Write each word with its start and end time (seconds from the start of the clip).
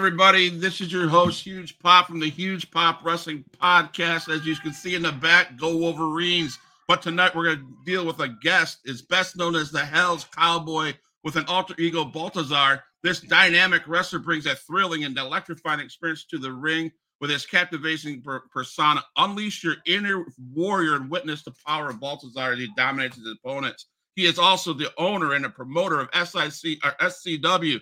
everybody. 0.00 0.48
This 0.48 0.80
is 0.80 0.90
your 0.90 1.10
host, 1.10 1.44
Huge 1.44 1.78
Pop 1.78 2.06
from 2.06 2.20
the 2.20 2.30
Huge 2.30 2.70
Pop 2.70 3.04
Wrestling 3.04 3.44
Podcast. 3.62 4.34
As 4.34 4.46
you 4.46 4.56
can 4.56 4.72
see 4.72 4.94
in 4.94 5.02
the 5.02 5.12
back, 5.12 5.58
go 5.58 5.76
Wolverines. 5.76 6.58
But 6.88 7.02
tonight 7.02 7.34
we're 7.34 7.44
going 7.44 7.58
to 7.58 7.76
deal 7.84 8.06
with 8.06 8.18
a 8.20 8.28
guest, 8.42 8.78
is 8.86 9.02
best 9.02 9.36
known 9.36 9.54
as 9.54 9.70
the 9.70 9.84
Hell's 9.84 10.24
Cowboy 10.24 10.94
with 11.22 11.36
an 11.36 11.44
alter 11.48 11.74
ego, 11.78 12.02
Baltazar. 12.02 12.82
This 13.02 13.20
dynamic 13.20 13.82
wrestler 13.86 14.20
brings 14.20 14.46
a 14.46 14.54
thrilling 14.54 15.04
and 15.04 15.18
electrifying 15.18 15.80
experience 15.80 16.24
to 16.30 16.38
the 16.38 16.50
ring 16.50 16.90
with 17.20 17.28
his 17.28 17.44
captivating 17.44 18.22
per- 18.22 18.40
persona. 18.50 19.04
Unleash 19.18 19.62
your 19.62 19.76
inner 19.86 20.24
warrior 20.54 20.96
and 20.96 21.10
witness 21.10 21.42
the 21.42 21.52
power 21.66 21.90
of 21.90 22.00
Baltazar 22.00 22.52
as 22.52 22.58
he 22.58 22.70
dominates 22.74 23.16
his 23.16 23.36
opponents. 23.44 23.84
He 24.16 24.24
is 24.24 24.38
also 24.38 24.72
the 24.72 24.90
owner 24.96 25.34
and 25.34 25.44
a 25.44 25.50
promoter 25.50 26.00
of 26.00 26.08
SIC 26.26 26.78
or 26.86 26.92
SCW. 27.02 27.80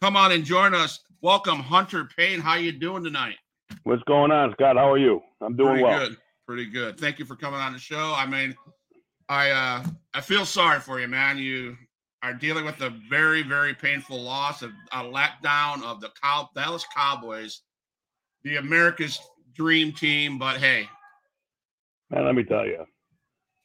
Come 0.00 0.16
on 0.16 0.32
and 0.32 0.44
join 0.46 0.74
us. 0.74 0.98
Welcome, 1.22 1.60
Hunter 1.60 2.08
Paine. 2.16 2.40
How 2.40 2.56
you 2.56 2.72
doing 2.72 3.04
tonight? 3.04 3.36
What's 3.84 4.02
going 4.04 4.30
on, 4.32 4.52
Scott? 4.54 4.76
How 4.76 4.90
are 4.90 4.98
you? 4.98 5.20
I'm 5.40 5.56
doing 5.56 5.70
Pretty 5.74 5.84
well. 5.84 5.98
good. 6.08 6.16
Pretty 6.46 6.66
good. 6.66 6.98
Thank 6.98 7.18
you 7.18 7.24
for 7.24 7.36
coming 7.36 7.60
on 7.60 7.72
the 7.72 7.78
show. 7.78 8.12
I 8.16 8.26
mean, 8.26 8.54
I 9.28 9.50
uh 9.50 9.84
I 10.14 10.20
feel 10.20 10.44
sorry 10.44 10.80
for 10.80 11.00
you, 11.00 11.06
man. 11.08 11.38
You 11.38 11.76
are 12.22 12.34
dealing 12.34 12.64
with 12.64 12.80
a 12.80 12.90
very, 13.08 13.42
very 13.42 13.72
painful 13.74 14.20
loss 14.20 14.62
of 14.62 14.72
a 14.92 14.98
letdown 15.04 15.82
of 15.84 16.00
the 16.00 16.10
Cow- 16.22 16.50
Dallas 16.54 16.84
Cowboys, 16.94 17.62
the 18.42 18.56
America's 18.56 19.18
dream 19.54 19.92
team. 19.92 20.38
But 20.38 20.56
hey, 20.58 20.88
Man, 22.10 22.24
let 22.26 22.34
me 22.34 22.42
tell 22.44 22.66
you, 22.66 22.84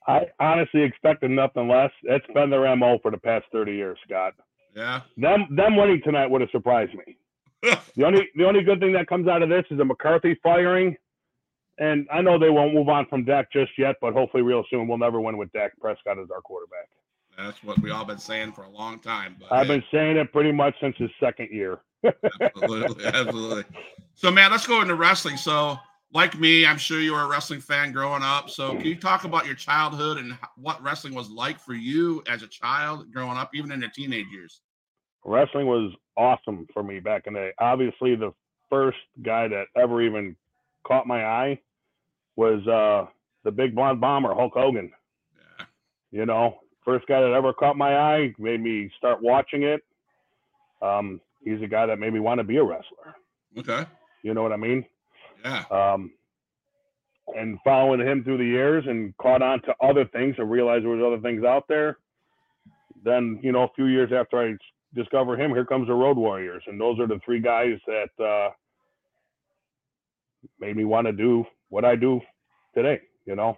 I 0.07 0.27
honestly 0.39 0.83
expected 0.83 1.31
nothing 1.31 1.67
less. 1.67 1.91
It's 2.03 2.25
been 2.33 2.49
their 2.51 2.73
MO 2.75 2.99
for 3.01 3.09
the 3.11 3.17
past 3.17 3.45
30 3.51 3.73
years, 3.73 3.97
Scott. 4.07 4.33
yeah, 4.75 5.01
Them 5.17 5.47
them 5.55 5.75
winning 5.75 6.01
tonight 6.05 6.27
would 6.27 6.41
have 6.41 6.51
surprised 6.51 6.93
me. 6.93 7.16
The 7.61 8.05
only 8.05 8.29
the 8.35 8.45
only 8.45 8.63
good 8.63 8.79
thing 8.79 8.93
that 8.93 9.07
comes 9.07 9.27
out 9.27 9.41
of 9.41 9.49
this 9.49 9.65
is 9.71 9.79
a 9.79 9.85
McCarthy 9.85 10.37
firing. 10.43 10.95
And 11.79 12.07
I 12.11 12.21
know 12.21 12.39
they 12.39 12.49
won't 12.49 12.73
move 12.73 12.89
on 12.89 13.05
from 13.07 13.23
Dak 13.23 13.51
just 13.51 13.71
yet, 13.77 13.97
but 14.01 14.13
hopefully 14.13 14.43
real 14.43 14.63
soon 14.69 14.87
we'll 14.87 14.97
never 14.97 15.21
win 15.21 15.37
with 15.37 15.51
Dak 15.51 15.71
Prescott 15.79 16.17
as 16.17 16.29
our 16.31 16.41
quarterback. 16.41 16.87
that's 17.37 17.63
what 17.63 17.79
we 17.79 17.91
all 17.91 18.05
been 18.05 18.17
saying 18.17 18.53
for 18.53 18.63
a 18.63 18.69
long 18.69 18.99
time. 18.99 19.35
But 19.39 19.51
I've 19.51 19.67
been 19.67 19.83
saying 19.91 20.17
it 20.17 20.31
pretty 20.31 20.51
much 20.51 20.75
since 20.81 20.95
his 20.97 21.11
second 21.19 21.49
year. 21.51 21.79
absolutely, 22.41 23.05
absolutely. 23.05 23.63
So, 24.15 24.31
man, 24.31 24.51
let's 24.51 24.65
go 24.65 24.81
into 24.81 24.95
wrestling. 24.95 25.37
So, 25.37 25.77
like 26.11 26.39
me, 26.39 26.65
I'm 26.65 26.77
sure 26.77 26.99
you 26.99 27.13
were 27.13 27.21
a 27.21 27.27
wrestling 27.27 27.61
fan 27.61 27.91
growing 27.91 28.23
up. 28.23 28.49
So, 28.49 28.71
can 28.71 28.85
you 28.85 28.95
talk 28.95 29.23
about 29.23 29.45
your 29.45 29.55
childhood 29.55 30.17
and 30.17 30.37
what 30.55 30.81
wrestling 30.81 31.13
was 31.13 31.29
like 31.29 31.59
for 31.59 31.73
you 31.73 32.23
as 32.27 32.41
a 32.41 32.47
child 32.47 33.11
growing 33.11 33.37
up, 33.37 33.51
even 33.53 33.71
in 33.71 33.81
your 33.81 33.91
teenage 33.91 34.27
years? 34.31 34.61
Wrestling 35.25 35.67
was 35.67 35.93
awesome 36.15 36.67
for 36.73 36.83
me 36.83 36.99
back 36.99 37.27
in 37.27 37.33
the 37.33 37.39
day. 37.39 37.51
Obviously, 37.59 38.15
the 38.15 38.33
first 38.69 38.97
guy 39.23 39.47
that 39.47 39.65
ever 39.75 40.01
even 40.01 40.35
caught 40.85 41.07
my 41.07 41.25
eye 41.25 41.59
was 42.35 42.65
uh, 42.67 43.09
the 43.43 43.51
big 43.51 43.75
blonde 43.75 44.01
bomber, 44.01 44.33
Hulk 44.33 44.53
Hogan. 44.53 44.91
Yeah. 45.59 45.65
You 46.11 46.25
know, 46.25 46.59
first 46.85 47.07
guy 47.07 47.21
that 47.21 47.33
ever 47.33 47.53
caught 47.53 47.77
my 47.77 47.97
eye, 47.97 48.33
made 48.37 48.61
me 48.61 48.89
start 48.97 49.21
watching 49.21 49.63
it. 49.63 49.83
Um, 50.81 51.19
he's 51.43 51.61
a 51.61 51.67
guy 51.67 51.85
that 51.85 51.99
made 51.99 52.13
me 52.13 52.19
want 52.19 52.39
to 52.39 52.43
be 52.43 52.57
a 52.57 52.63
wrestler. 52.63 53.15
Okay. 53.57 53.85
You 54.23 54.33
know 54.33 54.43
what 54.43 54.53
I 54.53 54.57
mean? 54.57 54.85
Yeah. 55.43 55.63
Um, 55.71 56.11
and 57.35 57.59
following 57.63 57.99
him 57.99 58.23
through 58.23 58.37
the 58.37 58.45
years 58.45 58.85
and 58.87 59.15
caught 59.17 59.41
on 59.41 59.61
to 59.63 59.75
other 59.81 60.05
things 60.05 60.35
and 60.37 60.49
realized 60.49 60.85
there 60.85 60.91
was 60.91 61.03
other 61.05 61.21
things 61.21 61.43
out 61.43 61.67
there. 61.67 61.97
Then, 63.03 63.39
you 63.43 63.51
know, 63.51 63.63
a 63.63 63.69
few 63.75 63.85
years 63.85 64.11
after 64.13 64.39
I 64.39 64.55
discovered 64.93 65.39
him, 65.39 65.51
here 65.51 65.65
comes 65.65 65.87
the 65.87 65.93
Road 65.93 66.17
Warriors. 66.17 66.63
And 66.67 66.79
those 66.79 66.99
are 66.99 67.07
the 67.07 67.19
three 67.25 67.39
guys 67.39 67.79
that 67.87 68.23
uh, 68.23 68.49
made 70.59 70.75
me 70.75 70.85
want 70.85 71.07
to 71.07 71.13
do 71.13 71.45
what 71.69 71.85
I 71.85 71.95
do 71.95 72.21
today, 72.75 73.01
you 73.25 73.35
know. 73.35 73.57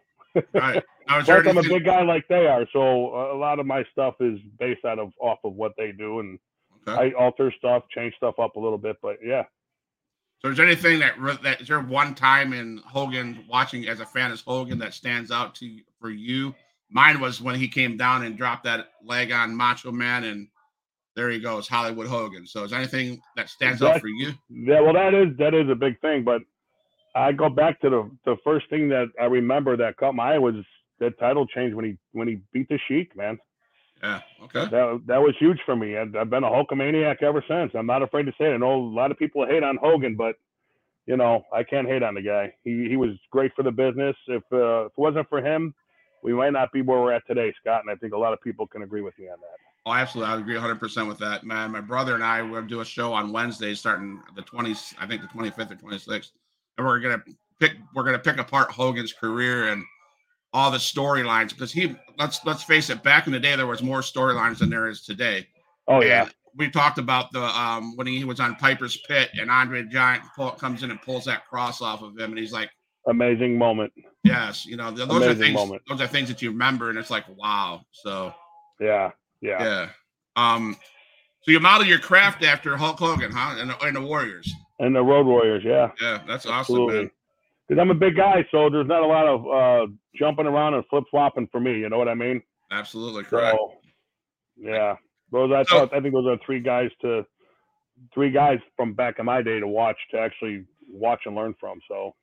Right. 0.53 0.83
Plus, 1.07 1.29
I'm 1.47 1.57
a 1.57 1.63
big 1.63 1.85
guy 1.85 2.03
like 2.03 2.27
they 2.27 2.45
are, 2.47 2.65
so 2.71 3.33
a 3.33 3.37
lot 3.37 3.59
of 3.59 3.65
my 3.65 3.83
stuff 3.91 4.15
is 4.19 4.39
based 4.59 4.85
out 4.85 4.99
of 4.99 5.11
off 5.19 5.39
of 5.43 5.53
what 5.53 5.73
they 5.77 5.91
do, 5.91 6.19
and 6.19 6.39
Okay. 6.87 7.11
I 7.13 7.19
alter 7.19 7.53
stuff, 7.57 7.83
change 7.93 8.15
stuff 8.15 8.39
up 8.39 8.55
a 8.55 8.59
little 8.59 8.77
bit. 8.77 8.97
But 9.01 9.17
yeah, 9.23 9.43
So, 10.41 10.49
is 10.49 10.57
there 10.57 10.65
anything 10.65 10.99
that 10.99 11.15
that 11.43 11.61
is 11.61 11.67
there 11.67 11.81
one 11.81 12.15
time 12.15 12.53
in 12.53 12.77
Hogan 12.85 13.43
watching 13.49 13.87
as 13.87 13.99
a 13.99 14.05
fan 14.05 14.31
as 14.31 14.41
Hogan 14.41 14.79
that 14.79 14.93
stands 14.93 15.31
out 15.31 15.55
to 15.55 15.65
you, 15.65 15.83
for 15.99 16.09
you? 16.09 16.55
Mine 16.89 17.19
was 17.19 17.41
when 17.41 17.55
he 17.55 17.67
came 17.67 17.97
down 17.97 18.23
and 18.23 18.37
dropped 18.37 18.63
that 18.63 18.91
leg 19.03 19.31
on 19.31 19.55
Macho 19.55 19.91
Man, 19.91 20.23
and 20.23 20.47
there 21.19 21.29
he 21.29 21.39
goes, 21.39 21.67
Hollywood 21.67 22.07
Hogan. 22.07 22.47
So, 22.47 22.63
is 22.63 22.71
there 22.71 22.79
anything 22.79 23.21
that 23.35 23.49
stands 23.49 23.81
out 23.81 23.99
for 23.99 24.07
you? 24.07 24.31
Yeah, 24.49 24.79
well, 24.79 24.93
that 24.93 25.13
is 25.13 25.35
that 25.37 25.53
is 25.53 25.69
a 25.69 25.75
big 25.75 25.99
thing. 25.99 26.23
But 26.23 26.41
I 27.13 27.33
go 27.33 27.49
back 27.49 27.81
to 27.81 27.89
the 27.89 28.11
the 28.25 28.37
first 28.43 28.69
thing 28.69 28.87
that 28.89 29.07
I 29.19 29.25
remember 29.25 29.75
that 29.77 29.97
caught 29.97 30.15
my 30.15 30.35
eye 30.35 30.37
was 30.37 30.55
that 30.99 31.19
title 31.19 31.45
change 31.45 31.73
when 31.73 31.83
he 31.85 31.97
when 32.13 32.27
he 32.29 32.39
beat 32.53 32.69
the 32.69 32.79
Sheik. 32.87 33.15
Man, 33.17 33.37
Yeah. 34.01 34.21
Okay. 34.43 34.65
that 34.71 35.01
that 35.07 35.21
was 35.21 35.35
huge 35.39 35.59
for 35.65 35.75
me. 35.75 35.97
I've, 35.97 36.15
I've 36.15 36.29
been 36.29 36.45
a 36.45 36.49
Hulkamaniac 36.49 37.21
ever 37.21 37.43
since. 37.49 37.73
I'm 37.75 37.85
not 37.85 38.01
afraid 38.01 38.23
to 38.23 38.31
say 38.39 38.45
it. 38.45 38.53
I 38.53 38.57
know 38.57 38.75
a 38.75 38.95
lot 39.01 39.11
of 39.11 39.19
people 39.19 39.45
hate 39.45 39.63
on 39.63 39.77
Hogan, 39.77 40.15
but 40.15 40.35
you 41.05 41.17
know 41.17 41.43
I 41.53 41.63
can't 41.63 41.87
hate 41.87 42.03
on 42.03 42.13
the 42.15 42.21
guy. 42.21 42.53
He 42.63 42.87
he 42.87 42.95
was 42.95 43.11
great 43.29 43.51
for 43.55 43.63
the 43.63 43.71
business. 43.71 44.15
If 44.27 44.43
uh, 44.53 44.85
if 44.85 44.93
it 44.93 44.97
wasn't 44.97 45.27
for 45.27 45.41
him, 45.45 45.73
we 46.23 46.31
might 46.33 46.53
not 46.53 46.71
be 46.71 46.81
where 46.81 47.01
we're 47.01 47.11
at 47.11 47.27
today, 47.27 47.53
Scott. 47.59 47.81
And 47.81 47.91
I 47.91 47.95
think 47.95 48.13
a 48.13 48.17
lot 48.17 48.31
of 48.31 48.39
people 48.41 48.67
can 48.67 48.83
agree 48.83 49.01
with 49.01 49.19
me 49.19 49.25
on 49.27 49.37
that. 49.41 49.68
Oh, 49.85 49.93
absolutely. 49.93 50.33
I 50.33 50.37
agree 50.37 50.55
100% 50.55 51.07
with 51.07 51.17
that, 51.19 51.43
man. 51.43 51.71
My 51.71 51.81
brother 51.81 52.15
and 52.15 52.23
I, 52.23 52.41
we're 52.41 52.49
going 52.51 52.63
to 52.63 52.69
do 52.69 52.81
a 52.81 52.85
show 52.85 53.13
on 53.13 53.31
Wednesday 53.31 53.73
starting 53.73 54.21
the 54.35 54.41
20th, 54.41 54.93
I 54.99 55.07
think 55.07 55.21
the 55.21 55.27
25th 55.27 55.71
or 55.71 55.75
26th. 55.75 56.31
And 56.77 56.85
we're 56.85 56.99
going 56.99 57.17
to 57.17 57.23
pick, 57.59 57.73
we're 57.95 58.03
going 58.03 58.15
to 58.15 58.21
pick 58.21 58.39
apart 58.39 58.71
Hogan's 58.71 59.13
career 59.13 59.69
and 59.69 59.83
all 60.53 60.69
the 60.69 60.77
storylines 60.77 61.49
because 61.49 61.71
he, 61.71 61.95
let's, 62.17 62.45
let's 62.45 62.63
face 62.63 62.89
it, 62.89 63.03
back 63.03 63.27
in 63.27 63.33
the 63.33 63.39
day, 63.39 63.55
there 63.55 63.67
was 63.67 63.81
more 63.81 64.01
storylines 64.01 64.59
than 64.59 64.69
there 64.69 64.89
is 64.89 65.03
today. 65.03 65.47
Oh 65.87 66.01
yeah, 66.01 66.23
And 66.23 66.33
we 66.55 66.69
talked 66.69 66.97
about 66.97 67.31
the, 67.31 67.41
um, 67.41 67.95
when 67.95 68.05
he 68.05 68.23
was 68.25 68.39
on 68.39 68.55
Piper's 68.55 68.97
Pit 69.07 69.29
and 69.39 69.49
Andre 69.49 69.83
the 69.83 69.89
Giant 69.89 70.23
pull, 70.35 70.51
comes 70.51 70.83
in 70.83 70.91
and 70.91 71.01
pulls 71.01 71.25
that 71.25 71.47
cross 71.47 71.81
off 71.81 72.01
of 72.01 72.17
him. 72.17 72.31
And 72.31 72.37
he's 72.37 72.51
like, 72.51 72.69
amazing 73.07 73.57
moment. 73.57 73.93
yes, 74.23 74.65
you 74.65 74.75
know, 74.75 74.93
th- 74.93 75.07
those 75.07 75.23
are 75.23 75.35
things, 75.35 75.55
moment. 75.55 75.81
those 75.87 76.01
are 76.01 76.07
things 76.07 76.27
that 76.29 76.41
you 76.41 76.51
remember. 76.51 76.89
And 76.89 76.99
it's 76.99 77.09
like, 77.09 77.25
wow. 77.37 77.81
So, 77.91 78.33
Yeah, 78.79 79.11
yeah. 79.41 79.63
yeah. 79.63 79.89
Um. 80.35 80.75
So 81.41 81.51
you 81.51 81.59
model 81.59 81.87
your 81.87 81.99
craft 81.99 82.43
after 82.43 82.75
Hulk 82.75 82.99
Hogan, 82.99 83.31
huh? 83.31 83.55
And 83.59 83.69
the, 83.69 83.85
and 83.85 83.95
the 83.95 84.01
Warriors. 84.01 84.53
And 84.79 84.95
the 84.95 85.01
Road 85.01 85.25
Warriors, 85.25 85.63
yeah. 85.65 85.91
Yeah, 86.01 86.21
that's 86.27 86.45
awesome, 86.45 86.87
man. 86.87 87.11
Because 87.67 87.81
I'm 87.81 87.91
a 87.91 87.95
big 87.95 88.15
guy, 88.15 88.45
so 88.51 88.69
there's 88.69 88.87
not 88.87 89.03
a 89.03 89.05
lot 89.05 89.27
of 89.27 89.47
uh, 89.47 89.91
jumping 90.15 90.45
around 90.47 90.73
and 90.73 90.83
flip 90.89 91.03
flopping 91.09 91.47
for 91.51 91.59
me. 91.59 91.77
You 91.79 91.89
know 91.89 91.97
what 91.97 92.07
I 92.07 92.15
mean? 92.15 92.41
Absolutely 92.71 93.23
correct. 93.23 93.57
So, 93.57 93.73
yeah, 94.57 94.95
those 95.31 95.51
I 95.51 95.63
So- 95.63 95.79
thought 95.79 95.93
I 95.93 96.01
think 96.01 96.13
those 96.13 96.27
are 96.27 96.37
three 96.45 96.59
guys 96.59 96.89
to 97.01 97.25
three 98.13 98.31
guys 98.31 98.59
from 98.75 98.93
back 98.93 99.19
in 99.19 99.25
my 99.25 99.41
day 99.41 99.59
to 99.59 99.67
watch 99.67 99.97
to 100.11 100.19
actually 100.19 100.65
watch 100.89 101.21
and 101.25 101.35
learn 101.35 101.53
from. 101.59 101.79
So 101.87 102.15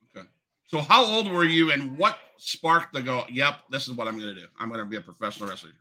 So 0.67 0.79
how 0.81 1.05
old 1.05 1.31
were 1.31 1.45
you, 1.45 1.71
and 1.71 1.97
what 1.97 2.17
sparked 2.37 2.93
the 2.93 3.01
go? 3.01 3.23
Yep, 3.29 3.55
this 3.69 3.87
is 3.87 3.93
what 3.93 4.07
I'm 4.07 4.19
going 4.19 4.35
to 4.35 4.41
do. 4.41 4.47
I'm 4.59 4.67
going 4.67 4.81
to 4.81 4.85
be 4.85 4.97
a 4.97 5.01
professional 5.01 5.49
wrestler. 5.49 5.71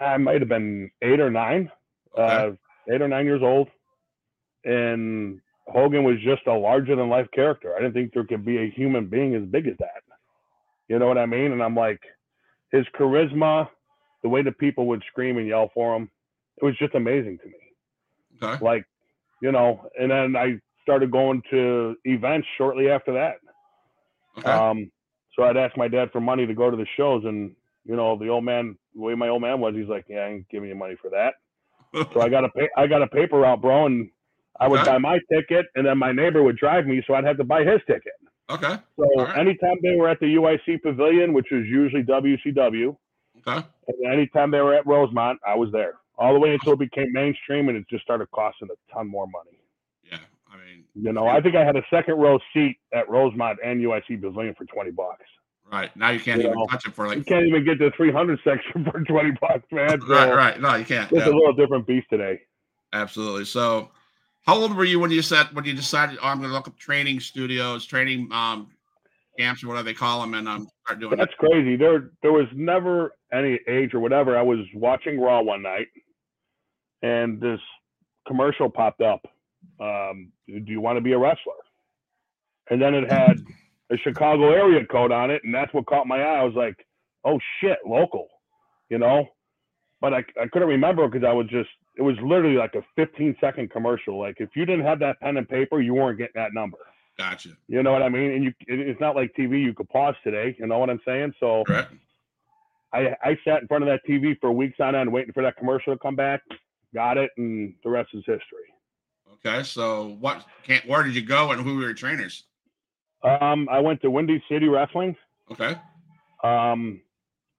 I, 0.00 0.16
might 0.18 0.40
have 0.40 0.48
been 0.48 0.90
eight 1.02 1.20
or 1.20 1.30
nine, 1.30 1.70
Okay. 2.16 2.22
uh, 2.22 2.50
eight 2.92 3.00
or 3.02 3.08
nine 3.08 3.24
years 3.24 3.42
old, 3.42 3.68
and 4.64 5.40
Hogan 5.66 6.04
was 6.04 6.16
just 6.22 6.46
a 6.46 6.52
larger 6.52 6.96
than 6.96 7.08
life 7.08 7.28
character. 7.34 7.74
I 7.74 7.80
didn't 7.80 7.94
think 7.94 8.12
there 8.12 8.24
could 8.24 8.44
be 8.44 8.58
a 8.58 8.70
human 8.70 9.06
being 9.06 9.34
as 9.34 9.44
big 9.44 9.66
as 9.66 9.76
that. 9.78 10.02
You 10.88 10.98
know 10.98 11.06
what 11.06 11.18
I 11.18 11.26
mean? 11.26 11.52
And 11.52 11.62
I'm 11.62 11.74
like, 11.76 12.00
his 12.70 12.84
charisma, 12.98 13.68
the 14.22 14.28
way 14.28 14.42
the 14.42 14.52
people 14.52 14.86
would 14.88 15.02
scream 15.08 15.38
and 15.38 15.46
yell 15.46 15.70
for 15.72 15.96
him, 15.96 16.10
it 16.60 16.64
was 16.64 16.76
just 16.78 16.94
amazing 16.94 17.38
to 17.38 17.46
me. 17.46 17.54
okay. 18.42 18.62
Like, 18.62 18.84
you 19.40 19.52
know, 19.52 19.88
and 19.98 20.10
then 20.10 20.36
I 20.36 20.58
started 20.82 21.10
going 21.10 21.42
to 21.50 21.96
events 22.04 22.46
shortly 22.58 22.90
after 22.90 23.12
that. 23.14 23.36
Okay. 24.38 24.50
Um, 24.50 24.90
so 25.34 25.44
I'd 25.44 25.56
ask 25.56 25.76
my 25.76 25.88
dad 25.88 26.10
for 26.12 26.20
money 26.20 26.46
to 26.46 26.54
go 26.54 26.70
to 26.70 26.76
the 26.76 26.86
shows, 26.96 27.24
and 27.24 27.54
you 27.84 27.96
know, 27.96 28.16
the 28.18 28.28
old 28.28 28.44
man, 28.44 28.76
the 28.94 29.00
way 29.00 29.14
my 29.14 29.28
old 29.28 29.42
man 29.42 29.60
was, 29.60 29.74
he's 29.74 29.88
like, 29.88 30.06
"Yeah, 30.08 30.20
I 30.20 30.28
ain't 30.30 30.48
giving 30.48 30.68
you 30.68 30.74
money 30.74 30.96
for 31.00 31.10
that." 31.10 31.34
So 32.12 32.20
I 32.20 32.28
got 32.34 32.44
a 32.44 32.50
I 32.76 32.86
got 32.86 33.02
a 33.02 33.06
paper 33.08 33.38
route, 33.40 33.60
bro, 33.60 33.86
and 33.86 34.10
I 34.60 34.68
would 34.68 34.80
Okay. 34.80 34.90
buy 34.92 34.98
my 34.98 35.18
ticket, 35.32 35.66
and 35.74 35.86
then 35.86 35.98
my 35.98 36.12
neighbor 36.12 36.42
would 36.42 36.56
drive 36.56 36.86
me, 36.86 37.02
so 37.06 37.14
I'd 37.14 37.24
have 37.24 37.38
to 37.38 37.44
buy 37.44 37.64
his 37.64 37.80
ticket. 37.86 38.12
okay. 38.50 38.76
So 38.98 39.06
right. 39.16 39.36
anytime 39.38 39.76
they 39.82 39.96
were 39.96 40.08
at 40.08 40.20
the 40.20 40.34
UIC 40.36 40.82
Pavilion, 40.82 41.32
which 41.32 41.46
was 41.50 41.64
usually 41.66 42.02
WCW, 42.04 42.96
Okay. 43.46 43.66
and 43.88 44.12
anytime 44.12 44.50
they 44.50 44.60
were 44.60 44.74
at 44.74 44.86
Rosemont, 44.86 45.40
I 45.46 45.54
was 45.56 45.70
there. 45.72 45.94
All 46.18 46.32
the 46.34 46.38
way 46.38 46.52
until 46.54 46.74
it 46.74 46.78
became 46.78 47.12
mainstream, 47.12 47.68
and 47.68 47.76
it 47.78 47.84
just 47.88 48.04
started 48.04 48.30
costing 48.30 48.68
a 48.70 48.94
ton 48.94 49.08
more 49.08 49.26
money. 49.26 49.58
Yeah. 50.04 50.18
I 50.52 50.56
mean, 50.58 50.84
You 50.94 51.12
know, 51.12 51.26
I 51.26 51.40
think 51.40 51.56
I 51.56 51.64
had 51.64 51.76
a 51.76 51.82
second 51.90 52.16
row 52.18 52.38
seat 52.52 52.76
at 52.92 53.08
Rosemont 53.08 53.58
and 53.64 53.80
UIC 53.80 54.20
Pavilion 54.20 54.54
for 54.54 54.66
twenty 54.66 54.90
bucks. 54.92 55.24
Right 55.72 55.94
now 55.96 56.10
you 56.10 56.20
can't 56.20 56.40
You 56.40 56.48
even 56.48 56.58
know, 56.58 56.66
touch 56.66 56.86
it 56.86 56.94
for 56.94 57.08
like. 57.08 57.18
You 57.18 57.24
can't 57.24 57.46
even 57.46 57.64
get 57.64 57.78
to 57.78 57.86
the 57.86 57.96
300 57.96 58.38
section 58.44 58.84
for 58.84 59.00
20 59.00 59.30
bucks, 59.40 59.64
man. 59.72 60.00
So 60.06 60.06
Right. 60.06 60.32
Right. 60.34 60.60
No, 60.60 60.74
you 60.76 60.84
can't. 60.84 61.10
It's 61.10 61.26
a 61.26 61.30
little 61.30 61.54
different 61.54 61.86
beast 61.86 62.06
today. 62.10 62.40
absolutely. 62.92 63.46
So 63.46 63.90
How 64.46 64.56
old 64.56 64.76
were 64.76 64.84
you 64.84 65.00
when 65.00 65.10
you 65.10 65.22
said 65.22 65.46
when 65.52 65.64
you 65.64 65.72
decided 65.72 66.18
oh, 66.22 66.28
I'm 66.28 66.38
going 66.38 66.50
to 66.50 66.54
look 66.54 66.68
up 66.68 66.78
training 66.78 67.20
studios, 67.20 67.86
training 67.86 68.28
um, 68.32 68.68
camps, 69.38 69.64
or 69.64 69.68
whatever 69.68 69.84
they 69.84 69.94
call 69.94 70.20
them, 70.20 70.34
and 70.34 70.48
um, 70.48 70.68
start 70.84 71.00
doing 71.00 71.16
That's 71.16 71.34
crazy. 71.38 71.76
There, 71.76 72.10
there 72.22 72.32
was 72.32 72.46
never 72.54 73.14
any 73.32 73.58
age 73.68 73.94
or 73.94 74.00
whatever. 74.00 74.36
I 74.36 74.42
was 74.42 74.60
watching 74.74 75.18
Raw 75.20 75.42
one 75.42 75.62
night, 75.62 75.88
and 77.02 77.40
this 77.40 77.60
commercial 78.26 78.68
popped 78.68 79.00
up. 79.00 79.24
Um, 79.80 80.32
do 80.46 80.64
you 80.66 80.80
want 80.80 80.96
to 80.96 81.00
be 81.00 81.12
a 81.12 81.18
wrestler? 81.18 81.54
And 82.70 82.80
then 82.80 82.94
it 82.94 83.08
had 83.08 83.36
a 83.90 83.96
Chicago 83.98 84.52
area 84.52 84.84
code 84.86 85.12
on 85.12 85.30
it, 85.30 85.42
and 85.44 85.54
that's 85.54 85.72
what 85.74 85.86
caught 85.86 86.06
my 86.06 86.20
eye. 86.22 86.40
I 86.40 86.44
was 86.44 86.54
like, 86.54 86.86
"Oh 87.24 87.38
shit, 87.60 87.78
local," 87.86 88.28
you 88.88 88.98
know. 88.98 89.26
But 90.00 90.14
I, 90.14 90.18
I 90.40 90.48
couldn't 90.52 90.68
remember 90.68 91.06
because 91.08 91.26
I 91.26 91.32
was 91.32 91.46
just 91.48 91.68
it 91.96 92.02
was 92.02 92.16
literally 92.22 92.56
like 92.56 92.74
a 92.74 92.82
15 92.96 93.36
second 93.40 93.70
commercial. 93.70 94.18
Like 94.18 94.36
if 94.38 94.50
you 94.56 94.64
didn't 94.64 94.84
have 94.84 94.98
that 95.00 95.20
pen 95.20 95.36
and 95.36 95.48
paper, 95.48 95.80
you 95.80 95.94
weren't 95.94 96.18
getting 96.18 96.32
that 96.36 96.54
number. 96.54 96.78
Gotcha. 97.18 97.50
You 97.68 97.82
know 97.82 97.92
what 97.92 98.02
I 98.02 98.08
mean? 98.08 98.32
And 98.32 98.44
you, 98.44 98.52
it, 98.66 98.80
it's 98.80 99.00
not 99.00 99.14
like 99.14 99.32
TV. 99.38 99.62
You 99.62 99.74
could 99.74 99.88
pause 99.90 100.14
today. 100.24 100.56
You 100.58 100.66
know 100.66 100.78
what 100.78 100.90
I'm 100.90 101.00
saying? 101.04 101.34
So. 101.40 101.64
I, 102.94 103.16
I 103.22 103.38
sat 103.44 103.62
in 103.62 103.68
front 103.68 103.84
of 103.84 103.88
that 103.88 104.00
TV 104.08 104.38
for 104.38 104.52
weeks 104.52 104.78
on 104.78 104.94
end, 104.94 105.10
waiting 105.10 105.32
for 105.32 105.42
that 105.42 105.56
commercial 105.56 105.94
to 105.94 105.98
come 105.98 106.14
back. 106.14 106.42
Got 106.94 107.16
it, 107.16 107.30
and 107.38 107.74
the 107.82 107.88
rest 107.88 108.10
is 108.12 108.22
history. 108.26 108.68
Okay, 109.44 109.62
so 109.62 110.16
what? 110.20 110.44
Can't, 110.62 110.86
where 110.86 111.02
did 111.02 111.14
you 111.14 111.22
go, 111.22 111.52
and 111.52 111.62
who 111.62 111.76
were 111.76 111.82
your 111.82 111.94
trainers? 111.94 112.44
Um, 113.24 113.68
I 113.70 113.80
went 113.80 114.00
to 114.02 114.10
Windy 114.10 114.42
City 114.48 114.68
Wrestling. 114.68 115.16
Okay. 115.50 115.76
Um, 116.42 117.00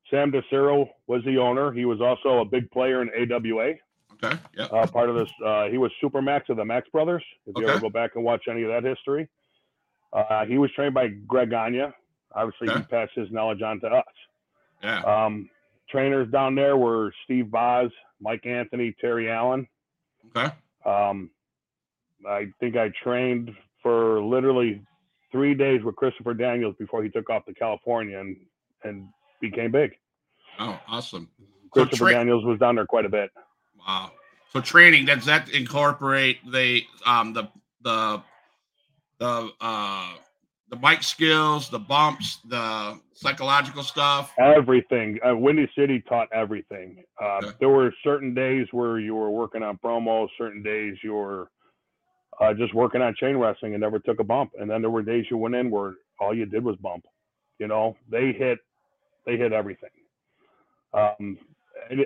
Sam 0.10 0.32
DeCero 0.32 0.90
was 1.08 1.24
the 1.26 1.38
owner. 1.38 1.72
He 1.72 1.86
was 1.86 2.02
also 2.02 2.40
a 2.40 2.46
big 2.46 2.70
player 2.72 3.02
in 3.02 3.10
AWA. 3.10 3.74
Okay. 4.14 4.38
Yeah. 4.58 4.66
Uh, 4.66 4.88
part 4.88 5.10
of 5.10 5.16
this, 5.16 5.30
uh, 5.46 5.66
he 5.68 5.78
was 5.78 5.92
Super 6.00 6.22
Max 6.22 6.50
of 6.50 6.58
the 6.58 6.66
Max 6.66 6.88
Brothers. 6.90 7.24
If 7.46 7.58
you 7.58 7.68
ever 7.68 7.80
go 7.80 7.90
back 7.90 8.12
and 8.16 8.24
watch 8.24 8.44
any 8.50 8.64
of 8.64 8.70
that 8.70 8.84
history, 8.84 9.28
uh, 10.12 10.46
he 10.46 10.58
was 10.58 10.72
trained 10.72 10.94
by 10.94 11.08
Greg 11.08 11.50
Gagne. 11.50 11.92
Obviously, 12.36 12.74
he 12.74 12.84
passed 12.84 13.12
his 13.16 13.30
knowledge 13.32 13.62
on 13.62 13.80
to 13.82 13.88
us. 13.88 14.04
Yeah. 14.82 15.02
Um, 15.02 15.50
trainers 15.90 16.30
down 16.32 16.56
there 16.56 16.78
were 16.78 17.14
Steve 17.24 17.50
Boz, 17.52 17.90
Mike 18.22 18.46
Anthony, 18.46 18.96
Terry 19.00 19.30
Allen. 19.30 19.68
Okay. 20.36 20.54
Um, 20.86 21.30
I 22.28 22.48
think 22.60 22.76
I 22.76 22.92
trained 23.04 23.52
for 23.82 24.22
literally 24.22 24.82
three 25.34 25.54
days 25.54 25.84
with 25.84 25.98
Christopher 25.98 26.34
Daniels 26.34 26.76
before 26.80 27.04
he 27.04 27.10
took 27.10 27.30
off 27.30 27.46
to 27.48 27.54
California 27.54 28.18
and 28.20 28.38
and 28.86 29.10
became 29.42 29.72
big. 29.72 29.92
Oh, 30.60 30.80
awesome. 30.88 31.28
So 31.74 31.82
Christopher 31.86 32.06
tra- 32.06 32.14
Daniels 32.14 32.46
was 32.46 32.60
down 32.60 32.76
there 32.76 32.86
quite 32.86 33.06
a 33.06 33.10
bit. 33.10 33.32
Wow. 33.86 34.12
So 34.54 34.62
training 34.62 35.06
does 35.06 35.26
that 35.26 35.50
incorporate 35.50 36.38
the 36.50 36.84
um 37.06 37.34
the 37.34 37.50
the 37.82 38.22
the 39.18 39.50
uh 39.60 40.14
the 40.70 40.76
bike 40.78 41.04
skills, 41.04 41.70
the 41.70 41.80
bumps, 41.80 42.40
the 42.48 43.00
psychological 43.14 43.84
stuff? 43.84 44.32
Everything. 44.40 45.20
Uh, 45.28 45.36
Windy 45.36 45.70
City 45.78 46.04
taught 46.08 46.28
everything. 46.34 47.04
Uh, 47.22 47.40
Okay. 47.44 47.52
There 47.60 47.70
were 47.70 47.94
certain 48.04 48.34
days 48.34 48.68
where 48.72 49.00
you 49.00 49.14
were 49.16 49.30
working 49.30 49.62
on 49.62 49.78
promos, 49.84 50.30
certain 50.38 50.64
days 50.64 50.96
you 51.04 51.14
were 51.14 51.50
uh, 52.40 52.54
just 52.54 52.74
working 52.74 53.02
on 53.02 53.16
chain 53.16 53.38
wrestling 53.38 53.74
and 53.74 53.82
never 53.82 54.00
took 54.00 54.20
a 54.20 54.24
bump. 54.24 54.52
And 54.60 54.70
then 54.70 54.82
there 54.82 54.90
were 54.90 55.04
days 55.04 55.26
you 55.30 55.38
went 55.38 55.56
in 55.56 55.70
where 55.70 55.96
all 56.20 56.36
you 56.36 56.46
did 56.46 56.64
was 56.64 56.76
bump. 56.78 57.06
You 57.60 57.68
know, 57.68 57.96
they 58.10 58.32
hit, 58.32 58.60
they 59.26 59.38
hit 59.38 59.54
everything. 59.54 59.90
Um, 60.94 61.38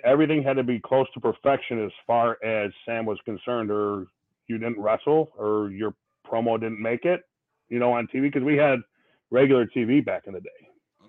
everything 0.03 0.43
had 0.43 0.57
to 0.57 0.63
be 0.63 0.79
close 0.79 1.07
to 1.13 1.19
perfection 1.19 1.83
as 1.83 1.91
far 2.05 2.37
as 2.43 2.71
Sam 2.85 3.05
was 3.05 3.17
concerned, 3.25 3.71
or 3.71 4.05
you 4.47 4.57
didn't 4.57 4.79
wrestle, 4.79 5.31
or 5.37 5.69
your 5.71 5.93
promo 6.25 6.59
didn't 6.59 6.81
make 6.81 7.05
it. 7.05 7.21
You 7.69 7.79
know, 7.79 7.91
on 7.91 8.07
TV 8.07 8.23
because 8.23 8.43
we 8.43 8.55
had 8.55 8.79
regular 9.29 9.65
TV 9.65 10.03
back 10.03 10.23
in 10.27 10.33
the 10.33 10.39
day. 10.39 10.49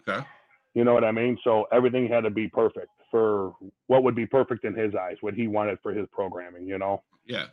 Okay. 0.09 0.27
You 0.75 0.85
know 0.85 0.93
what 0.93 1.05
I 1.05 1.13
mean? 1.13 1.39
So 1.45 1.67
everything 1.73 2.09
had 2.09 2.23
to 2.23 2.31
be 2.31 2.49
perfect 2.49 2.89
for 3.11 3.55
what 3.87 4.03
would 4.05 4.15
be 4.15 4.27
perfect 4.27 4.65
in 4.65 4.75
his 4.75 4.95
eyes, 4.95 5.17
what 5.21 5.35
he 5.35 5.47
wanted 5.47 5.79
for 5.83 5.93
his 5.93 6.07
programming, 6.13 6.67
you 6.67 6.79
know? 6.79 7.03
Yeah. 7.27 7.47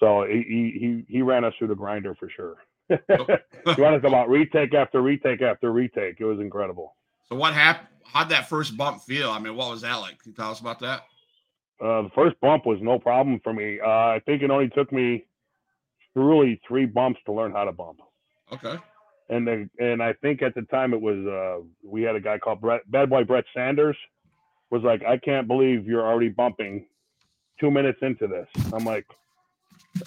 So 0.00 0.24
he 0.24 0.42
he 0.42 1.04
he, 1.06 1.22
ran 1.22 1.44
us 1.44 1.52
through 1.58 1.68
the 1.68 1.74
grinder 1.74 2.14
for 2.14 2.28
sure. 2.28 2.56
He 2.88 3.82
ran 3.82 3.94
us 3.94 4.02
about 4.02 4.28
retake 4.28 4.74
after 4.74 5.02
retake 5.02 5.42
after 5.42 5.70
retake. 5.70 6.16
It 6.18 6.24
was 6.24 6.40
incredible. 6.40 6.96
So 7.28 7.36
what 7.36 7.52
happened? 7.52 7.88
How'd 8.04 8.30
that 8.30 8.48
first 8.48 8.76
bump 8.76 9.02
feel? 9.02 9.30
I 9.30 9.38
mean, 9.38 9.54
what 9.54 9.70
was 9.70 9.82
that 9.82 9.94
like? 9.96 10.18
Can 10.20 10.32
you 10.32 10.36
tell 10.36 10.50
us 10.50 10.58
about 10.58 10.80
that? 10.80 11.02
Uh, 11.80 12.02
the 12.02 12.10
first 12.14 12.40
bump 12.40 12.66
was 12.66 12.78
no 12.82 12.98
problem 12.98 13.40
for 13.44 13.52
me. 13.52 13.78
Uh, 13.78 13.88
I 13.88 14.20
think 14.26 14.42
it 14.42 14.50
only 14.50 14.68
took 14.70 14.90
me 14.90 15.26
truly 16.14 16.60
three 16.66 16.86
bumps 16.86 17.20
to 17.26 17.32
learn 17.32 17.52
how 17.52 17.64
to 17.64 17.72
bump. 17.72 18.00
Okay. 18.52 18.76
And 19.28 19.46
then, 19.46 19.70
and 19.78 20.02
I 20.02 20.12
think 20.14 20.42
at 20.42 20.54
the 20.54 20.62
time 20.62 20.92
it 20.92 21.00
was 21.00 21.24
uh, 21.26 21.64
we 21.84 22.02
had 22.02 22.16
a 22.16 22.20
guy 22.20 22.38
called 22.38 22.60
Brett, 22.60 22.90
Bad 22.90 23.10
Boy 23.10 23.22
Brett 23.22 23.44
Sanders 23.54 23.96
was 24.70 24.82
like, 24.82 25.02
I 25.04 25.18
can't 25.18 25.46
believe 25.46 25.86
you're 25.86 26.06
already 26.06 26.28
bumping 26.28 26.86
two 27.60 27.70
minutes 27.70 27.98
into 28.02 28.26
this. 28.26 28.48
I'm 28.72 28.84
like, 28.84 29.06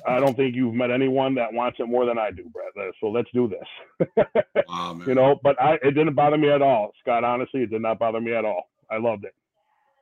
I 0.08 0.20
don't 0.20 0.36
think 0.36 0.56
you've 0.56 0.74
met 0.74 0.92
anyone 0.92 1.36
that 1.36 1.54
wants 1.54 1.80
it 1.80 1.88
more 1.88 2.06
than 2.06 2.18
I 2.18 2.31
do, 2.31 2.50
Brett. 2.54 2.94
So 3.00 3.08
let's 3.08 3.30
do 3.34 3.48
this. 3.50 4.08
Wow, 4.70 5.00
you 5.06 5.13
know, 5.13 5.39
but 5.44 5.62
I 5.62 5.75
it 5.75 5.92
didn't 5.92 6.15
bother 6.15 6.38
me 6.38 6.50
at 6.50 6.62
all, 6.62 6.94
Scott. 7.01 7.24
Honestly, 7.24 7.62
it 7.63 7.70
did 7.70 7.82
not 7.82 8.00
bother 8.00 8.20
me 8.20 8.34
at 8.34 8.46
all. 8.46 8.70
I 8.89 8.98
loved 8.98 9.25
it. 9.25 9.36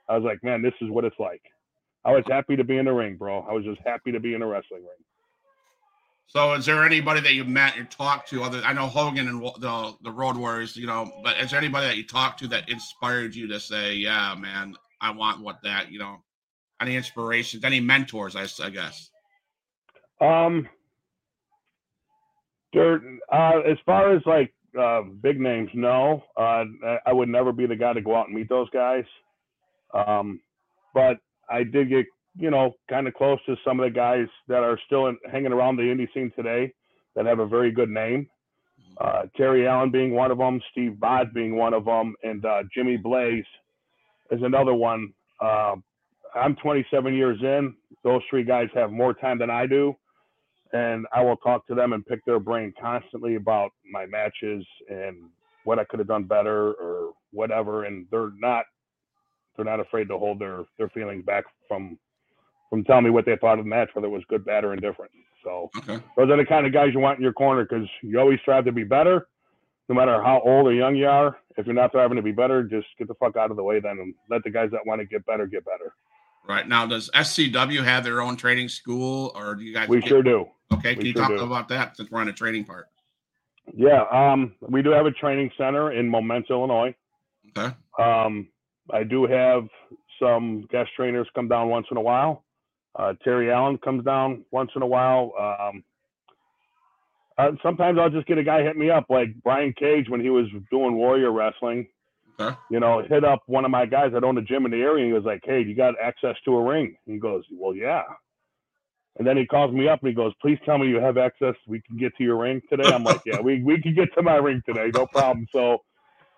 I 0.08 0.16
was 0.16 0.24
like, 0.24 0.44
man, 0.44 0.62
this 0.62 0.74
is 0.82 0.90
what 0.90 1.04
it's 1.04 1.16
like. 1.20 1.42
I 2.06 2.12
was 2.12 2.24
happy 2.30 2.56
to 2.56 2.64
be 2.64 2.78
in 2.78 2.86
the 2.86 2.94
ring, 2.94 3.16
bro. 3.16 3.42
I 3.42 3.54
was 3.54 3.66
just 3.66 3.80
happy 3.86 4.12
to 4.12 4.20
be 4.20 4.34
in 4.34 4.42
a 4.42 4.48
wrestling 4.48 4.82
ring. 4.82 5.06
So, 6.28 6.54
is 6.54 6.66
there 6.66 6.84
anybody 6.86 7.20
that 7.22 7.34
you 7.34 7.44
met 7.44 7.78
or 7.78 7.84
talked 7.84 8.30
to? 8.30 8.44
Other, 8.44 8.62
I 8.64 8.72
know 8.72 8.88
Hogan 8.88 9.28
and 9.28 9.42
the 9.60 9.94
the 10.02 10.12
Road 10.12 10.38
Warriors, 10.38 10.78
you 10.78 10.88
know, 10.88 11.12
but 11.24 11.38
is 11.40 11.52
there 11.52 11.60
anybody 11.60 11.88
that 11.88 11.98
you 11.98 12.08
talked 12.08 12.40
to 12.40 12.48
that 12.48 12.70
inspired 12.70 13.36
you 13.36 13.48
to 13.48 13.60
say, 13.60 13.96
"Yeah, 13.96 14.36
man, 14.36 14.76
I 15.02 15.12
want 15.12 15.42
what 15.42 15.62
that," 15.64 15.92
you 15.92 16.00
know, 16.00 16.24
any 16.80 16.96
inspirations, 16.96 17.66
any 17.66 17.82
mentors? 17.82 18.36
I 18.36 18.70
guess. 18.70 19.11
Um, 20.22 20.70
there, 22.74 23.02
uh, 23.32 23.60
as 23.70 23.78
far 23.86 24.16
as 24.16 24.22
like 24.26 24.54
uh, 24.80 25.02
big 25.22 25.40
names, 25.40 25.70
no. 25.74 26.24
Uh, 26.38 26.64
I- 26.86 27.00
I 27.08 27.14
would 27.14 27.30
never 27.30 27.52
be 27.52 27.66
the 27.66 27.76
guy 27.76 27.94
to 27.94 28.02
go 28.02 28.16
out 28.16 28.28
and 28.28 28.36
meet 28.36 28.48
those 28.50 28.70
guys. 28.70 29.04
Um, 29.94 30.40
but 30.94 31.18
I 31.50 31.64
did 31.64 31.90
get, 31.90 32.06
you 32.38 32.50
know, 32.50 32.76
kind 32.90 33.08
of 33.08 33.14
close 33.14 33.40
to 33.46 33.58
some 33.66 33.80
of 33.80 33.84
the 33.86 33.92
guys 33.96 34.28
that 34.48 34.64
are 34.64 34.80
still 34.86 35.08
in, 35.08 35.18
hanging 35.30 35.52
around 35.52 35.76
the 35.76 35.84
indie 35.84 36.12
scene 36.14 36.32
today 36.36 36.74
that 37.16 37.26
have 37.26 37.40
a 37.40 37.46
very 37.46 37.72
good 37.72 37.90
name. 37.90 38.30
Uh, 39.00 39.24
Terry 39.36 39.68
Allen 39.68 39.90
being 39.92 40.12
one 40.14 40.32
of 40.32 40.38
them, 40.38 40.62
Steve 40.72 41.00
Boz 41.00 41.28
being 41.34 41.56
one 41.56 41.74
of 41.74 41.86
them, 41.86 42.16
and 42.24 42.46
uh, 42.46 42.64
Jimmy 42.74 42.98
Blaze 42.98 43.46
is 44.32 44.42
another 44.44 44.74
one. 44.74 45.12
Uh, 45.42 45.76
I'm 46.36 46.56
27 46.58 47.14
years 47.14 47.40
in. 47.42 47.76
Those 48.04 48.22
three 48.30 48.44
guys 48.44 48.70
have 48.74 48.92
more 48.92 49.14
time 49.14 49.38
than 49.40 49.50
I 49.50 49.66
do 49.68 49.96
and 50.74 51.06
I 51.14 51.22
will 51.22 51.38
talk 51.38 51.68
to 51.68 51.76
them 51.76 51.94
and 51.94 52.06
pick 52.06 52.24
their 52.26 52.40
brain 52.40 52.74
constantly 52.80 53.36
about 53.36 53.72
my 53.92 54.06
matches 54.06 54.66
and 54.90 55.18
what 55.64 55.80
I 55.80 55.84
could 55.84 56.00
have 56.00 56.08
done 56.08 56.24
better 56.24 56.74
or 56.74 57.12
whatever. 57.32 57.86
And 57.86 58.08
they're 58.12 58.32
not 58.38 58.66
they're 59.56 59.66
not 59.66 59.80
afraid 59.80 60.08
to 60.10 60.18
hold 60.18 60.40
their 60.40 60.64
their 60.78 60.90
feelings 60.90 61.26
back 61.26 61.44
from 61.68 61.98
from 62.70 62.84
telling 62.86 63.04
me 63.04 63.10
what 63.10 63.26
they 63.26 63.36
thought 63.36 63.60
of 63.60 63.66
the 63.66 63.70
match, 63.70 63.90
whether 63.94 64.08
it 64.08 64.12
was 64.12 64.24
good, 64.30 64.46
bad, 64.46 64.64
or 64.64 64.74
indifferent. 64.74 65.12
So 65.44 65.70
Okay. 65.80 66.02
those 66.16 66.30
are 66.30 66.38
the 66.38 66.46
kind 66.46 66.66
of 66.66 66.72
guys 66.72 66.90
you 66.94 67.00
want 67.00 67.18
in 67.18 67.24
your 67.24 67.34
corner 67.34 67.66
because 67.66 67.88
you 68.02 68.18
always 68.20 68.40
strive 68.42 68.64
to 68.66 68.72
be 68.72 68.86
better, 68.86 69.28
no 69.90 69.96
matter 69.96 70.22
how 70.24 70.42
old 70.46 70.68
or 70.68 70.74
young 70.74 70.96
you 70.96 71.08
are. 71.08 71.38
If 71.58 71.66
you're 71.66 71.76
not 71.76 71.92
striving 71.92 72.16
to 72.16 72.22
be 72.22 72.32
better, 72.32 72.64
just 72.64 72.88
get 72.98 73.10
the 73.10 73.14
fuck 73.16 73.36
out 73.36 73.52
of 73.52 73.58
the 73.58 73.64
way 73.64 73.82
then 73.82 74.00
and 74.00 74.14
let 74.30 74.44
the 74.46 74.50
guys 74.52 74.70
that 74.72 74.86
want 74.86 75.02
to 75.02 75.06
get 75.06 75.26
better 75.26 75.48
get 75.48 75.66
better. 75.66 75.94
Right 76.48 76.68
now, 76.68 76.86
does 76.86 77.10
SCW 77.14 77.84
have 77.84 78.04
their 78.04 78.22
own 78.22 78.36
training 78.36 78.70
school, 78.70 79.32
or 79.36 79.56
do 79.56 79.64
you 79.64 79.74
guys? 79.74 79.90
We 79.90 80.02
sure 80.02 80.24
do. 80.24 80.48
Okay, 80.82 80.96
can 80.96 81.06
you 81.06 81.14
sure 81.14 81.22
talk 81.22 81.38
do. 81.38 81.44
about 81.44 81.70
that 81.70 81.96
since 81.96 82.10
we're 82.10 82.20
on 82.20 82.28
the 82.28 82.34
training 82.34 82.66
part? 82.66 82.88
Yeah, 83.74 84.04
um, 84.12 84.56
we 84.62 84.82
do 84.82 84.90
have 84.92 85.06
a 85.06 85.12
training 85.12 85.52
center 85.58 85.92
in 85.92 86.10
Momence, 86.10 86.50
Illinois. 86.50 86.96
Okay. 87.56 87.76
Um, 88.00 88.48
I 88.92 89.04
do 89.04 89.26
have 89.28 89.68
some 90.20 90.68
guest 90.72 90.90
trainers 90.96 91.28
come 91.36 91.48
down 91.48 91.70
once 91.70 91.88
in 91.92 91.98
a 91.98 92.02
while. 92.02 92.44
Uh, 92.96 93.14
Terry 93.24 93.52
Allen 93.52 93.78
comes 93.78 94.04
down 94.04 94.44
once 94.52 94.72
in 94.76 94.82
a 94.82 94.88
while. 94.88 95.32
Um, 95.40 95.84
uh, 97.38 97.52
sometimes 97.64 97.98
I'll 98.00 98.10
just 98.10 98.28
get 98.28 98.38
a 98.38 98.44
guy 98.44 98.64
hit 98.64 98.76
me 98.76 98.90
up, 98.90 99.06
like 99.10 99.30
Brian 99.44 99.74
Cage 99.78 100.10
when 100.10 100.20
he 100.20 100.30
was 100.30 100.48
doing 100.70 100.96
Warrior 100.96 101.32
Wrestling. 101.32 101.88
Okay. 102.40 102.56
You 102.70 102.80
know, 102.80 103.04
hit 103.08 103.24
up 103.24 103.44
one 103.46 103.66
of 103.66 103.72
my 103.72 103.86
guys 103.86 104.12
that 104.14 104.24
owned 104.24 104.38
a 104.38 104.42
gym 104.42 104.66
in 104.66 104.72
the 104.72 104.78
area. 104.78 105.06
And 105.06 105.08
he 105.08 105.14
was 105.14 105.24
like, 105.24 105.42
"Hey, 105.44 105.62
you 105.62 105.76
got 105.76 105.94
access 106.02 106.36
to 106.46 106.56
a 106.56 106.64
ring?" 106.64 106.96
And 107.06 107.14
He 107.16 107.20
goes, 107.20 107.44
"Well, 107.52 107.76
yeah." 107.76 108.04
And 109.18 109.28
then 109.28 109.36
he 109.38 109.46
calls 109.46 109.74
me 109.74 109.88
up 109.90 110.00
and 110.02 110.10
he 110.10 110.16
goes, 110.16 110.34
"Please 110.42 110.58
tell 110.66 110.78
me 110.78 110.88
you 110.88 111.00
have 111.02 111.18
access. 111.18 111.56
We 111.68 111.82
can 111.82 111.98
get 111.98 112.16
to 112.18 112.24
your 112.24 112.38
ring 112.38 112.62
today." 112.70 112.90
I'm 112.90 113.04
like, 113.04 113.22
"Yeah, 113.26 113.42
we 113.42 113.62
we 113.62 113.82
can 113.82 113.94
get 113.94 114.14
to 114.16 114.22
my 114.22 114.36
ring 114.36 114.62
today, 114.66 114.90
no 114.94 115.06
problem." 115.06 115.48
So, 115.52 115.84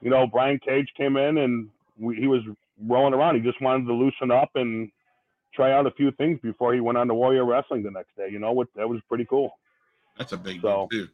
you 0.01 0.09
know, 0.09 0.25
Brian 0.27 0.59
Cage 0.59 0.91
came 0.97 1.15
in 1.15 1.37
and 1.37 1.69
we, 1.99 2.15
he 2.15 2.27
was 2.27 2.41
rolling 2.87 3.13
around. 3.13 3.35
He 3.35 3.41
just 3.41 3.61
wanted 3.61 3.85
to 3.85 3.93
loosen 3.93 4.31
up 4.31 4.49
and 4.55 4.89
try 5.53 5.71
out 5.71 5.85
a 5.85 5.91
few 5.91 6.11
things 6.13 6.39
before 6.41 6.73
he 6.73 6.79
went 6.79 6.97
on 6.97 7.07
to 7.07 7.13
Warrior 7.13 7.45
Wrestling 7.45 7.83
the 7.83 7.91
next 7.91 8.15
day. 8.17 8.27
You 8.31 8.39
know 8.39 8.51
what? 8.53 8.67
That 8.75 8.89
was 8.89 8.99
pretty 9.07 9.25
cool. 9.25 9.51
That's 10.17 10.31
a 10.33 10.37
big 10.37 10.61
So- 10.61 10.87
dude. 10.89 11.09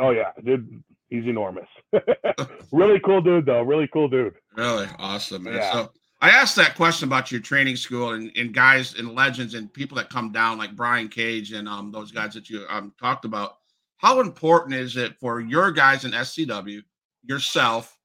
Oh 0.00 0.10
yeah, 0.10 0.30
dude, 0.44 0.82
he's 1.08 1.24
enormous. 1.24 1.66
really 2.72 3.00
cool 3.00 3.20
dude 3.20 3.46
though. 3.46 3.62
Really 3.62 3.88
cool 3.92 4.08
dude. 4.08 4.34
Really 4.56 4.86
awesome, 4.98 5.44
man. 5.44 5.54
Yeah. 5.54 5.72
So 5.72 5.90
I 6.22 6.30
asked 6.30 6.56
that 6.56 6.76
question 6.76 7.08
about 7.08 7.32
your 7.32 7.40
training 7.40 7.76
school 7.76 8.12
and, 8.12 8.30
and 8.36 8.52
guys 8.52 8.94
and 8.98 9.14
legends 9.14 9.54
and 9.54 9.72
people 9.72 9.96
that 9.96 10.10
come 10.10 10.32
down 10.32 10.58
like 10.58 10.76
Brian 10.76 11.08
Cage 11.08 11.52
and 11.52 11.66
um 11.68 11.90
those 11.90 12.12
guys 12.12 12.34
that 12.34 12.50
you 12.50 12.66
um 12.68 12.92
talked 13.00 13.24
about. 13.24 13.56
How 13.96 14.20
important 14.20 14.74
is 14.74 14.96
it 14.96 15.18
for 15.20 15.40
your 15.40 15.70
guys 15.70 16.04
in 16.04 16.12
SCW, 16.12 16.82
yourself, 17.24 17.98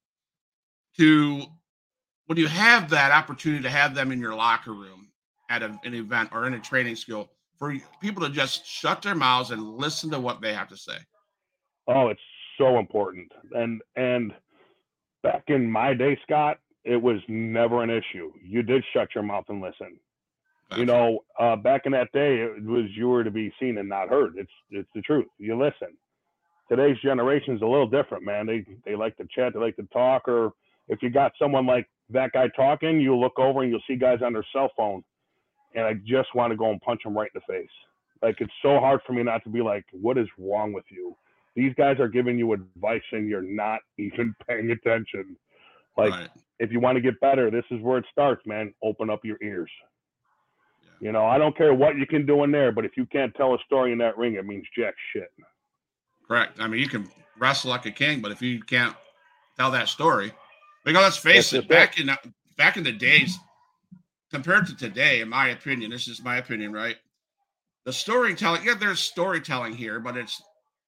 to 0.97 1.43
when 2.27 2.37
you 2.37 2.47
have 2.47 2.89
that 2.89 3.11
opportunity 3.11 3.63
to 3.63 3.69
have 3.69 3.95
them 3.95 4.11
in 4.11 4.19
your 4.19 4.35
locker 4.35 4.73
room 4.73 5.09
at 5.49 5.61
a, 5.61 5.77
an 5.83 5.93
event 5.93 6.29
or 6.31 6.47
in 6.47 6.53
a 6.53 6.59
training 6.59 6.95
school 6.95 7.29
for 7.57 7.75
people 8.01 8.23
to 8.23 8.29
just 8.29 8.65
shut 8.65 9.01
their 9.01 9.15
mouths 9.15 9.51
and 9.51 9.77
listen 9.77 10.09
to 10.09 10.19
what 10.19 10.41
they 10.41 10.53
have 10.53 10.67
to 10.69 10.77
say? 10.77 10.97
Oh, 11.87 12.07
it's 12.07 12.21
so 12.57 12.79
important. 12.79 13.31
And 13.51 13.81
and 13.95 14.33
back 15.23 15.43
in 15.47 15.69
my 15.69 15.93
day, 15.93 16.17
Scott, 16.23 16.59
it 16.85 17.01
was 17.01 17.17
never 17.27 17.83
an 17.83 17.89
issue. 17.89 18.31
You 18.41 18.63
did 18.63 18.83
shut 18.93 19.09
your 19.15 19.23
mouth 19.23 19.45
and 19.49 19.61
listen. 19.61 19.99
You 20.75 20.85
know, 20.85 21.19
uh, 21.39 21.55
back 21.55 21.85
in 21.85 21.91
that 21.91 22.11
day, 22.11 22.37
it 22.41 22.63
was 22.63 22.85
you 22.95 23.07
were 23.07 23.23
to 23.23 23.31
be 23.31 23.53
seen 23.59 23.77
and 23.77 23.87
not 23.87 24.09
heard. 24.09 24.33
It's 24.37 24.51
it's 24.71 24.89
the 24.95 25.01
truth. 25.01 25.27
You 25.37 25.57
listen. 25.57 25.95
Today's 26.69 26.97
generation 27.03 27.55
is 27.55 27.61
a 27.61 27.65
little 27.65 27.87
different, 27.87 28.23
man. 28.23 28.47
They 28.47 28.65
they 28.83 28.95
like 28.95 29.15
to 29.17 29.27
chat, 29.33 29.53
they 29.53 29.59
like 29.59 29.75
to 29.75 29.87
talk, 29.93 30.27
or 30.27 30.53
if 30.87 31.03
you 31.03 31.11
got 31.11 31.33
someone 31.39 31.67
like 31.67 31.87
that 32.09 32.31
guy 32.31 32.47
talking, 32.55 32.99
you 32.99 33.15
look 33.15 33.37
over 33.37 33.61
and 33.61 33.71
you'll 33.71 33.81
see 33.87 33.95
guys 33.95 34.19
on 34.23 34.33
their 34.33 34.45
cell 34.51 34.71
phone, 34.75 35.03
and 35.75 35.85
I 35.85 35.93
just 35.93 36.33
want 36.33 36.51
to 36.51 36.57
go 36.57 36.71
and 36.71 36.81
punch 36.81 37.03
them 37.03 37.15
right 37.15 37.29
in 37.33 37.41
the 37.45 37.53
face. 37.53 37.69
Like 38.21 38.41
it's 38.41 38.53
so 38.63 38.79
hard 38.79 39.01
for 39.05 39.13
me 39.13 39.21
not 39.23 39.43
to 39.43 39.49
be 39.49 39.61
like, 39.61 39.85
what 39.91 40.17
is 40.17 40.27
wrong 40.39 40.73
with 40.73 40.85
you? 40.89 41.15
These 41.55 41.73
guys 41.77 41.99
are 41.99 42.07
giving 42.07 42.37
you 42.37 42.53
advice 42.53 43.03
and 43.11 43.29
you're 43.29 43.41
not 43.41 43.81
even 43.97 44.35
paying 44.47 44.71
attention. 44.71 45.37
Like 45.97 46.11
right. 46.11 46.29
if 46.59 46.71
you 46.71 46.79
want 46.79 46.95
to 46.95 47.01
get 47.01 47.19
better, 47.19 47.49
this 47.49 47.65
is 47.71 47.81
where 47.81 47.97
it 47.97 48.05
starts, 48.11 48.45
man. 48.45 48.73
Open 48.83 49.09
up 49.09 49.23
your 49.23 49.37
ears. 49.41 49.71
Yeah. 50.81 51.07
You 51.07 51.11
know, 51.11 51.25
I 51.25 51.37
don't 51.37 51.55
care 51.55 51.73
what 51.73 51.97
you 51.97 52.05
can 52.05 52.25
do 52.25 52.43
in 52.43 52.51
there, 52.51 52.71
but 52.71 52.85
if 52.85 52.97
you 52.97 53.05
can't 53.05 53.33
tell 53.35 53.53
a 53.53 53.57
story 53.65 53.91
in 53.91 53.97
that 53.99 54.17
ring, 54.17 54.35
it 54.35 54.45
means 54.45 54.65
jack 54.77 54.95
shit. 55.13 55.29
Correct. 56.27 56.59
I 56.59 56.67
mean, 56.67 56.79
you 56.79 56.89
can 56.89 57.09
wrestle 57.37 57.69
like 57.69 57.85
a 57.85 57.91
king, 57.91 58.21
but 58.21 58.31
if 58.31 58.41
you 58.41 58.61
can't 58.61 58.95
tell 59.57 59.71
that 59.71 59.87
story, 59.87 60.31
because 60.83 61.01
let's 61.01 61.17
face 61.17 61.51
That's 61.51 61.65
it, 61.65 61.69
back 61.69 61.99
in 61.99 62.09
back 62.57 62.77
in 62.77 62.83
the 62.83 62.91
days, 62.91 63.37
compared 64.31 64.67
to 64.67 64.75
today, 64.75 65.21
in 65.21 65.29
my 65.29 65.49
opinion, 65.49 65.91
this 65.91 66.07
is 66.07 66.23
my 66.23 66.37
opinion, 66.37 66.73
right? 66.73 66.97
The 67.85 67.93
storytelling, 67.93 68.63
yeah, 68.63 68.73
there's 68.73 68.99
storytelling 68.99 69.73
here, 69.73 69.99
but 69.99 70.17
it's 70.17 70.41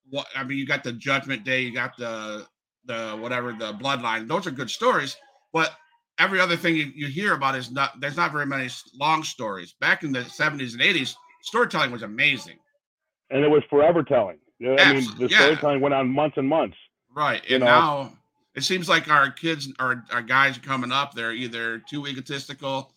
what 0.10 0.28
I 0.36 0.44
mean. 0.44 0.58
You 0.58 0.66
got 0.66 0.84
the 0.84 0.94
Judgment 0.94 1.44
Day, 1.44 1.62
you 1.62 1.74
got 1.74 1.96
the 1.98 2.48
the 2.88 3.18
whatever 3.20 3.54
the 3.54 3.74
Bloodline. 3.74 4.28
Those 4.28 4.48
are 4.48 4.52
good 4.52 4.70
stories, 4.70 5.18
but 5.54 5.76
every 6.18 6.40
other 6.40 6.56
thing 6.56 6.76
you, 6.76 6.92
you 6.96 7.08
hear 7.08 7.34
about 7.34 7.56
is 7.56 7.72
not. 7.72 8.00
There's 8.00 8.18
not 8.18 8.32
very 8.32 8.46
many 8.46 8.70
long 8.94 9.24
stories. 9.24 9.74
Back 9.80 10.04
in 10.04 10.12
the 10.12 10.22
70s 10.22 10.74
and 10.74 10.82
80s, 10.82 11.16
storytelling 11.42 11.92
was 11.92 12.04
amazing. 12.04 12.58
And 13.30 13.44
it 13.44 13.50
was 13.50 13.64
forever 13.70 14.04
telling. 14.04 14.38
I 14.62 14.94
mean, 14.94 15.08
the 15.18 15.28
yeah. 15.30 15.40
storytelling 15.40 15.82
went 15.82 15.94
on 15.94 16.10
months 16.10 16.38
and 16.38 16.48
months. 16.48 16.78
Right. 17.16 17.42
And 17.50 17.62
know? 17.62 17.66
now 17.66 18.14
it 18.56 18.64
seems 18.64 18.90
like 18.90 19.10
our 19.10 19.30
kids 19.30 19.72
our, 19.80 20.04
our 20.12 20.22
guys 20.22 20.58
coming 20.58 20.92
up, 20.92 21.14
they're 21.14 21.34
either 21.34 21.80
too 21.80 22.08
egotistical, 22.08 22.94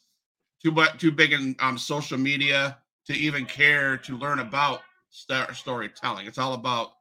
too 0.62 0.72
but 0.72 0.98
too 0.98 1.10
big 1.10 1.32
in 1.32 1.54
um, 1.60 1.76
social 1.76 2.18
media 2.18 2.78
to 3.06 3.14
even 3.14 3.44
care 3.44 3.96
to 3.98 4.16
learn 4.16 4.38
about 4.38 4.80
st- 5.10 5.54
storytelling. 5.54 6.26
It's 6.26 6.38
all 6.38 6.54
about 6.54 6.92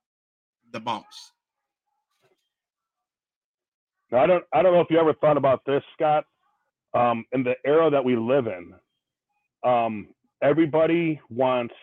the 0.72 0.80
bumps. 0.80 1.32
Now, 4.12 4.24
I 4.24 4.28
don't, 4.28 4.44
I 4.54 4.62
don't 4.62 4.74
know 4.74 4.82
if 4.82 4.88
you 4.90 5.00
ever 5.00 5.14
thought 5.14 5.38
about 5.38 5.62
this, 5.66 5.84
Scott. 5.94 6.26
Um, 6.94 7.26
in 7.34 7.44
the 7.44 7.54
era 7.66 7.92
that 7.92 8.04
we 8.04 8.16
live 8.16 8.48
in, 8.48 8.74
um, 9.64 10.08
everybody 10.42 11.22
wants 11.30 11.76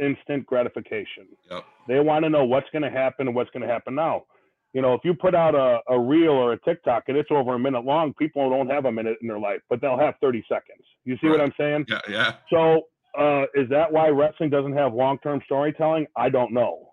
instant 0.00 0.44
gratification. 0.46 1.28
Yep. 1.50 1.64
They 1.86 2.00
want 2.00 2.24
to 2.24 2.30
know 2.30 2.44
what's 2.44 2.68
going 2.72 2.82
to 2.82 2.90
happen 2.90 3.28
and 3.28 3.36
what's 3.36 3.50
going 3.50 3.66
to 3.66 3.72
happen 3.72 3.94
now. 3.94 4.24
You 4.72 4.80
know, 4.80 4.94
if 4.94 5.02
you 5.04 5.12
put 5.14 5.34
out 5.34 5.54
a, 5.54 5.80
a 5.92 6.00
reel 6.00 6.30
or 6.30 6.54
a 6.54 6.60
TikTok 6.60 7.04
and 7.08 7.16
it's 7.16 7.28
over 7.30 7.54
a 7.54 7.58
minute 7.58 7.84
long, 7.84 8.14
people 8.14 8.48
don't 8.48 8.70
have 8.70 8.86
a 8.86 8.92
minute 8.92 9.18
in 9.20 9.28
their 9.28 9.38
life, 9.38 9.60
but 9.68 9.80
they'll 9.80 9.98
have 9.98 10.14
30 10.20 10.44
seconds. 10.48 10.82
You 11.04 11.16
see 11.20 11.28
what 11.28 11.40
I'm 11.40 11.52
saying? 11.58 11.86
Yeah, 11.88 12.00
yeah. 12.08 12.34
So, 12.50 12.82
uh, 13.18 13.42
is 13.54 13.68
that 13.68 13.92
why 13.92 14.08
wrestling 14.08 14.48
doesn't 14.48 14.72
have 14.72 14.94
long-term 14.94 15.42
storytelling? 15.44 16.06
I 16.16 16.30
don't 16.30 16.52
know, 16.54 16.88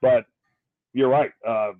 but 0.00 0.26
you're 0.92 1.08
right. 1.08 1.32
Uh, 1.46 1.72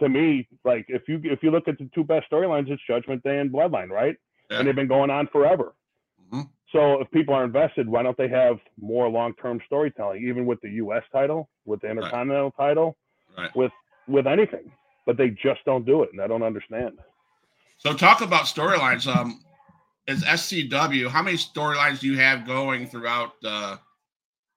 to 0.00 0.08
me, 0.08 0.48
like 0.64 0.86
if 0.88 1.02
you 1.08 1.20
if 1.24 1.42
you 1.42 1.50
look 1.50 1.68
at 1.68 1.78
the 1.78 1.88
two 1.94 2.04
best 2.04 2.26
storylines, 2.30 2.68
it's 2.70 2.82
Judgment 2.86 3.22
Day 3.22 3.38
and 3.38 3.50
Bloodline, 3.52 3.88
right? 3.90 4.16
Yeah. 4.50 4.58
And 4.58 4.68
they've 4.68 4.74
been 4.74 4.88
going 4.88 5.10
on 5.10 5.28
forever. 5.28 5.74
Mhm. 6.32 6.48
So 6.72 7.00
if 7.00 7.10
people 7.10 7.34
are 7.34 7.44
invested, 7.44 7.88
why 7.88 8.02
don't 8.02 8.16
they 8.16 8.28
have 8.28 8.58
more 8.80 9.08
long-term 9.08 9.60
storytelling, 9.66 10.26
even 10.26 10.46
with 10.46 10.60
the 10.62 10.70
U.S. 10.84 11.02
title, 11.12 11.48
with 11.64 11.80
the 11.80 11.90
Intercontinental 11.90 12.50
title, 12.52 12.96
Right. 13.36 13.54
with 14.08 14.26
anything? 14.26 14.72
But 15.06 15.16
they 15.16 15.30
just 15.30 15.64
don't 15.64 15.84
do 15.86 16.02
it, 16.02 16.10
and 16.12 16.20
I 16.20 16.26
don't 16.26 16.42
understand. 16.42 16.98
So 17.78 17.94
talk 17.94 18.20
about 18.20 18.44
storylines. 18.44 19.06
Um 19.06 19.40
is 20.06 20.24
SCW, 20.24 21.08
how 21.08 21.22
many 21.22 21.36
storylines 21.36 22.00
do 22.00 22.06
you 22.08 22.18
have 22.18 22.46
going 22.46 22.86
throughout 22.86 23.32
uh 23.44 23.76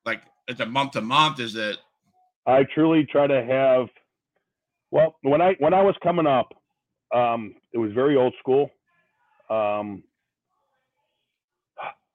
like 0.06 0.22
is 0.48 0.60
it 0.60 0.70
month 0.70 0.92
to 0.92 1.02
month? 1.02 1.40
Is 1.40 1.56
it 1.56 1.78
I 2.46 2.64
truly 2.76 3.06
try 3.06 3.28
to 3.28 3.44
have. 3.46 3.88
Well, 4.94 5.16
when 5.24 5.42
I 5.42 5.56
when 5.58 5.74
I 5.74 5.82
was 5.82 5.96
coming 6.04 6.28
up, 6.28 6.54
um, 7.16 7.56
it 7.74 7.80
was 7.80 7.92
very 7.94 8.16
old 8.16 8.36
school. 8.40 8.70
Um, 9.50 10.04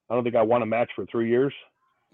I 0.08 0.14
don't 0.14 0.22
think 0.22 0.36
I 0.36 0.42
won 0.42 0.62
a 0.62 0.66
match 0.66 0.88
for 0.94 1.04
three 1.06 1.28
years. 1.28 1.52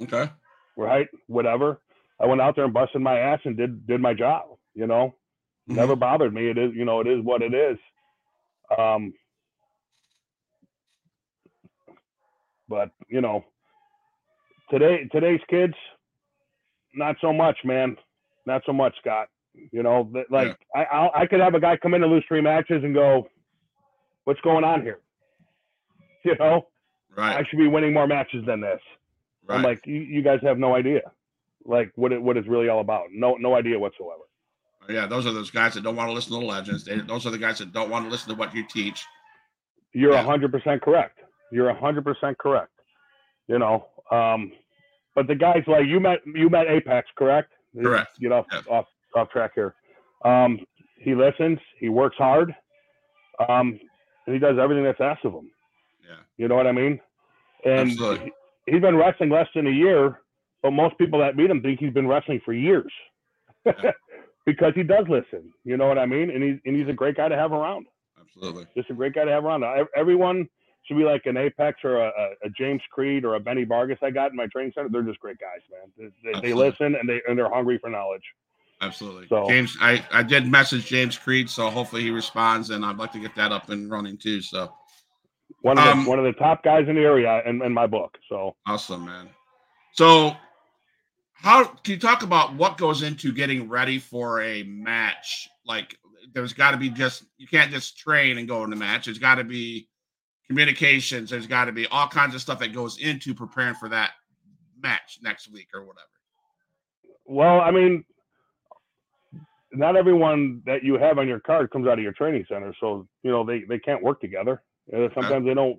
okay? 0.03 0.31
Right? 0.75 1.07
Whatever. 1.27 1.83
I 2.19 2.25
went 2.25 2.41
out 2.41 2.57
there 2.57 2.65
and 2.65 2.73
busted 2.73 3.03
my 3.03 3.19
ass 3.19 3.41
and 3.45 3.59
did 3.59 3.87
did 3.87 4.01
my 4.01 4.15
job. 4.15 4.57
You 4.75 4.87
know, 4.87 5.15
Mhm. 5.69 5.77
never 5.77 5.97
bothered 5.97 6.33
me. 6.33 6.49
It 6.49 6.57
is, 6.57 6.75
you 6.75 6.87
know, 6.87 7.01
it 7.01 7.09
is 7.09 7.23
what 7.23 7.43
it 7.43 7.53
is. 7.53 7.79
Um, 8.79 9.13
but 12.71 12.91
you 13.09 13.21
know, 13.21 13.45
today 14.71 15.07
today's 15.13 15.43
kids, 15.51 15.75
not 16.95 17.17
so 17.21 17.35
much, 17.35 17.59
man. 17.65 17.99
Not 18.47 18.63
so 18.65 18.73
much, 18.73 18.97
Scott. 19.01 19.29
You 19.71 19.83
know, 19.83 20.11
like 20.31 20.57
I 20.75 20.85
I'll, 20.85 21.11
I 21.15 21.27
could 21.27 21.41
have 21.41 21.55
a 21.55 21.61
guy 21.61 21.77
come 21.77 21.95
in 21.95 22.03
and 22.03 22.11
lose 22.13 22.25
three 22.27 22.41
matches 22.41 22.83
and 22.83 22.95
go, 22.95 23.29
"What's 24.25 24.41
going 24.41 24.65
on 24.65 24.83
here?" 24.83 24.99
You 26.25 26.35
know, 26.39 26.67
Right. 27.17 27.37
I 27.37 27.45
should 27.49 27.59
be 27.59 27.69
winning 27.69 27.93
more 27.93 28.07
matches 28.07 28.45
than 28.47 28.61
this. 28.61 28.81
right. 29.47 29.57
I'm 29.57 29.63
like, 29.63 29.83
you, 29.87 30.01
you 30.01 30.23
guys 30.23 30.41
have 30.43 30.59
no 30.59 30.75
idea, 30.75 31.03
like 31.65 31.93
what 31.97 32.13
it 32.13 32.21
what 32.23 32.37
it's 32.37 32.49
really 32.49 32.69
all 32.69 32.81
about. 32.81 33.09
No 33.13 33.35
no 33.37 33.55
idea 33.55 33.79
whatsoever. 33.79 34.23
Yeah, 34.89 35.07
those 35.07 35.27
are 35.27 35.33
those 35.33 35.51
guys 35.51 35.75
that 35.75 35.83
don't 35.83 35.97
want 35.97 36.09
to 36.09 36.13
listen 36.15 36.33
to 36.35 36.41
the 36.41 36.45
legends. 36.47 36.85
They, 36.85 36.99
those 37.01 37.25
are 37.27 37.31
the 37.31 37.39
guys 37.39 37.59
that 37.59 37.73
don't 37.73 37.89
want 37.91 38.05
to 38.07 38.11
listen 38.11 38.31
to 38.31 38.35
what 38.35 38.55
you 38.55 38.65
teach. 38.67 39.05
You're 39.93 40.13
a 40.13 40.15
Yeah. 40.17 40.23
hundred 40.25 40.51
percent 40.51 40.83
correct. 40.83 41.21
You're 41.53 41.69
a 41.69 41.79
hundred 41.79 42.05
percent 42.05 42.37
correct. 42.39 42.73
You 43.49 43.59
know, 43.59 43.87
um, 44.11 44.51
but 45.15 45.27
the 45.27 45.35
guys 45.35 45.63
like 45.67 45.87
you 45.87 46.01
met 46.01 46.19
you 46.27 46.49
met 46.51 46.67
Apex, 46.69 47.09
correct? 47.17 47.53
Correct. 47.81 48.19
Get 48.19 48.33
off 48.33 48.47
Yeah. 48.51 48.61
off 48.69 48.87
off 49.17 49.31
track 49.31 49.53
here. 49.55 49.75
Um, 50.25 50.59
he 50.99 51.15
listens. 51.15 51.59
He 51.79 51.89
works 51.89 52.17
hard. 52.17 52.55
Um, 53.49 53.79
and 54.27 54.35
he 54.35 54.39
does 54.39 54.59
everything 54.59 54.85
that's 54.85 55.01
asked 55.01 55.25
of 55.25 55.33
him. 55.33 55.51
Yeah. 56.09 56.17
You 56.37 56.49
know 56.49 56.55
what 56.57 56.67
I 56.67 56.73
mean? 56.73 57.01
And 57.65 57.91
Absolutely. 57.91 58.33
he, 58.67 58.73
he's 58.73 58.81
been 58.81 58.97
wrestling 58.97 59.31
less 59.31 59.49
than 59.55 59.67
a 59.67 59.71
year, 59.71 60.21
but 60.63 60.71
most 60.71 60.97
people 60.99 61.19
that 61.21 61.37
meet 61.37 61.51
him 61.51 61.61
think 61.63 61.81
he's 61.81 61.93
been 61.93 62.07
wrestling 62.07 62.41
for 62.45 62.53
years. 62.53 62.93
Yeah. 63.67 63.93
because 64.47 64.73
he 64.75 64.83
does 64.83 65.07
listen. 65.09 65.53
You 65.65 65.77
know 65.77 65.87
what 65.87 65.99
I 65.99 66.07
mean? 66.07 66.31
And 66.31 66.43
he's 66.43 66.59
and 66.65 66.77
he's 66.77 66.89
a 66.89 66.93
great 66.93 67.17
guy 67.17 67.29
to 67.29 67.37
have 67.37 67.53
around. 67.53 67.87
Absolutely. 68.21 68.67
just 68.77 68.91
a 68.91 68.95
great 68.95 69.15
guy 69.15 69.25
to 69.25 69.31
have 69.31 69.45
around. 69.45 69.63
Ev- 69.65 69.87
Everyone 69.97 70.49
should 70.87 70.97
be 70.97 71.05
like 71.05 71.23
an 71.25 71.37
Apex 71.37 71.81
or 71.85 71.97
a, 71.97 72.09
a, 72.09 72.47
a 72.47 72.51
James 72.59 72.83
Creed 72.91 73.25
or 73.25 73.37
a 73.37 73.41
Benny 73.41 73.65
Vargas 73.65 73.99
I 74.03 74.11
got 74.11 74.31
in 74.31 74.37
my 74.37 74.47
training 74.49 74.73
center. 74.75 74.89
They're 74.91 75.03
just 75.03 75.21
great 75.21 75.39
guys, 75.39 75.61
man. 75.71 76.11
They, 76.25 76.33
they, 76.33 76.49
they 76.49 76.55
listen 76.55 76.95
and 76.95 77.09
they 77.09 77.21
and 77.29 77.39
they're 77.39 77.53
hungry 77.53 77.79
for 77.79 77.91
knowledge. 77.91 78.23
Absolutely. 78.85 79.27
So- 79.29 79.47
James, 79.49 79.77
I, 79.81 80.05
I 80.13 80.23
did 80.23 80.47
message 80.47 80.87
James 80.87 81.17
Creed, 81.17 81.49
so 81.49 81.71
hopefully 81.71 82.03
he 82.03 82.11
responds, 82.11 82.71
and 82.71 82.85
I'd 82.85 82.97
like 82.99 83.13
to 83.13 83.19
get 83.21 83.35
that 83.37 83.53
up 83.53 83.71
and 83.71 83.91
running 83.91 84.17
too. 84.19 84.41
So 84.41 84.73
One 85.63 85.79
of 85.79 85.87
Um, 85.87 86.05
the 86.05 86.11
one 86.11 86.19
of 86.19 86.25
the 86.25 86.33
top 86.39 86.63
guys 86.63 86.87
in 86.89 86.97
the 86.97 87.03
area 87.03 87.43
in, 87.47 87.63
in 87.63 87.73
my 87.73 87.87
book. 87.87 88.19
So 88.29 88.55
awesome, 88.67 89.07
man. 89.07 89.29
So, 89.93 90.37
how 91.33 91.65
can 91.65 91.95
you 91.95 91.99
talk 92.01 92.23
about 92.23 92.55
what 92.55 92.79
goes 92.79 93.03
into 93.03 93.33
getting 93.33 93.69
ready 93.69 93.99
for 93.99 94.43
a 94.43 94.63
match? 94.65 95.49
Like, 95.65 95.97
there's 96.33 96.53
got 96.53 96.73
to 96.73 96.77
be 96.77 96.91
just 96.91 97.25
you 97.39 97.47
can't 97.47 97.71
just 97.71 97.99
train 97.99 98.39
and 98.39 98.49
go 98.49 98.65
in 98.65 98.71
the 98.71 98.77
match. 98.77 99.05
There's 99.07 99.19
got 99.19 99.37
to 99.37 99.45
be 99.45 99.89
communications. 100.49 101.31
There's 101.31 101.47
got 101.47 101.67
to 101.67 101.73
be 101.73 101.87
all 101.87 102.09
kinds 102.09 102.35
of 102.35 102.41
stuff 102.41 102.59
that 102.59 102.73
goes 102.73 102.99
into 102.99 103.35
preparing 103.35 103.75
for 103.75 103.89
that 103.89 104.13
match 104.83 105.19
next 105.23 105.51
week 105.51 105.69
or 105.75 105.83
whatever. 105.83 106.07
Well, 107.27 107.61
I 107.61 107.71
mean, 107.71 108.05
not 109.77 109.97
everyone 109.97 110.63
that 110.67 110.83
you 110.83 110.95
have 110.95 111.19
on 111.19 111.29
your 111.29 111.41
card 111.41 111.71
comes 111.71 111.87
out 111.87 111.99
of 111.99 112.03
your 112.03 112.13
training 112.13 112.45
center, 112.49 112.75
so 112.81 113.07
you 113.23 113.31
know 113.31 113.45
they 113.45 113.63
they 113.69 113.79
can't 113.79 114.03
work 114.03 114.21
together. 114.21 114.63
Sometimes 114.91 115.31
okay. 115.31 115.49
they 115.49 115.55
don't 115.55 115.79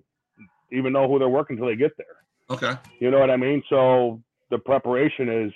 even 0.72 0.94
know 0.94 1.08
who 1.08 1.20
they're 1.20 1.30
working 1.30 1.58
until 1.58 1.68
they 1.68 1.75
get 1.75 1.92
there. 1.98 2.08
Okay. 2.50 2.80
You 3.00 3.12
know 3.12 3.20
what 3.20 3.30
I 3.30 3.38
mean? 3.38 3.64
So 3.70 4.22
the 4.50 4.58
preparation 4.58 5.30
is 5.30 5.54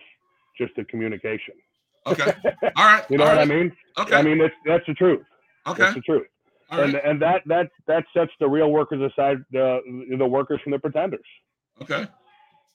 just 0.57 0.75
the 0.75 0.83
communication. 0.85 1.55
Okay. 2.07 2.31
All 2.75 2.85
right. 2.85 3.03
you 3.09 3.17
know 3.17 3.23
All 3.23 3.29
what 3.31 3.37
right. 3.37 3.51
I 3.51 3.53
mean? 3.53 3.71
Okay. 3.97 4.15
I 4.15 4.21
mean 4.21 4.37
that's 4.37 4.53
that's 4.65 4.85
the 4.87 4.93
truth. 4.93 5.25
Okay. 5.67 5.83
That's 5.83 5.95
the 5.95 6.01
truth. 6.01 6.27
All 6.71 6.81
and 6.81 6.93
right. 6.93 7.05
and 7.05 7.21
that 7.21 7.41
that 7.47 7.69
that 7.87 8.05
sets 8.15 8.31
the 8.39 8.47
real 8.47 8.71
workers 8.71 9.11
aside 9.11 9.37
the 9.51 9.79
the 10.17 10.25
workers 10.25 10.59
from 10.63 10.71
the 10.71 10.79
pretenders. 10.79 11.21
Okay. 11.81 12.07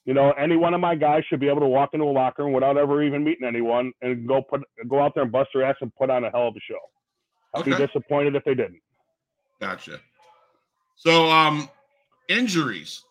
You 0.05 0.13
know, 0.13 0.31
any 0.33 0.55
one 0.55 0.75
of 0.75 0.81
my 0.81 0.93
guys 0.95 1.23
should 1.27 1.39
be 1.39 1.49
able 1.49 1.61
to 1.61 1.67
walk 1.67 1.89
into 1.93 2.05
a 2.05 2.13
locker 2.13 2.43
room 2.43 2.53
without 2.53 2.77
ever 2.77 3.01
even 3.01 3.23
meeting 3.23 3.47
anyone 3.47 3.91
and 4.01 4.27
go 4.27 4.41
put 4.41 4.61
go 4.87 5.01
out 5.01 5.13
there 5.15 5.23
and 5.23 5.31
bust 5.31 5.49
their 5.53 5.63
ass 5.63 5.75
and 5.81 5.93
put 5.95 6.11
on 6.11 6.23
a 6.23 6.29
hell 6.29 6.47
of 6.47 6.55
a 6.55 6.59
show. 6.59 6.79
I'd 7.55 7.61
Okay. 7.61 7.71
be 7.71 7.87
disappointed 7.87 8.35
if 8.35 8.43
they 8.43 8.53
didn't. 8.53 8.81
Gotcha. 9.59 9.99
So, 10.95 11.29
um, 11.29 11.69
injuries. 12.27 13.03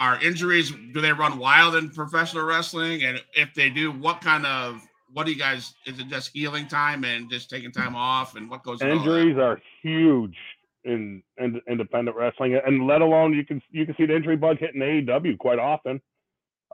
Are 0.00 0.20
injuries? 0.22 0.70
Do 0.70 1.00
they 1.00 1.12
run 1.12 1.38
wild 1.38 1.76
in 1.76 1.90
professional 1.90 2.44
wrestling? 2.44 3.02
And 3.04 3.22
if 3.34 3.54
they 3.54 3.68
do, 3.70 3.92
what 3.92 4.20
kind 4.20 4.46
of? 4.46 4.82
What 5.12 5.26
do 5.26 5.32
you 5.32 5.38
guys? 5.38 5.74
Is 5.86 5.98
it 5.98 6.08
just 6.08 6.30
healing 6.32 6.66
time 6.68 7.04
and 7.04 7.30
just 7.30 7.50
taking 7.50 7.70
time 7.70 7.94
off? 7.94 8.34
And 8.34 8.48
what 8.48 8.62
goes? 8.62 8.80
Injuries 8.80 9.36
are 9.36 9.60
huge 9.82 10.36
in, 10.84 11.22
in 11.38 11.60
independent 11.68 12.16
wrestling, 12.16 12.58
and 12.64 12.86
let 12.86 13.02
alone 13.02 13.34
you 13.34 13.44
can 13.44 13.60
you 13.70 13.86
can 13.86 13.94
see 13.96 14.06
the 14.06 14.16
injury 14.16 14.36
bug 14.36 14.58
hitting 14.58 14.80
AEW 14.80 15.38
quite 15.38 15.58
often. 15.58 16.00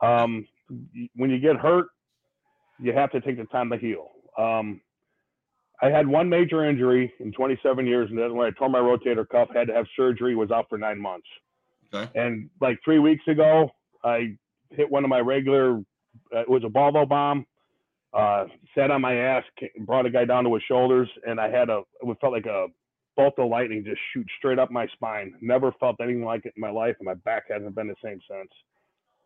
Um, 0.03 0.47
when 1.15 1.31
you 1.31 1.39
get 1.39 1.57
hurt, 1.57 1.87
you 2.81 2.93
have 2.93 3.11
to 3.13 3.21
take 3.21 3.37
the 3.37 3.45
time 3.45 3.71
to 3.71 3.77
heal. 3.77 4.11
Um, 4.39 4.81
I 5.83 5.89
had 5.89 6.07
one 6.07 6.29
major 6.29 6.65
injury 6.65 7.13
in 7.21 7.33
27 7.33 7.87
years, 7.87 8.09
and 8.11 8.19
then 8.19 8.35
when 8.35 8.47
I 8.47 8.51
tore 8.51 8.69
my 8.69 8.79
rotator 8.79 9.29
cuff, 9.29 9.49
had 9.55 9.69
to 9.69 9.75
have 9.75 9.87
surgery, 9.97 10.35
was 10.35 10.51
out 10.51 10.67
for 10.69 10.79
nine 10.79 10.99
months. 10.99 11.27
Okay. 11.93 12.11
And 12.19 12.49
like 12.61 12.79
three 12.85 12.99
weeks 12.99 13.25
ago, 13.29 13.71
I 14.03 14.37
hit 14.71 14.91
one 14.91 15.05
of 15.05 15.11
my 15.11 15.21
regular. 15.21 15.79
Uh, 16.35 16.41
it 16.41 16.49
was 16.49 16.65
a 16.65 16.69
Volvo 16.69 17.07
bomb. 17.09 17.47
Uh, 18.15 18.47
sat 18.75 18.91
on 18.91 19.03
my 19.03 19.15
ass, 19.15 19.45
brought 19.81 20.07
a 20.07 20.11
guy 20.11 20.25
down 20.25 20.45
to 20.45 20.55
his 20.55 20.63
shoulders, 20.67 21.09
and 21.27 21.39
I 21.39 21.51
had 21.51 21.69
a. 21.69 21.83
It 22.01 22.17
felt 22.21 22.33
like 22.33 22.47
a 22.47 22.69
bolt 23.17 23.35
of 23.39 23.49
lightning 23.49 23.85
just 23.85 24.01
shoot 24.13 24.27
straight 24.39 24.59
up 24.59 24.71
my 24.71 24.87
spine. 24.89 25.35
Never 25.41 25.73
felt 25.81 25.97
anything 26.01 26.25
like 26.25 26.45
it 26.45 26.53
in 26.57 26.61
my 26.61 26.71
life, 26.71 26.97
and 26.99 27.07
my 27.07 27.15
back 27.15 27.45
hasn't 27.51 27.75
been 27.75 27.89
the 27.89 27.95
same 28.05 28.21
since. 28.31 28.51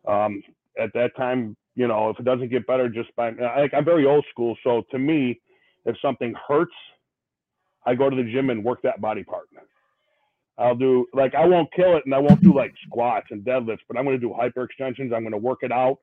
Um, 0.07 0.41
at 0.79 0.91
that 0.93 1.15
time, 1.15 1.55
you 1.75 1.87
know, 1.87 2.09
if 2.09 2.19
it 2.19 2.25
doesn't 2.25 2.49
get 2.49 2.65
better 2.67 2.89
just 2.89 3.15
by 3.15 3.31
like 3.31 3.73
I'm 3.73 3.85
very 3.85 4.05
old 4.05 4.25
school, 4.31 4.57
so 4.63 4.83
to 4.91 4.99
me, 4.99 5.39
if 5.85 5.95
something 6.01 6.33
hurts, 6.47 6.73
I 7.85 7.95
go 7.95 8.09
to 8.09 8.15
the 8.15 8.29
gym 8.31 8.49
and 8.49 8.63
work 8.63 8.81
that 8.83 9.01
body 9.01 9.23
part. 9.23 9.47
I'll 10.57 10.75
do 10.75 11.07
like 11.13 11.33
I 11.33 11.45
won't 11.45 11.73
kill 11.73 11.97
it 11.97 12.03
and 12.05 12.13
I 12.13 12.19
won't 12.19 12.41
do 12.41 12.53
like 12.53 12.73
squats 12.85 13.27
and 13.31 13.43
deadlifts, 13.43 13.79
but 13.87 13.97
I'm 13.97 14.05
going 14.05 14.19
to 14.19 14.21
do 14.21 14.33
hyperextensions. 14.33 15.13
I'm 15.13 15.23
going 15.23 15.31
to 15.31 15.37
work 15.37 15.59
it 15.61 15.71
out. 15.71 15.97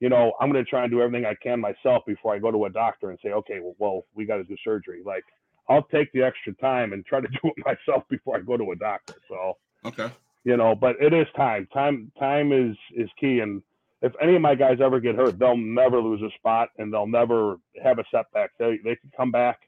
You 0.00 0.08
know, 0.08 0.32
I'm 0.40 0.50
going 0.50 0.62
to 0.62 0.68
try 0.68 0.82
and 0.82 0.90
do 0.90 1.00
everything 1.00 1.24
I 1.24 1.34
can 1.42 1.60
myself 1.60 2.02
before 2.06 2.34
I 2.34 2.38
go 2.38 2.50
to 2.50 2.66
a 2.66 2.70
doctor 2.70 3.10
and 3.10 3.18
say, 3.24 3.30
okay, 3.30 3.60
well, 3.62 3.74
well 3.78 4.04
we 4.14 4.26
got 4.26 4.36
to 4.36 4.44
do 4.44 4.56
surgery. 4.62 5.02
Like 5.04 5.24
I'll 5.68 5.82
take 5.84 6.12
the 6.12 6.22
extra 6.22 6.52
time 6.54 6.92
and 6.92 7.04
try 7.06 7.20
to 7.20 7.28
do 7.42 7.50
it 7.56 7.64
myself 7.64 8.04
before 8.08 8.36
I 8.36 8.40
go 8.40 8.56
to 8.56 8.70
a 8.72 8.76
doctor. 8.76 9.14
So 9.28 9.54
Okay. 9.84 10.08
you 10.44 10.56
know, 10.56 10.74
but 10.74 10.96
it 11.00 11.12
is 11.12 11.26
time. 11.36 11.66
Time 11.72 12.10
time 12.18 12.52
is 12.52 12.76
is 12.96 13.08
key. 13.20 13.40
And 13.40 13.62
if 14.02 14.12
any 14.20 14.36
of 14.36 14.42
my 14.42 14.54
guys 14.54 14.78
ever 14.82 15.00
get 15.00 15.14
hurt, 15.14 15.38
they'll 15.38 15.56
never 15.56 16.00
lose 16.00 16.22
a 16.22 16.30
spot 16.38 16.68
and 16.78 16.92
they'll 16.92 17.06
never 17.06 17.56
have 17.82 17.98
a 17.98 18.04
setback. 18.10 18.50
They 18.58 18.78
they 18.84 18.96
can 18.96 19.10
come 19.16 19.30
back 19.30 19.60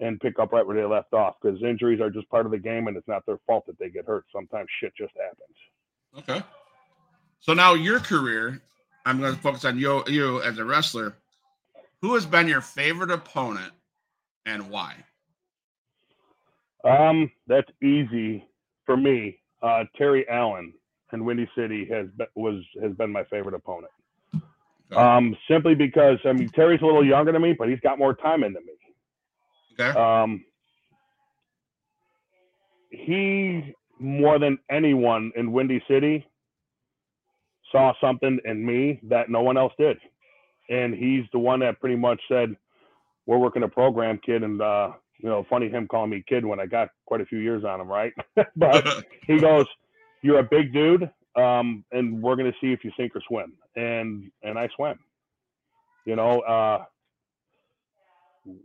and 0.00 0.20
pick 0.20 0.38
up 0.38 0.52
right 0.52 0.64
where 0.66 0.76
they 0.76 0.84
left 0.84 1.12
off 1.12 1.36
because 1.42 1.60
injuries 1.62 2.00
are 2.00 2.10
just 2.10 2.28
part 2.30 2.46
of 2.46 2.52
the 2.52 2.58
game 2.58 2.86
and 2.86 2.96
it's 2.96 3.08
not 3.08 3.26
their 3.26 3.38
fault 3.46 3.66
that 3.66 3.78
they 3.80 3.88
get 3.90 4.06
hurt. 4.06 4.24
Sometimes 4.32 4.68
shit 4.80 4.92
just 4.96 5.12
happens. 5.16 5.56
Okay. 6.38 6.46
So 7.40 7.52
now 7.52 7.74
your 7.74 7.98
career, 8.00 8.60
I'm 9.06 9.20
going 9.20 9.34
to 9.34 9.40
focus 9.40 9.64
on 9.64 9.78
you, 9.78 10.02
you 10.06 10.40
as 10.42 10.58
a 10.58 10.64
wrestler. 10.64 11.14
Who 12.02 12.14
has 12.14 12.26
been 12.26 12.46
your 12.46 12.60
favorite 12.60 13.10
opponent 13.10 13.72
and 14.46 14.70
why? 14.70 14.94
Um, 16.88 17.30
that's 17.46 17.70
easy 17.82 18.46
for 18.86 18.96
me. 18.96 19.38
Uh, 19.62 19.84
Terry 19.96 20.28
Allen 20.28 20.72
and 21.12 21.24
Windy 21.24 21.48
City 21.56 21.86
has 21.90 22.06
been, 22.16 22.26
was 22.34 22.62
has 22.82 22.92
been 22.92 23.10
my 23.10 23.24
favorite 23.24 23.54
opponent. 23.54 23.92
Okay. 24.90 25.00
Um, 25.00 25.36
simply 25.50 25.74
because 25.74 26.18
I 26.24 26.32
mean 26.32 26.48
Terry's 26.48 26.80
a 26.80 26.86
little 26.86 27.04
younger 27.04 27.32
than 27.32 27.42
me, 27.42 27.54
but 27.58 27.68
he's 27.68 27.80
got 27.80 27.98
more 27.98 28.14
time 28.14 28.42
in 28.44 28.52
than 28.52 28.64
me. 28.64 28.72
Okay. 29.80 29.98
Um, 29.98 30.44
he 32.90 33.74
more 33.98 34.38
than 34.38 34.58
anyone 34.70 35.32
in 35.36 35.52
Windy 35.52 35.82
City 35.88 36.26
saw 37.70 37.92
something 38.00 38.38
in 38.44 38.64
me 38.64 39.00
that 39.04 39.28
no 39.28 39.42
one 39.42 39.58
else 39.58 39.72
did, 39.78 39.98
and 40.70 40.94
he's 40.94 41.24
the 41.32 41.38
one 41.38 41.60
that 41.60 41.80
pretty 41.80 41.96
much 41.96 42.20
said, 42.28 42.56
"We're 43.26 43.38
working 43.38 43.62
a 43.62 43.68
program, 43.68 44.18
kid." 44.24 44.42
And 44.42 44.62
uh, 44.62 44.92
you 45.18 45.28
know, 45.28 45.44
funny 45.48 45.68
him 45.68 45.88
calling 45.88 46.10
me 46.10 46.22
kid 46.26 46.44
when 46.44 46.60
I 46.60 46.66
got 46.66 46.88
quite 47.06 47.20
a 47.20 47.26
few 47.26 47.38
years 47.38 47.64
on 47.64 47.80
him, 47.80 47.88
right? 47.88 48.12
but 48.56 49.04
he 49.26 49.38
goes, 49.38 49.66
"You're 50.22 50.38
a 50.40 50.48
big 50.48 50.72
dude, 50.72 51.10
um, 51.36 51.84
and 51.92 52.22
we're 52.22 52.36
gonna 52.36 52.52
see 52.60 52.72
if 52.72 52.84
you 52.84 52.92
sink 52.96 53.14
or 53.16 53.22
swim." 53.26 53.54
And 53.76 54.30
and 54.42 54.58
I 54.58 54.68
swam. 54.76 54.98
You 56.04 56.16
know, 56.16 56.40
uh, 56.40 56.84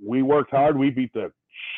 we 0.05 0.21
worked 0.21 0.51
hard. 0.51 0.77
We 0.77 0.89
beat 0.89 1.13
the 1.13 1.31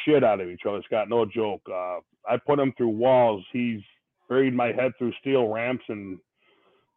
shit 0.04 0.24
out 0.24 0.42
of 0.42 0.50
each 0.50 0.62
other, 0.68 0.82
Scott. 0.86 1.10
No 1.10 1.26
joke. 1.26 1.62
Uh, 1.72 2.00
I 2.28 2.38
put 2.46 2.60
him 2.60 2.74
through 2.78 2.90
walls. 2.90 3.44
He's 3.52 3.82
buried 4.30 4.54
my 4.54 4.68
head 4.68 4.92
through 4.98 5.14
steel 5.20 5.48
ramps 5.48 5.84
and, 5.90 6.18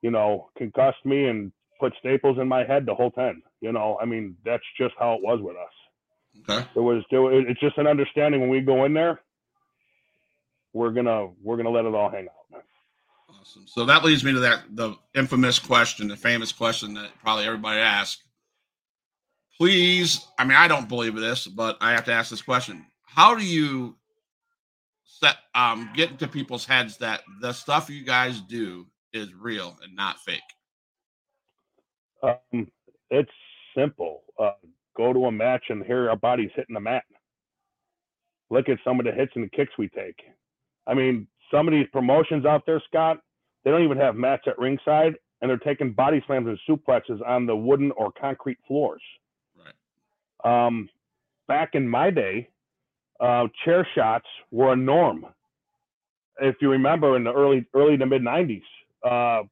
you 0.03 0.11
know, 0.11 0.49
concussed 0.57 1.05
me 1.05 1.27
and 1.27 1.53
put 1.81 1.93
staples 1.99 2.39
in 2.39 2.49
my 2.49 2.65
head 2.65 2.87
the 2.87 2.95
whole 2.95 3.11
time. 3.11 3.43
You 3.61 3.73
know, 3.73 3.99
I 4.01 4.05
mean, 4.05 4.37
that's 4.45 4.63
just 4.79 4.95
how 4.99 5.15
it 5.15 5.23
was 5.23 5.41
with 5.43 5.57
us. 5.57 5.73
Okay. 6.41 6.67
There 6.75 6.83
was, 6.83 7.05
there, 7.11 7.23
was- 7.23 7.45
it's 7.49 7.61
just 7.61 7.79
an 7.79 7.87
understanding 7.87 8.41
when 8.41 8.51
we 8.51 8.61
go 8.61 8.85
in 8.85 8.95
there, 8.95 9.21
we're 10.73 10.91
gonna, 10.91 11.29
we're 11.43 11.57
gonna 11.57 11.71
let 11.71 11.85
it 11.85 11.95
all 11.95 12.11
hang 12.11 12.27
out. 12.27 12.63
Awesome. 13.41 13.67
So 13.67 13.85
that 13.87 14.05
leads 14.05 14.25
me 14.25 14.33
to 14.33 14.41
that 14.41 14.65
the 14.71 14.95
infamous 15.15 15.59
question, 15.59 16.09
the 16.09 16.17
famous 16.17 16.53
question 16.53 16.95
that 16.95 17.11
probably 17.23 17.45
everybody 17.47 17.81
asks. 17.81 18.23
Please, 19.57 20.27
I 20.39 20.45
mean, 20.45 20.57
I 20.57 20.69
don't 20.69 20.89
believe 20.89 21.15
this, 21.17 21.47
but 21.47 21.77
I 21.81 21.93
have 21.93 22.05
to 22.05 22.13
ask 22.13 22.31
this 22.31 22.43
question. 22.43 22.87
How 23.03 23.35
do 23.35 23.45
you 23.45 23.97
set 25.05 25.37
um 25.55 25.91
get 25.95 26.11
into 26.11 26.29
people's 26.29 26.65
heads 26.67 26.99
that 26.99 27.23
the 27.41 27.53
stuff 27.53 27.91
you 27.91 28.05
guys 28.05 28.41
do 28.41 28.87
is 29.13 29.35
real 29.35 29.77
and 29.83 29.97
not 29.97 30.19
fake? 30.21 30.41
Um, 32.23 32.69
it's 33.11 33.31
simple. 33.77 34.23
Uh, 34.39 34.53
go 34.99 35.13
to 35.13 35.27
a 35.27 35.33
match 35.33 35.65
and 35.71 35.85
hear 35.85 36.11
our 36.11 36.17
bodies 36.17 36.51
hitting 36.55 36.75
the 36.75 36.81
mat. 36.81 37.05
Look 38.51 38.69
at 38.69 38.79
some 38.85 38.99
of 38.99 39.07
the 39.07 39.13
hits 39.13 39.33
and 39.37 39.45
the 39.45 39.57
kicks 39.57 39.73
we 39.79 39.89
take. 39.89 40.19
I 40.87 40.95
mean, 40.95 41.29
some 41.51 41.69
of 41.69 41.73
these 41.73 41.87
promotions 41.93 42.45
out 42.45 42.65
there, 42.67 42.83
Scott, 42.89 43.19
they 43.65 43.71
don't 43.71 43.85
even 43.85 43.99
have 43.99 44.17
mats 44.17 44.43
at 44.47 44.59
ringside, 44.59 45.15
and 45.41 45.49
they're 45.49 45.59
taking 45.59 45.93
body 45.93 46.23
slams 46.27 46.49
and 46.49 46.59
suplexes 46.69 47.27
on 47.27 47.47
the 47.47 47.55
wooden 47.57 47.93
or 47.93 48.11
concrete 48.21 48.59
floors. 48.67 49.03
Right. 49.57 50.67
Um, 50.67 50.89
back 51.47 51.71
in 51.75 51.89
my 51.89 52.11
day, 52.11 52.49
uh, 53.21 53.49
chair 53.65 53.87
shots 53.95 54.27
were 54.51 54.73
a 54.73 54.77
norm. 54.77 55.27
If 56.41 56.57
you 56.61 56.71
remember, 56.71 57.17
in 57.17 57.25
the 57.25 57.33
early 57.33 57.67
early 57.75 57.97
to 57.97 58.07
mid 58.07 58.23
'90s, 58.23 58.63
uh, 59.05 59.43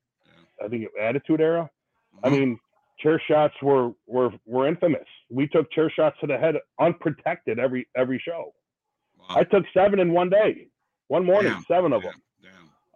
I 0.65 0.69
think 0.69 0.87
Attitude 1.01 1.41
Era. 1.41 1.69
I 2.23 2.29
Mhm. 2.29 2.33
mean, 2.33 2.61
chair 2.99 3.21
shots 3.29 3.55
were 3.63 3.93
were 4.07 4.31
were 4.47 4.67
infamous. 4.67 5.07
We 5.31 5.47
took 5.49 5.71
chair 5.73 5.91
shots 5.91 6.17
to 6.21 6.27
the 6.27 6.39
head 6.39 6.57
unprotected 6.81 7.59
every 7.59 7.89
every 7.97 8.21
show. 8.25 8.55
Wow. 9.19 9.37
I 9.41 9.45
took 9.45 9.65
seven 9.75 9.99
in 10.01 10.13
one 10.13 10.31
day, 10.31 10.69
one 11.09 11.25
morning, 11.25 11.53
Damn, 11.53 11.65
seven 11.65 11.93
of 11.93 12.03
damn, 12.03 12.13
them, 12.13 12.23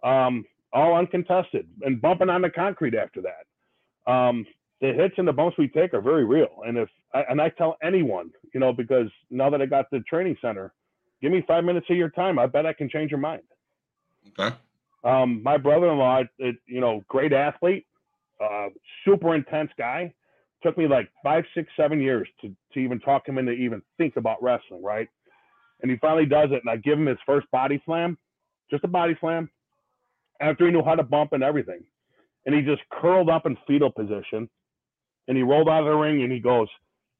damn. 0.03 0.11
um, 0.11 0.45
all 0.73 0.95
uncontested, 0.95 1.67
and 1.81 2.01
bumping 2.01 2.29
on 2.29 2.41
the 2.41 2.49
concrete 2.49 2.95
after 2.95 3.21
that. 3.21 4.11
Um, 4.11 4.45
the 4.79 4.93
hits 4.93 5.15
and 5.17 5.27
the 5.27 5.33
bumps 5.33 5.57
we 5.57 5.67
take 5.67 5.93
are 5.93 6.01
very 6.01 6.25
real, 6.25 6.61
and 6.65 6.77
if 6.77 6.89
I, 7.13 7.21
and 7.29 7.41
I 7.41 7.49
tell 7.49 7.77
anyone, 7.83 8.31
you 8.53 8.59
know, 8.59 8.73
because 8.73 9.09
now 9.29 9.49
that 9.49 9.61
I 9.61 9.65
got 9.65 9.89
the 9.91 9.99
training 10.01 10.37
center, 10.41 10.73
give 11.21 11.31
me 11.31 11.43
five 11.47 11.63
minutes 11.63 11.87
of 11.89 11.97
your 11.97 12.09
time. 12.09 12.39
I 12.39 12.47
bet 12.47 12.65
I 12.65 12.73
can 12.73 12.89
change 12.89 13.11
your 13.11 13.19
mind. 13.19 13.43
Okay. 14.39 14.55
Um, 15.03 15.41
my 15.43 15.57
brother-in-law, 15.57 16.23
it, 16.39 16.55
you 16.67 16.79
know, 16.79 17.03
great 17.07 17.33
athlete, 17.33 17.85
uh, 18.41 18.69
super 19.05 19.35
intense 19.35 19.71
guy. 19.77 20.13
Took 20.63 20.77
me 20.77 20.87
like 20.87 21.09
five, 21.23 21.43
six, 21.55 21.71
seven 21.75 21.99
years 21.99 22.27
to, 22.41 22.55
to 22.73 22.79
even 22.79 22.99
talk 22.99 23.27
him 23.27 23.37
into 23.37 23.51
even 23.51 23.81
think 23.97 24.15
about 24.15 24.41
wrestling, 24.43 24.83
right? 24.83 25.09
And 25.81 25.89
he 25.89 25.97
finally 25.97 26.27
does 26.27 26.49
it, 26.51 26.61
and 26.63 26.69
I 26.69 26.77
give 26.77 26.99
him 26.99 27.07
his 27.07 27.17
first 27.25 27.49
body 27.51 27.81
slam, 27.85 28.17
just 28.69 28.83
a 28.83 28.87
body 28.87 29.17
slam, 29.19 29.49
after 30.39 30.65
he 30.65 30.71
knew 30.71 30.83
how 30.83 30.95
to 30.95 31.03
bump 31.03 31.33
and 31.33 31.43
everything. 31.43 31.83
And 32.45 32.53
he 32.53 32.61
just 32.61 32.81
curled 32.91 33.29
up 33.29 33.45
in 33.45 33.57
fetal 33.67 33.91
position 33.91 34.49
and 35.27 35.37
he 35.37 35.43
rolled 35.43 35.69
out 35.69 35.81
of 35.81 35.85
the 35.85 35.93
ring 35.93 36.23
and 36.23 36.31
he 36.31 36.39
goes, 36.39 36.67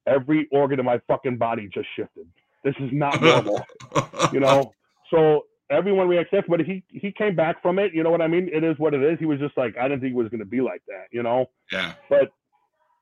Every 0.06 0.48
organ 0.50 0.80
in 0.80 0.84
my 0.84 1.00
fucking 1.06 1.38
body 1.38 1.68
just 1.72 1.86
shifted. 1.96 2.26
This 2.64 2.74
is 2.80 2.90
not 2.92 3.22
normal. 3.22 3.64
you 4.32 4.40
know? 4.40 4.72
So 5.10 5.42
everyone 5.70 6.08
reacts 6.08 6.30
different, 6.30 6.58
but 6.58 6.66
he 6.66 6.84
he 6.88 7.12
came 7.12 7.34
back 7.34 7.62
from 7.62 7.78
it. 7.78 7.94
You 7.94 8.02
know 8.02 8.10
what 8.10 8.22
I 8.22 8.28
mean? 8.28 8.48
It 8.52 8.64
is 8.64 8.78
what 8.78 8.94
it 8.94 9.02
is. 9.02 9.18
He 9.18 9.26
was 9.26 9.38
just 9.38 9.56
like, 9.56 9.76
I 9.78 9.84
didn't 9.88 10.00
think 10.00 10.12
it 10.12 10.16
was 10.16 10.28
going 10.28 10.40
to 10.40 10.46
be 10.46 10.60
like 10.60 10.82
that. 10.88 11.06
You 11.10 11.22
know? 11.22 11.46
Yeah. 11.70 11.94
But 12.08 12.32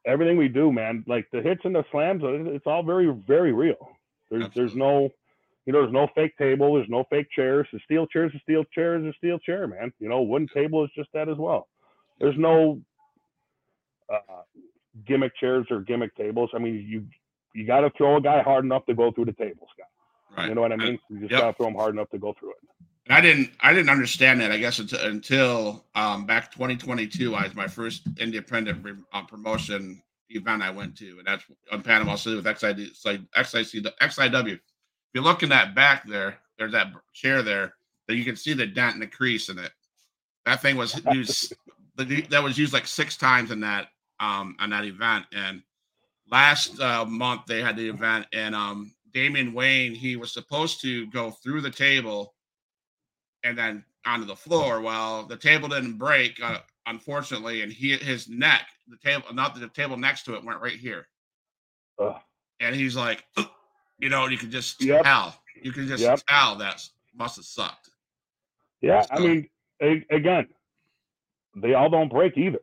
everything 0.07 0.37
we 0.37 0.49
do, 0.49 0.73
man, 0.73 1.05
like 1.07 1.27
the 1.33 1.43
hits 1.43 1.63
and 1.65 1.75
the 1.75 1.85
slams, 1.91 2.23
it's 2.25 2.67
all 2.67 2.83
very 2.83 3.13
very 3.27 3.53
real. 3.53 3.91
There's 4.31 4.45
Absolutely. 4.45 4.63
there's 4.63 4.77
no 4.77 5.11
you 5.67 5.73
know, 5.75 5.83
there's 5.83 5.93
no 5.93 6.09
fake 6.15 6.37
table, 6.39 6.75
there's 6.75 6.89
no 6.89 7.05
fake 7.11 7.29
chairs. 7.35 7.67
The 7.73 7.81
steel 7.85 8.07
chair 8.07 8.27
is 8.27 8.33
a 8.35 8.41
steel 8.41 8.65
chair 8.75 8.99
is 8.99 9.05
a 9.05 9.13
steel 9.19 9.39
chair, 9.39 9.67
man. 9.67 9.93
You 9.99 10.09
know, 10.09 10.23
wooden 10.23 10.49
table 10.53 10.85
is 10.85 10.91
just 10.97 11.11
that 11.13 11.29
as 11.29 11.37
well. 11.37 11.69
There's 12.19 12.39
no 12.39 12.81
uh, 14.13 14.43
gimmick 15.07 15.37
chairs 15.37 15.67
or 15.71 15.81
gimmick 15.81 16.17
tables. 16.17 16.51
I 16.55 16.59
mean, 16.59 16.87
you 16.89 17.07
you 17.55 17.67
got 17.67 17.81
to 17.81 17.91
throw 17.97 18.17
a 18.17 18.21
guy 18.21 18.43
hard 18.43 18.65
enough 18.65 18.87
to 18.87 18.95
go 18.95 19.13
through 19.13 19.27
the 19.27 19.33
table, 19.33 19.67
Scott. 19.75 19.89
Right. 20.37 20.49
You 20.49 20.55
know 20.55 20.61
what 20.61 20.73
I 20.73 20.77
mean? 20.77 20.99
You 21.09 21.21
just 21.21 21.33
yep. 21.33 21.41
got 21.41 21.51
to 21.51 21.57
throw 21.57 21.67
them 21.67 21.75
hard 21.75 21.95
enough 21.95 22.11
to 22.11 22.19
go 22.19 22.33
through 22.33 22.51
it. 22.51 22.57
And 23.07 23.17
I 23.17 23.21
didn't 23.21 23.51
I 23.61 23.73
didn't 23.73 23.91
understand 23.91 24.41
that. 24.41 24.53
I 24.53 24.59
guess 24.59 24.79
until, 24.79 25.01
until 25.01 25.85
um, 25.95 26.27
back 26.27 26.53
2022, 26.53 27.35
I 27.35 27.45
was 27.45 27.55
my 27.55 27.67
first 27.67 28.03
independent 28.19 28.87
uh, 29.13 29.23
promotion 29.25 30.01
event 30.29 30.63
I 30.63 30.71
went 30.71 30.97
to, 30.99 31.19
and 31.19 31.27
that's 31.27 31.45
on 31.73 31.83
Panama 31.83 32.15
City 32.15 32.37
with 32.37 32.45
XID, 32.45 32.93
XIC, 33.37 33.87
XIW. 34.01 34.53
If 34.53 34.61
you 35.15 35.23
look 35.23 35.43
in 35.43 35.49
that 35.49 35.75
back 35.75 36.07
there, 36.07 36.39
there's 36.57 36.73
that 36.73 36.93
chair 37.13 37.43
there 37.43 37.75
that 38.07 38.15
you 38.15 38.25
can 38.25 38.37
see 38.37 38.53
the 38.53 38.67
dent 38.67 38.95
and 38.95 39.03
the 39.03 39.09
crease 39.09 39.49
in 39.49 39.59
it. 39.59 39.73
That 40.47 40.63
thing 40.63 40.77
was 40.77 41.01
used. 41.13 41.55
that 41.97 42.43
was 42.43 42.57
used 42.57 42.73
like 42.73 42.87
six 42.87 43.17
times 43.17 43.51
in 43.51 43.61
that 43.61 43.89
um 44.21 44.57
on 44.61 44.71
that 44.71 44.85
event. 44.85 45.27
And 45.33 45.63
last 46.31 46.79
uh, 46.81 47.05
month 47.05 47.47
they 47.47 47.61
had 47.61 47.77
the 47.77 47.89
event, 47.89 48.27
and 48.33 48.55
um 48.55 48.93
Damian 49.13 49.53
Wayne 49.53 49.95
he 49.95 50.17
was 50.17 50.33
supposed 50.33 50.81
to 50.83 51.07
go 51.07 51.31
through 51.31 51.61
the 51.61 51.71
table 51.71 52.35
and 53.45 53.57
then 53.57 53.85
onto 54.07 54.27
the 54.27 54.37
floor. 54.37 54.81
Well, 54.81 55.25
the 55.25 55.37
table 55.37 55.69
didn't 55.69 55.99
break, 55.99 56.43
uh, 56.43 56.59
unfortunately, 56.87 57.63
and 57.63 57.73
he 57.73 57.97
his 57.97 58.29
neck, 58.29 58.67
the 58.89 58.97
table, 58.97 59.33
not 59.33 59.55
the 59.55 59.69
table 59.69 59.97
next 59.97 60.25
to 60.25 60.35
it, 60.35 60.45
went 60.45 60.61
right 60.61 60.77
here. 60.77 61.09
Ugh. 61.99 62.17
And 62.61 62.75
he's 62.75 62.97
like, 62.97 63.25
you 63.99 64.09
know, 64.09 64.27
you 64.27 64.39
can 64.39 64.51
just 64.51 64.83
yep. 64.83 65.05
tell, 65.05 65.35
you 65.63 65.73
can 65.73 65.87
just 65.87 66.03
yep. 66.03 66.21
tell 66.29 66.57
that 66.57 66.87
must 67.15 67.37
have 67.37 67.45
sucked. 67.45 67.91
Yeah, 68.81 69.03
so, 69.03 69.09
I 69.13 69.19
mean, 69.19 69.49
a- 69.83 70.07
again, 70.11 70.47
they 71.55 71.75
all 71.75 71.91
don't 71.91 72.11
break 72.11 72.37
either. 72.39 72.61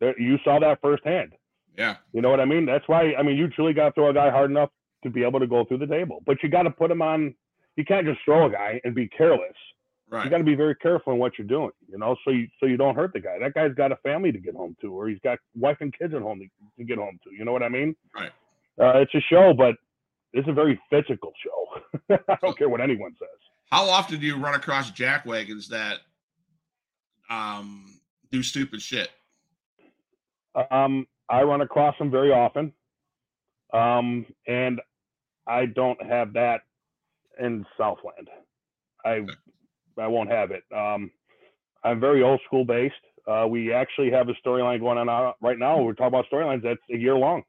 They're, 0.00 0.18
you 0.20 0.38
saw 0.44 0.60
that 0.60 0.80
firsthand. 0.80 1.32
Yeah. 1.76 1.96
You 2.12 2.22
know 2.22 2.30
what 2.30 2.40
I 2.40 2.44
mean? 2.44 2.66
That's 2.66 2.86
why 2.88 3.14
I 3.14 3.22
mean 3.22 3.36
you 3.36 3.48
truly 3.48 3.72
got 3.72 3.86
to 3.86 3.92
throw 3.92 4.10
a 4.10 4.14
guy 4.14 4.30
hard 4.30 4.50
enough 4.50 4.70
to 5.02 5.10
be 5.10 5.24
able 5.24 5.40
to 5.40 5.46
go 5.46 5.64
through 5.64 5.78
the 5.78 5.86
table, 5.86 6.22
but 6.26 6.42
you 6.42 6.48
got 6.48 6.62
to 6.62 6.70
put 6.70 6.90
him 6.90 7.02
on. 7.02 7.34
You 7.76 7.84
can't 7.84 8.06
just 8.06 8.20
throw 8.24 8.46
a 8.46 8.50
guy 8.50 8.80
and 8.84 8.94
be 8.94 9.08
careless. 9.08 9.54
Right. 10.10 10.24
You 10.24 10.30
got 10.30 10.38
to 10.38 10.44
be 10.44 10.54
very 10.54 10.74
careful 10.76 11.12
in 11.12 11.18
what 11.18 11.32
you're 11.38 11.46
doing, 11.46 11.70
you 11.86 11.98
know, 11.98 12.16
so 12.24 12.30
you 12.30 12.48
so 12.58 12.66
you 12.66 12.78
don't 12.78 12.94
hurt 12.94 13.12
the 13.12 13.20
guy. 13.20 13.38
That 13.38 13.52
guy's 13.54 13.74
got 13.74 13.92
a 13.92 13.96
family 13.96 14.32
to 14.32 14.38
get 14.38 14.54
home 14.54 14.74
to, 14.80 14.92
or 14.92 15.08
he's 15.08 15.18
got 15.22 15.38
wife 15.54 15.76
and 15.80 15.96
kids 15.96 16.14
at 16.14 16.22
home 16.22 16.40
to, 16.40 16.46
to 16.78 16.84
get 16.84 16.96
home 16.96 17.18
to. 17.24 17.30
You 17.30 17.44
know 17.44 17.52
what 17.52 17.62
I 17.62 17.68
mean? 17.68 17.94
Right. 18.14 18.32
Uh, 18.80 18.98
it's 19.00 19.14
a 19.14 19.20
show, 19.20 19.52
but 19.52 19.74
it's 20.32 20.48
a 20.48 20.52
very 20.52 20.80
physical 20.88 21.32
show. 21.44 22.16
I 22.28 22.36
don't 22.40 22.56
care 22.56 22.68
what 22.68 22.80
anyone 22.80 23.14
says. 23.18 23.28
How 23.70 23.88
often 23.88 24.18
do 24.18 24.26
you 24.26 24.36
run 24.36 24.54
across 24.54 24.90
jack 24.90 25.26
wagons 25.26 25.68
that 25.68 25.98
um, 27.28 28.00
do 28.30 28.42
stupid 28.42 28.80
shit? 28.80 29.10
Um, 30.70 31.06
I 31.28 31.42
run 31.42 31.60
across 31.60 31.96
them 31.98 32.10
very 32.10 32.32
often, 32.32 32.72
um, 33.72 34.24
and 34.46 34.80
I 35.48 35.66
don't 35.66 36.00
have 36.04 36.34
that 36.34 36.60
in 37.40 37.64
Southland. 37.76 38.28
I 39.04 39.24
I 39.98 40.06
won't 40.06 40.30
have 40.30 40.50
it. 40.50 40.62
Um, 40.74 41.10
I'm 41.82 42.00
very 42.00 42.22
old 42.22 42.40
school 42.46 42.64
based. 42.64 42.94
Uh, 43.26 43.46
we 43.48 43.72
actually 43.72 44.10
have 44.10 44.28
a 44.28 44.34
storyline 44.46 44.80
going 44.80 44.98
on 44.98 45.08
uh, 45.08 45.32
right 45.40 45.58
now. 45.58 45.80
We're 45.82 45.92
talking 45.92 46.08
about 46.08 46.26
storylines 46.32 46.62
that's 46.62 46.80
a 46.92 46.96
year 46.96 47.16
long. 47.16 47.42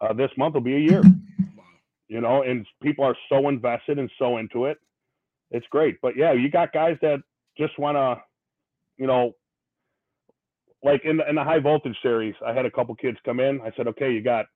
Uh, 0.00 0.12
this 0.12 0.30
month 0.38 0.54
will 0.54 0.60
be 0.62 0.76
a 0.76 0.78
year. 0.78 1.02
You 2.08 2.20
know, 2.20 2.42
and 2.42 2.66
people 2.82 3.04
are 3.04 3.16
so 3.28 3.48
invested 3.48 3.98
and 3.98 4.10
so 4.18 4.38
into 4.38 4.64
it. 4.64 4.78
It's 5.50 5.66
great. 5.70 6.00
But 6.00 6.16
yeah, 6.16 6.32
you 6.32 6.50
got 6.50 6.72
guys 6.72 6.96
that 7.02 7.20
just 7.56 7.78
want 7.78 7.96
to, 7.96 8.22
you 8.96 9.06
know, 9.06 9.32
like 10.82 11.04
in 11.04 11.18
the, 11.18 11.28
in 11.28 11.34
the 11.34 11.44
high 11.44 11.60
voltage 11.60 11.96
series, 12.02 12.34
I 12.44 12.52
had 12.52 12.66
a 12.66 12.70
couple 12.70 12.94
kids 12.94 13.18
come 13.24 13.38
in. 13.38 13.60
I 13.60 13.70
said, 13.76 13.86
okay, 13.88 14.12
you 14.12 14.22
got, 14.22 14.46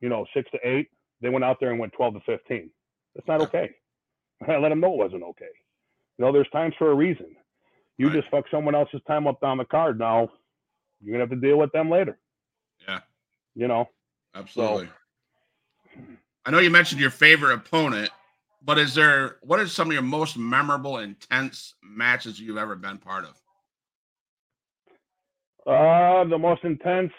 you 0.00 0.08
know, 0.08 0.26
six 0.34 0.50
to 0.50 0.58
eight. 0.62 0.88
They 1.22 1.28
went 1.28 1.44
out 1.44 1.58
there 1.60 1.70
and 1.70 1.78
went 1.78 1.92
12 1.94 2.14
to 2.14 2.20
15. 2.26 2.70
That's 3.14 3.28
not 3.28 3.40
okay. 3.42 3.70
I 4.48 4.58
let 4.58 4.70
them 4.70 4.80
know 4.80 4.92
it 4.92 4.98
wasn't 4.98 5.22
okay. 5.22 5.46
You 6.18 6.24
know, 6.24 6.32
there's 6.32 6.48
times 6.50 6.74
for 6.76 6.90
a 6.90 6.94
reason. 6.94 7.36
You 7.96 8.08
right. 8.08 8.16
just 8.16 8.30
fuck 8.30 8.44
someone 8.50 8.74
else's 8.74 9.00
time 9.06 9.26
up 9.26 9.40
down 9.40 9.58
the 9.58 9.64
card. 9.64 9.98
Now 9.98 10.28
you're 11.00 11.12
gonna 11.12 11.22
have 11.22 11.30
to 11.30 11.46
deal 11.46 11.58
with 11.58 11.72
them 11.72 11.90
later. 11.90 12.18
Yeah. 12.86 13.00
You 13.54 13.68
know. 13.68 13.88
Absolutely. 14.34 14.86
So, 14.86 16.02
I 16.44 16.50
know 16.50 16.58
you 16.58 16.70
mentioned 16.70 17.00
your 17.00 17.10
favorite 17.10 17.54
opponent, 17.54 18.10
but 18.62 18.78
is 18.78 18.94
there 18.94 19.36
what 19.42 19.60
are 19.60 19.68
some 19.68 19.88
of 19.88 19.92
your 19.92 20.02
most 20.02 20.36
memorable, 20.36 20.98
intense 20.98 21.74
matches 21.82 22.40
you've 22.40 22.56
ever 22.56 22.74
been 22.74 22.98
part 22.98 23.24
of? 23.24 23.40
Uh, 25.64 26.28
the 26.28 26.38
most 26.38 26.64
intense, 26.64 27.12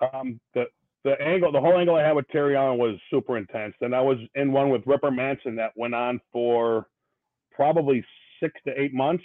um, 0.00 0.38
the 0.54 0.66
the 1.04 1.20
angle, 1.20 1.50
the 1.52 1.60
whole 1.60 1.78
angle 1.78 1.96
I 1.96 2.02
had 2.02 2.12
with 2.12 2.28
Terry 2.28 2.56
Allen 2.56 2.78
was 2.78 2.96
super 3.10 3.38
intense. 3.38 3.74
And 3.80 3.94
I 3.94 4.00
was 4.00 4.18
in 4.34 4.52
one 4.52 4.70
with 4.70 4.82
Ripper 4.86 5.10
Manson 5.10 5.56
that 5.56 5.72
went 5.76 5.94
on 5.94 6.20
for 6.32 6.86
probably 7.52 8.04
six 8.42 8.54
to 8.66 8.80
eight 8.80 8.92
months. 8.92 9.24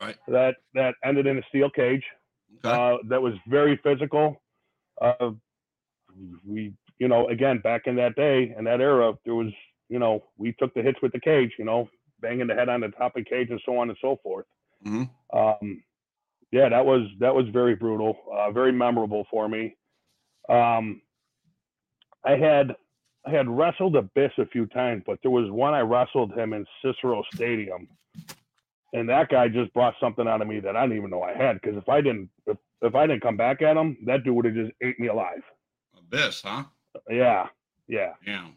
Right. 0.00 0.16
That 0.28 0.56
that 0.74 0.94
ended 1.04 1.26
in 1.26 1.38
a 1.38 1.42
steel 1.48 1.70
cage. 1.70 2.04
Okay. 2.64 2.76
Uh, 2.76 2.98
that 3.08 3.20
was 3.20 3.34
very 3.48 3.80
physical. 3.82 4.42
Uh, 5.00 5.30
we, 6.46 6.74
you 6.98 7.08
know, 7.08 7.28
again 7.28 7.60
back 7.60 7.82
in 7.86 7.96
that 7.96 8.14
day 8.14 8.54
in 8.56 8.64
that 8.64 8.80
era, 8.80 9.14
there 9.24 9.34
was, 9.34 9.52
you 9.88 9.98
know, 9.98 10.22
we 10.36 10.52
took 10.58 10.74
the 10.74 10.82
hits 10.82 10.98
with 11.02 11.12
the 11.12 11.20
cage. 11.20 11.52
You 11.58 11.64
know, 11.64 11.88
banging 12.20 12.46
the 12.46 12.54
head 12.54 12.68
on 12.68 12.80
the 12.80 12.88
top 12.88 13.16
of 13.16 13.24
the 13.24 13.30
cage 13.30 13.48
and 13.50 13.60
so 13.64 13.78
on 13.78 13.88
and 13.88 13.98
so 14.02 14.18
forth. 14.22 14.46
Mm-hmm. 14.86 15.38
Um, 15.38 15.82
yeah, 16.52 16.68
that 16.68 16.84
was 16.84 17.08
that 17.20 17.34
was 17.34 17.46
very 17.52 17.74
brutal, 17.74 18.16
uh, 18.32 18.50
very 18.50 18.72
memorable 18.72 19.26
for 19.30 19.48
me. 19.48 19.76
Um, 20.48 21.00
I 22.26 22.36
had 22.36 22.74
I 23.26 23.30
had 23.30 23.48
wrestled 23.48 23.96
Abyss 23.96 24.32
a 24.38 24.46
few 24.46 24.66
times, 24.66 25.02
but 25.06 25.18
there 25.22 25.30
was 25.30 25.50
one 25.50 25.74
I 25.74 25.80
wrestled 25.80 26.32
him 26.32 26.52
in 26.52 26.64
Cicero 26.82 27.22
Stadium, 27.34 27.88
and 28.92 29.08
that 29.08 29.28
guy 29.30 29.48
just 29.48 29.72
brought 29.72 29.94
something 30.00 30.28
out 30.28 30.42
of 30.42 30.48
me 30.48 30.60
that 30.60 30.76
I 30.76 30.82
didn't 30.82 30.98
even 30.98 31.10
know 31.10 31.22
I 31.22 31.34
had. 31.34 31.60
Because 31.60 31.76
if 31.76 31.88
I 31.88 32.00
didn't 32.00 32.28
if, 32.46 32.56
if 32.82 32.94
I 32.94 33.06
didn't 33.06 33.22
come 33.22 33.36
back 33.36 33.62
at 33.62 33.76
him, 33.76 33.96
that 34.06 34.24
dude 34.24 34.34
would 34.34 34.44
have 34.44 34.54
just 34.54 34.72
ate 34.82 35.00
me 35.00 35.08
alive. 35.08 35.42
Abyss, 35.96 36.42
huh? 36.44 36.64
Yeah, 37.08 37.46
yeah, 37.88 38.12
yeah, 38.26 38.48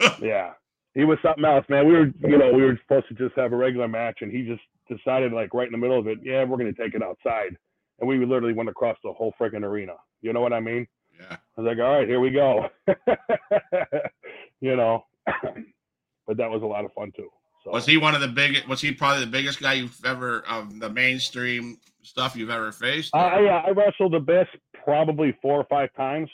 yeah. 0.20 0.52
He 0.94 1.04
was 1.04 1.18
something 1.22 1.44
else, 1.44 1.64
man. 1.68 1.86
We 1.86 1.94
were, 1.94 2.12
you 2.20 2.36
know, 2.36 2.52
we 2.52 2.62
were 2.62 2.78
supposed 2.82 3.08
to 3.08 3.14
just 3.14 3.34
have 3.36 3.52
a 3.52 3.56
regular 3.56 3.88
match, 3.88 4.18
and 4.20 4.30
he 4.30 4.42
just 4.42 4.60
decided, 4.88 5.32
like, 5.32 5.54
right 5.54 5.66
in 5.66 5.72
the 5.72 5.78
middle 5.78 5.98
of 5.98 6.06
it, 6.06 6.18
yeah, 6.22 6.44
we're 6.44 6.58
going 6.58 6.72
to 6.72 6.82
take 6.82 6.94
it 6.94 7.02
outside, 7.02 7.56
and 7.98 8.08
we 8.08 8.18
literally 8.26 8.52
went 8.52 8.68
across 8.68 8.98
the 9.02 9.10
whole 9.10 9.32
freaking 9.40 9.64
arena. 9.64 9.94
You 10.20 10.34
know 10.34 10.42
what 10.42 10.52
I 10.52 10.60
mean? 10.60 10.86
Yeah. 11.18 11.36
I 11.56 11.60
was 11.60 11.66
like, 11.66 11.78
all 11.84 11.98
right, 11.98 12.08
here 12.08 12.20
we 12.20 12.30
go. 12.30 12.68
you 14.60 14.76
know, 14.76 15.04
but 16.26 16.36
that 16.36 16.50
was 16.50 16.62
a 16.62 16.66
lot 16.66 16.84
of 16.84 16.92
fun 16.92 17.12
too. 17.16 17.28
So. 17.64 17.70
Was 17.70 17.86
he 17.86 17.96
one 17.96 18.14
of 18.14 18.20
the 18.20 18.28
biggest? 18.28 18.68
Was 18.68 18.80
he 18.80 18.92
probably 18.92 19.24
the 19.24 19.30
biggest 19.30 19.60
guy 19.60 19.74
you've 19.74 20.04
ever 20.04 20.40
of 20.48 20.80
the 20.80 20.90
mainstream 20.90 21.78
stuff 22.02 22.34
you've 22.34 22.50
ever 22.50 22.72
faced? 22.72 23.14
Uh, 23.14 23.38
yeah, 23.40 23.62
I 23.64 23.70
wrestled 23.70 24.14
Abyss 24.14 24.48
probably 24.84 25.36
four 25.40 25.60
or 25.60 25.64
five 25.70 25.90
times. 25.96 26.28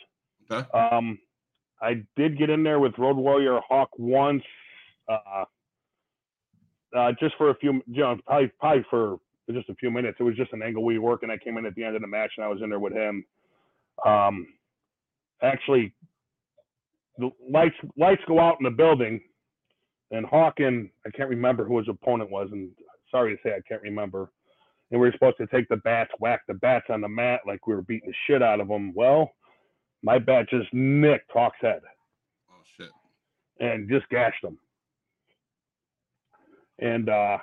Okay. 0.51 0.67
Um, 0.73 1.19
I 1.83 2.03
did 2.17 2.39
get 2.39 2.49
in 2.51 2.63
there 2.63 2.81
with 2.81 2.97
Road 2.99 3.17
Warrior 3.17 3.61
Hawk 3.69 3.91
once, 3.99 4.43
uh, 5.09 5.45
uh, 6.97 7.13
just 7.21 7.37
for 7.37 7.51
a 7.51 7.55
few, 7.57 7.83
you 7.87 8.01
know, 8.01 8.17
probably 8.27 8.51
probably 8.59 8.87
for 8.89 9.19
just 9.53 9.69
a 9.69 9.75
few 9.75 9.91
minutes. 9.91 10.17
It 10.19 10.23
was 10.23 10.35
just 10.35 10.53
an 10.53 10.63
angle 10.63 10.85
we 10.85 10.99
work, 10.99 11.23
and 11.23 11.33
I 11.33 11.37
came 11.37 11.59
in 11.59 11.67
at 11.67 11.75
the 11.75 11.85
end 11.85 11.95
of 11.95 12.03
the 12.03 12.09
match, 12.09 12.33
and 12.37 12.45
I 12.45 12.49
was 12.49 12.61
in 12.63 12.71
there 12.71 12.81
with 12.81 12.95
him. 12.95 13.25
Um, 14.05 14.47
actually 15.43 15.95
the 17.19 17.31
lights 17.51 17.75
lights 17.97 18.23
go 18.27 18.41
out 18.41 18.57
in 18.61 18.65
the 18.65 18.71
building, 18.71 19.21
and 20.11 20.25
Hawken, 20.27 20.91
I 21.07 21.11
can't 21.11 21.29
remember 21.29 21.65
who 21.65 21.79
his 21.79 21.89
opponent 21.89 22.31
was, 22.31 22.49
and 22.53 22.71
sorry 23.11 23.37
to 23.37 23.43
say 23.43 23.55
I 23.55 23.61
can't 23.69 23.83
remember. 23.83 24.31
And 24.91 25.01
we 25.01 25.09
were 25.09 25.13
supposed 25.13 25.37
to 25.37 25.47
take 25.49 25.69
the 25.69 25.77
bats, 25.77 26.11
whack 26.19 26.43
the 26.49 26.55
bats 26.55 26.87
on 26.89 27.03
the 27.03 27.09
mat 27.09 27.41
like 27.47 27.67
we 27.67 27.75
were 27.75 27.83
beating 27.83 28.09
the 28.09 28.15
shit 28.27 28.43
out 28.43 28.61
of 28.61 28.69
them. 28.69 28.95
Well, 28.95 29.33
my 30.03 30.19
bat 30.19 30.49
just 30.49 30.73
nicked 30.73 31.31
Hawk's 31.31 31.59
head. 31.61 31.81
Oh 32.51 32.63
shit! 32.77 32.91
And 33.61 33.89
just 33.89 34.09
gashed 34.09 34.43
him. 34.43 34.59
And 36.79 37.09
uh, 37.09 37.39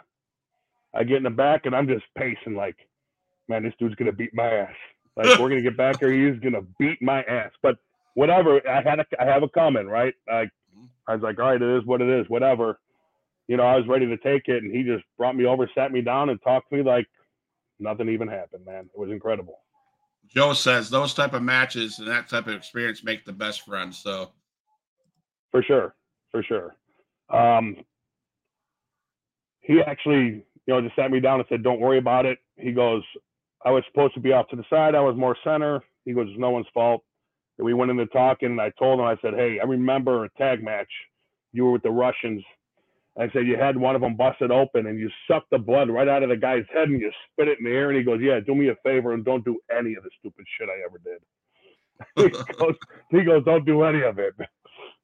I 0.96 1.04
get 1.04 1.18
in 1.18 1.24
the 1.24 1.30
back 1.30 1.66
and 1.66 1.76
I'm 1.76 1.88
just 1.88 2.06
pacing 2.18 2.56
like, 2.56 2.78
man, 3.50 3.64
this 3.64 3.74
dude's 3.78 3.96
gonna 3.96 4.14
beat 4.14 4.34
my 4.34 4.48
ass. 4.48 4.76
Like 5.18 5.38
we're 5.40 5.50
gonna 5.50 5.62
get 5.62 5.78
back 5.78 6.00
there, 6.00 6.12
he's 6.12 6.40
gonna 6.40 6.64
beat 6.80 7.02
my 7.02 7.22
ass. 7.24 7.52
But 7.62 7.78
whatever, 8.16 8.68
I 8.68 8.82
had 8.82 9.00
a, 9.00 9.06
I 9.20 9.26
have 9.26 9.44
a 9.44 9.50
coming, 9.50 9.88
right? 9.88 10.16
Like 10.28 10.50
I 11.08 11.14
was 11.14 11.22
like, 11.22 11.40
all 11.40 11.52
right, 11.52 11.62
it 11.62 11.78
is 11.78 11.86
what 11.86 12.02
it 12.02 12.10
is, 12.10 12.28
whatever. 12.28 12.80
You 13.48 13.58
know, 13.58 13.64
I 13.64 13.76
was 13.76 13.88
ready 13.88 14.08
to 14.08 14.18
take 14.18 14.48
it, 14.48 14.64
and 14.64 14.76
he 14.76 14.82
just 14.82 15.04
brought 15.18 15.36
me 15.36 15.46
over, 15.46 15.70
sat 15.76 15.92
me 15.92 16.02
down, 16.02 16.30
and 16.30 16.42
talked 16.42 16.70
to 16.72 16.78
me 16.78 16.84
like 16.84 17.06
nothing 17.80 18.10
even 18.10 18.28
happened. 18.28 18.66
Man, 18.66 18.90
it 18.94 19.00
was 19.00 19.12
incredible. 19.12 19.60
Joe 20.28 20.54
says 20.54 20.90
those 20.90 21.14
type 21.14 21.34
of 21.34 21.44
matches 21.44 22.00
and 22.00 22.08
that 22.08 22.28
type 22.28 22.48
of 22.48 22.56
experience 22.56 23.04
make 23.04 23.26
the 23.26 23.34
best 23.34 23.62
friends. 23.62 24.00
So, 24.00 24.32
for 25.52 25.62
sure, 25.62 25.94
for 26.32 26.42
sure. 26.42 26.76
Um, 27.30 27.78
he 29.62 29.82
actually, 29.82 30.46
you 30.66 30.74
know, 30.74 30.82
just 30.82 30.96
sat 30.96 31.12
me 31.12 31.20
down 31.20 31.40
and 31.40 31.48
said, 31.50 31.62
"Don't 31.62 31.80
worry 31.80 32.00
about 32.00 32.26
it." 32.26 32.40
He 32.58 32.72
goes, 32.72 33.04
"I 33.64 33.72
was 33.72 33.84
supposed 33.92 34.16
to 34.16 34.20
be 34.20 34.32
off 34.32 34.48
to 34.50 34.56
the 34.56 34.66
side. 34.70 34.96
I 34.96 35.02
was 35.02 35.16
more 35.16 35.38
center." 35.44 35.84
He 36.06 36.14
goes, 36.14 36.28
"It's 36.30 36.40
"No 36.40 36.50
one's 36.50 36.68
fault." 36.74 37.04
And 37.58 37.66
we 37.66 37.74
went 37.74 37.92
into 37.92 38.06
talking, 38.08 38.50
and 38.50 38.62
I 38.62 38.72
told 38.78 39.00
him, 39.00 39.06
I 39.06 39.16
said, 39.22 39.34
"Hey, 39.34 39.60
I 39.62 39.66
remember 39.66 40.26
a 40.26 40.30
tag 40.38 40.64
match. 40.64 40.90
You 41.54 41.66
were 41.66 41.72
with 41.72 41.84
the 41.84 41.92
Russians 41.92 42.44
I 43.18 43.30
said, 43.32 43.48
you 43.48 43.58
had 43.58 43.78
one 43.78 43.96
of 43.96 44.02
them 44.02 44.16
busted 44.16 44.52
open 44.52 44.88
and 44.88 45.00
you 45.00 45.10
sucked 45.30 45.50
the 45.50 45.58
blood 45.58 45.90
right 45.90 46.08
out 46.08 46.24
of 46.24 46.30
the 46.30 46.36
guy's 46.36 46.66
head 46.74 46.90
and 46.90 47.00
you 47.00 47.12
spit 47.32 47.48
it 47.48 47.60
in 47.60 47.66
the 47.66 47.72
air. 47.72 47.90
And 47.90 47.98
he 47.98 48.04
goes, 48.04 48.20
yeah, 48.22 48.40
do 48.46 48.54
me 48.54 48.68
a 48.68 48.76
favor 48.84 49.14
and 49.14 49.24
don't 49.24 49.46
do 49.46 49.58
any 49.76 49.96
of 49.96 50.04
the 50.04 50.10
stupid 50.20 50.46
shit 50.58 50.68
I 50.68 50.84
ever 50.86 51.00
did. 51.04 51.22
he, 52.34 52.54
goes, 52.60 52.76
he 53.10 53.24
goes, 53.24 53.46
don't 53.46 53.66
do 53.66 53.84
any 53.84 54.02
of 54.02 54.20
it. 54.20 54.34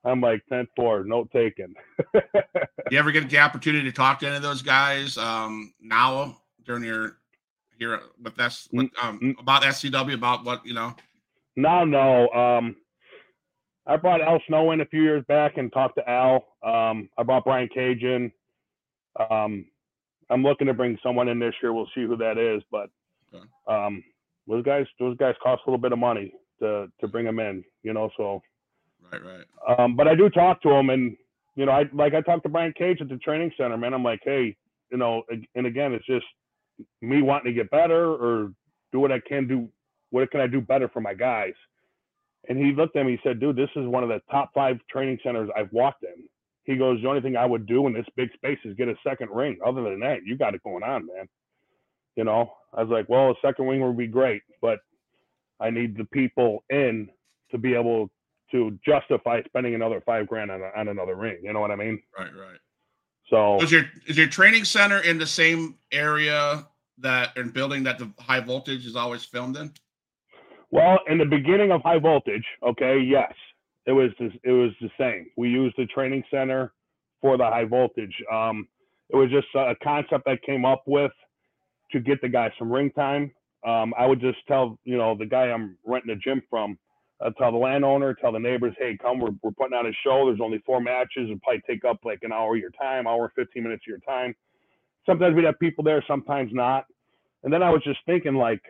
I'm 0.04 0.20
like, 0.20 0.42
10 0.50 0.68
4, 0.76 1.06
note 1.06 1.32
taken. 1.32 1.74
you 2.92 3.00
ever 3.00 3.12
get 3.12 3.30
the 3.30 3.38
opportunity 3.38 3.86
to 3.86 3.96
talk 3.96 4.20
to 4.20 4.28
any 4.28 4.36
of 4.36 4.42
those 4.42 4.62
guys 4.62 5.18
um, 5.18 5.74
now 5.80 6.38
during 6.66 6.84
your 6.84 7.18
here 7.78 8.02
with 8.22 8.40
us 8.40 8.68
with, 8.74 8.90
um, 9.02 9.36
about 9.40 9.64
SCW, 9.64 10.16
about 10.16 10.44
what, 10.44 10.66
you 10.66 10.74
know? 10.74 10.96
No, 11.56 11.86
no. 11.86 12.30
Um, 12.30 12.76
I 13.88 13.98
brought 13.98 14.22
Al 14.22 14.42
Snow 14.48 14.72
in 14.72 14.82
a 14.82 14.86
few 14.86 15.02
years 15.02 15.24
back 15.28 15.58
and 15.58 15.72
talked 15.74 15.96
to 15.96 16.10
Al. 16.10 16.46
Um, 16.64 17.10
I 17.18 17.24
brought 17.24 17.44
Brian 17.44 17.68
Cage 17.74 18.04
in. 18.04 18.32
Um, 19.30 19.66
I'm 20.30 20.44
looking 20.44 20.68
to 20.68 20.74
bring 20.74 20.98
someone 21.04 21.28
in 21.28 21.40
this 21.40 21.54
year. 21.62 21.74
We'll 21.74 21.90
see 21.94 22.04
who 22.04 22.16
that 22.18 22.38
is, 22.38 22.64
but 22.72 22.90
um, 23.68 24.04
those 24.48 24.64
guys, 24.64 24.86
those 25.00 25.18
guys 25.18 25.36
cost 25.44 25.62
a 25.66 25.70
little 25.70 25.82
bit 25.82 25.92
of 25.92 26.00
money 26.00 26.34
to 26.60 26.88
to 27.00 27.08
bring 27.08 27.26
them 27.26 27.40
in, 27.40 27.64
you 27.84 27.94
know. 27.94 28.10
So, 28.16 28.42
right, 29.12 29.22
right. 29.24 29.80
Um, 29.80 29.96
but 29.96 30.08
I 30.08 30.16
do 30.16 30.30
talk 30.30 30.62
to 30.62 30.70
them, 30.70 30.90
and 30.90 31.18
you 31.56 31.66
know, 31.66 31.72
I 31.74 31.84
like 31.94 32.14
I 32.14 32.22
talked 32.22 32.44
to 32.44 32.50
Brian 32.50 32.74
Cage 32.78 33.00
at 33.02 33.10
the 33.10 33.18
training 33.18 33.52
center, 33.58 33.78
man. 33.78 33.94
I'm 33.94 34.04
like, 34.04 34.22
hey, 34.24 34.56
you 34.92 34.98
know, 34.98 35.24
and 35.56 35.66
again, 35.66 35.94
it's 35.94 36.06
just 36.06 36.26
me 37.02 37.22
wanting 37.22 37.54
to 37.54 37.62
get 37.62 37.72
better 37.72 38.14
or 38.14 38.52
do 38.92 39.00
what 39.00 39.12
I 39.12 39.20
can 39.20 39.48
do. 39.48 39.70
What 40.12 40.30
can 40.32 40.40
I 40.40 40.48
do 40.48 40.62
better 40.62 40.88
for 40.90 41.02
my 41.02 41.14
guys? 41.14 41.54
And 42.48 42.58
he 42.58 42.74
looked 42.74 42.96
at 42.96 43.06
me, 43.06 43.14
he 43.14 43.20
said, 43.24 43.40
dude, 43.40 43.56
this 43.56 43.70
is 43.76 43.88
one 43.88 44.04
of 44.04 44.10
the 44.10 44.22
top 44.30 44.52
five 44.54 44.80
training 44.90 45.20
centers 45.24 45.50
I've 45.56 45.72
walked 45.72 46.04
in. 46.04 46.24
He 46.64 46.78
goes, 46.78 47.02
the 47.02 47.08
only 47.08 47.22
thing 47.22 47.36
I 47.36 47.46
would 47.46 47.66
do 47.66 47.88
in 47.88 47.94
this 47.94 48.06
big 48.16 48.32
space 48.34 48.58
is 48.66 48.76
get 48.76 48.88
a 48.88 48.96
second 49.06 49.30
ring. 49.32 49.58
Other 49.66 49.84
than 49.84 50.00
that, 50.02 50.20
you 50.26 50.38
got 50.38 50.54
it 50.54 50.64
going 50.64 50.84
on, 50.84 51.08
man. 51.08 51.28
You 52.16 52.24
know, 52.24 52.54
I 52.74 52.84
was 52.84 52.92
like, 52.92 53.10
well, 53.10 53.32
a 53.32 53.36
second 53.42 53.68
ring 53.68 53.82
would 53.82 53.98
be 53.98 54.08
great, 54.08 54.42
but 54.62 54.80
I 55.60 55.70
need 55.70 55.98
the 55.98 56.06
people 56.06 56.64
in 56.70 57.10
to 57.52 57.58
be 57.58 57.74
able 57.74 58.10
to 58.52 58.78
justify 58.86 59.42
spending 59.46 59.76
another 59.76 60.02
five 60.06 60.28
grand 60.28 60.52
on, 60.52 60.62
a, 60.62 60.80
on 60.80 60.88
another 60.88 61.16
ring. 61.16 61.38
You 61.44 61.54
know 61.54 61.60
what 61.60 61.72
I 61.72 61.76
mean? 61.76 62.02
Right, 62.18 62.32
right. 62.36 62.60
So 63.30 63.62
is 63.62 63.72
your 63.72 63.84
is 64.08 64.18
your 64.18 64.28
training 64.28 64.66
center 64.66 65.00
in 65.00 65.18
the 65.18 65.26
same 65.26 65.78
area 65.92 66.68
that 66.98 67.38
and 67.38 67.54
building 67.54 67.84
that 67.84 67.98
the 67.98 68.12
high 68.20 68.42
voltage 68.42 68.86
is 68.86 68.96
always 68.96 69.24
filmed 69.24 69.56
in? 69.56 69.72
Well, 70.72 71.00
in 71.10 71.18
the 71.18 71.26
beginning 71.26 71.72
of 71.72 71.82
high 71.82 72.00
voltage, 72.00 72.46
okay, 72.64 72.98
yes, 73.00 73.34
it 73.86 73.92
was 73.92 74.12
it 74.20 74.52
was 74.52 74.72
the 74.82 74.90
same. 74.98 75.28
We 75.38 75.50
used 75.50 75.76
the 75.78 75.86
training 75.88 76.24
center 76.32 76.74
for 77.22 77.38
the 77.38 77.44
high 77.46 77.66
voltage. 77.66 78.16
Um, 78.32 78.68
it 79.10 79.18
was 79.18 79.30
just 79.30 79.48
a 79.56 79.76
concept 79.84 80.28
I 80.28 80.38
came 80.46 80.64
up 80.66 80.84
with 80.88 81.12
to 81.92 82.00
get 82.00 82.22
the 82.22 82.30
guys 82.30 82.52
some 82.58 82.72
ring 82.72 82.92
time. 82.92 83.32
Um, 83.68 83.94
I 83.98 84.06
would 84.06 84.22
just 84.22 84.38
tell 84.48 84.80
you 84.86 84.98
know 84.98 85.16
the 85.18 85.26
guy 85.26 85.52
I'm 85.52 85.78
renting 85.86 86.12
a 86.12 86.16
gym 86.16 86.42
from, 86.50 86.80
uh, 87.20 87.32
tell 87.38 87.52
the 87.52 87.58
landowner, 87.58 88.14
tell 88.14 88.32
the 88.32 88.40
neighbors, 88.40 88.74
hey, 88.80 88.98
come, 89.02 89.20
we're 89.20 89.32
we're 89.44 89.52
putting 89.52 89.78
on 89.78 89.88
a 89.88 89.94
show. 90.06 90.26
There's 90.28 90.40
only 90.42 90.60
four 90.66 90.80
matches. 90.80 91.26
It'll 91.26 91.40
probably 91.40 91.64
take 91.70 91.84
up 91.84 92.00
like 92.06 92.20
an 92.24 92.32
hour 92.32 92.56
of 92.56 92.62
your 92.62 92.72
time, 92.72 93.08
hour 93.08 93.32
15 93.36 93.62
minutes 93.62 93.84
of 93.84 93.88
your 93.90 94.00
time. 94.00 94.36
Sometimes 95.06 95.36
we'd 95.36 95.46
have 95.46 95.60
people 95.60 95.84
there, 95.84 96.04
sometimes 96.08 96.52
not. 96.54 96.86
And 97.44 97.52
then 97.52 97.62
I 97.62 97.72
was 97.72 97.84
just 97.84 98.00
thinking 98.06 98.36
like 98.36 98.62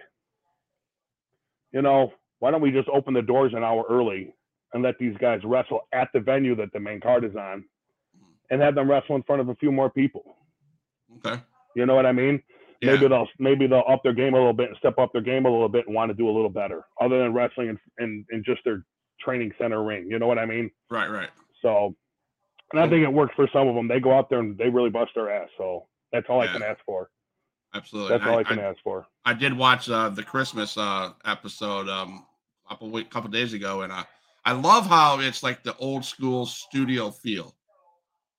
you 1.72 1.82
know, 1.82 2.14
why 2.40 2.52
don't 2.52 2.62
we 2.62 2.72
just 2.72 2.90
open 2.90 3.14
the 3.14 3.22
doors 3.22 3.54
an 3.56 3.64
hour 3.64 3.86
early 3.90 4.34
and 4.74 4.84
let 4.84 4.98
these 4.98 5.16
guys 5.20 5.42
wrestle 5.44 5.82
at 5.94 6.10
the 6.14 6.20
venue 6.20 6.56
that 6.56 6.74
the 6.74 6.80
main 6.80 7.00
card 7.00 7.24
is 7.24 7.36
on 7.36 7.64
and 8.50 8.62
have 8.62 8.76
them 8.76 8.90
wrestle 8.90 9.16
in 9.16 9.24
front 9.24 9.42
of 9.42 9.50
a 9.50 9.56
few 9.56 9.72
more 9.72 9.90
people. 9.90 10.38
Okay. 11.18 11.42
You 11.76 11.86
know 11.86 11.96
what 11.96 12.06
I 12.06 12.12
mean? 12.12 12.42
Yeah. 12.82 12.94
Maybe 12.94 13.08
they'll 13.08 13.28
maybe 13.38 13.68
they'll 13.68 13.84
up 13.88 14.02
their 14.04 14.14
game 14.14 14.34
a 14.34 14.38
little 14.38 14.54
bit 14.54 14.70
and 14.70 14.78
step 14.78 14.98
up 14.98 15.14
their 15.14 15.22
game 15.22 15.46
a 15.46 15.50
little 15.50 15.70
bit 15.70 15.86
and 15.86 15.96
want 15.96 16.10
to 16.10 16.16
do 16.16 16.28
a 16.28 16.34
little 16.34 16.50
better, 16.50 16.84
other 17.00 17.20
than 17.20 17.34
wrestling 17.34 17.70
in, 17.70 17.80
in, 18.00 18.26
in 18.32 18.44
just 18.44 18.62
their 18.66 18.84
training 19.20 19.52
center 19.60 19.84
ring. 19.84 20.08
You 20.10 20.20
know 20.20 20.28
what 20.28 20.40
I 20.40 20.46
mean? 20.46 20.72
Right, 20.90 21.10
right. 21.10 21.30
So, 21.62 21.96
and 22.72 22.82
I 22.82 22.90
think 22.90 23.04
it 23.04 23.14
works 23.14 23.34
for 23.36 23.48
some 23.54 23.68
of 23.68 23.76
them. 23.76 23.88
They 23.88 24.00
go 24.00 24.18
out 24.18 24.30
there 24.30 24.40
and 24.40 24.58
they 24.58 24.70
really 24.70 24.90
bust 24.90 25.12
their 25.14 25.30
ass. 25.30 25.50
So 25.58 25.88
that's 26.12 26.26
all 26.28 26.44
yeah. 26.44 26.50
I 26.50 26.54
can 26.54 26.64
ask 26.64 26.80
for. 26.86 27.10
Absolutely. 27.74 28.18
That's 28.18 28.30
all 28.30 28.38
I, 28.38 28.42
I 28.42 28.44
can 28.44 28.60
I, 28.60 28.64
ask 28.64 28.80
for. 28.84 29.08
I 29.26 29.34
did 29.34 29.58
watch 29.58 29.90
uh, 29.90 30.10
the 30.10 30.24
Christmas 30.24 30.78
uh, 30.78 31.12
episode 31.26 31.88
um, 31.88 32.26
a 32.66 32.70
couple 32.70 32.90
week, 32.90 33.10
couple 33.10 33.30
days 33.30 33.54
ago, 33.54 33.82
and 33.82 33.94
I 33.94 34.06
I 34.44 34.54
love 34.54 34.88
how 34.88 35.20
it's 35.20 35.44
like 35.44 35.64
the 35.64 35.76
old 35.78 36.04
school 36.04 36.46
studio 36.46 37.12
feel. 37.12 37.56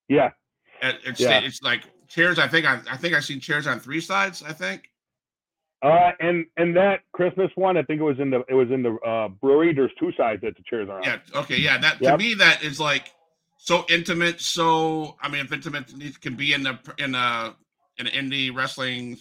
Yeah. 0.08 0.30
it's 0.82 1.20
yeah. 1.20 1.40
it's 1.40 1.62
like 1.62 1.82
chairs. 2.08 2.38
I 2.38 2.48
think 2.48 2.66
I 2.66 2.80
I 2.90 2.96
think 2.96 3.14
I 3.14 3.20
seen 3.20 3.40
chairs 3.40 3.66
on 3.66 3.80
three 3.80 4.00
sides. 4.00 4.42
I 4.42 4.52
think. 4.52 4.88
Uh, 5.82 6.12
and 6.20 6.46
and 6.56 6.76
that 6.76 7.00
Christmas 7.12 7.50
one, 7.56 7.76
I 7.76 7.82
think 7.82 8.00
it 8.00 8.04
was 8.04 8.20
in 8.20 8.30
the 8.30 8.44
it 8.48 8.54
was 8.54 8.70
in 8.70 8.82
the 8.82 8.94
uh, 9.06 9.28
brewery. 9.28 9.72
There's 9.72 9.90
two 9.98 10.12
sides 10.16 10.42
that 10.42 10.56
the 10.56 10.62
chairs 10.62 10.88
are 10.88 10.98
on. 10.98 11.04
Yeah. 11.04 11.18
Okay. 11.34 11.56
Yeah. 11.56 11.78
That 11.78 12.00
yep. 12.00 12.12
to 12.12 12.24
me 12.24 12.34
that 12.34 12.62
is 12.62 12.78
like 12.78 13.10
so 13.58 13.84
intimate. 13.88 14.40
So 14.40 15.16
I 15.20 15.28
mean, 15.28 15.44
if 15.44 15.52
intimate 15.52 16.20
can 16.20 16.36
be 16.36 16.52
in 16.52 16.62
the 16.62 16.78
in 16.98 17.14
a 17.14 17.56
an 17.98 18.06
indie 18.06 18.54
wrestling 18.54 19.18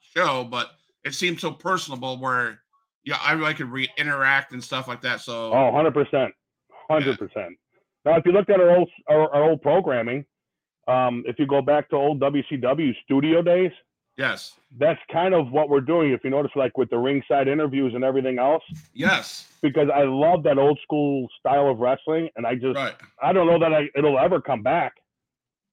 show, 0.00 0.44
but 0.44 0.72
it 1.04 1.14
seemed 1.14 1.40
so 1.40 1.50
personable 1.50 2.18
where 2.18 2.60
yeah, 3.04 3.18
I 3.20 3.32
really 3.32 3.54
could 3.54 3.70
re- 3.70 3.90
interact 3.96 4.52
and 4.52 4.62
stuff 4.62 4.86
like 4.86 5.00
that. 5.02 5.20
So 5.20 5.52
oh, 5.52 5.70
100 5.70 5.92
percent, 5.92 6.32
hundred 6.88 7.18
percent. 7.18 7.56
Now, 8.04 8.16
if 8.16 8.26
you 8.26 8.32
looked 8.32 8.50
at 8.50 8.60
our 8.60 8.76
old 8.76 8.90
our, 9.08 9.34
our, 9.34 9.44
old 9.44 9.62
programming, 9.62 10.24
um, 10.88 11.24
if 11.26 11.38
you 11.38 11.46
go 11.46 11.62
back 11.62 11.88
to 11.90 11.96
old 11.96 12.20
WCW 12.20 12.92
studio 13.04 13.42
days, 13.42 13.70
yes, 14.16 14.52
that's 14.78 15.00
kind 15.12 15.34
of 15.34 15.50
what 15.50 15.68
we're 15.68 15.80
doing. 15.80 16.12
If 16.12 16.22
you 16.24 16.30
notice, 16.30 16.52
like 16.54 16.76
with 16.78 16.90
the 16.90 16.98
ringside 16.98 17.48
interviews 17.48 17.92
and 17.94 18.04
everything 18.04 18.38
else, 18.38 18.62
yes, 18.92 19.48
because 19.62 19.88
I 19.92 20.02
love 20.02 20.42
that 20.44 20.58
old 20.58 20.78
school 20.82 21.28
style 21.40 21.68
of 21.68 21.78
wrestling, 21.78 22.28
and 22.36 22.46
I 22.46 22.54
just 22.54 22.76
right. 22.76 22.94
I 23.20 23.32
don't 23.32 23.46
know 23.46 23.58
that 23.58 23.72
I, 23.72 23.88
it'll 23.96 24.18
ever 24.18 24.40
come 24.40 24.62
back 24.62 24.94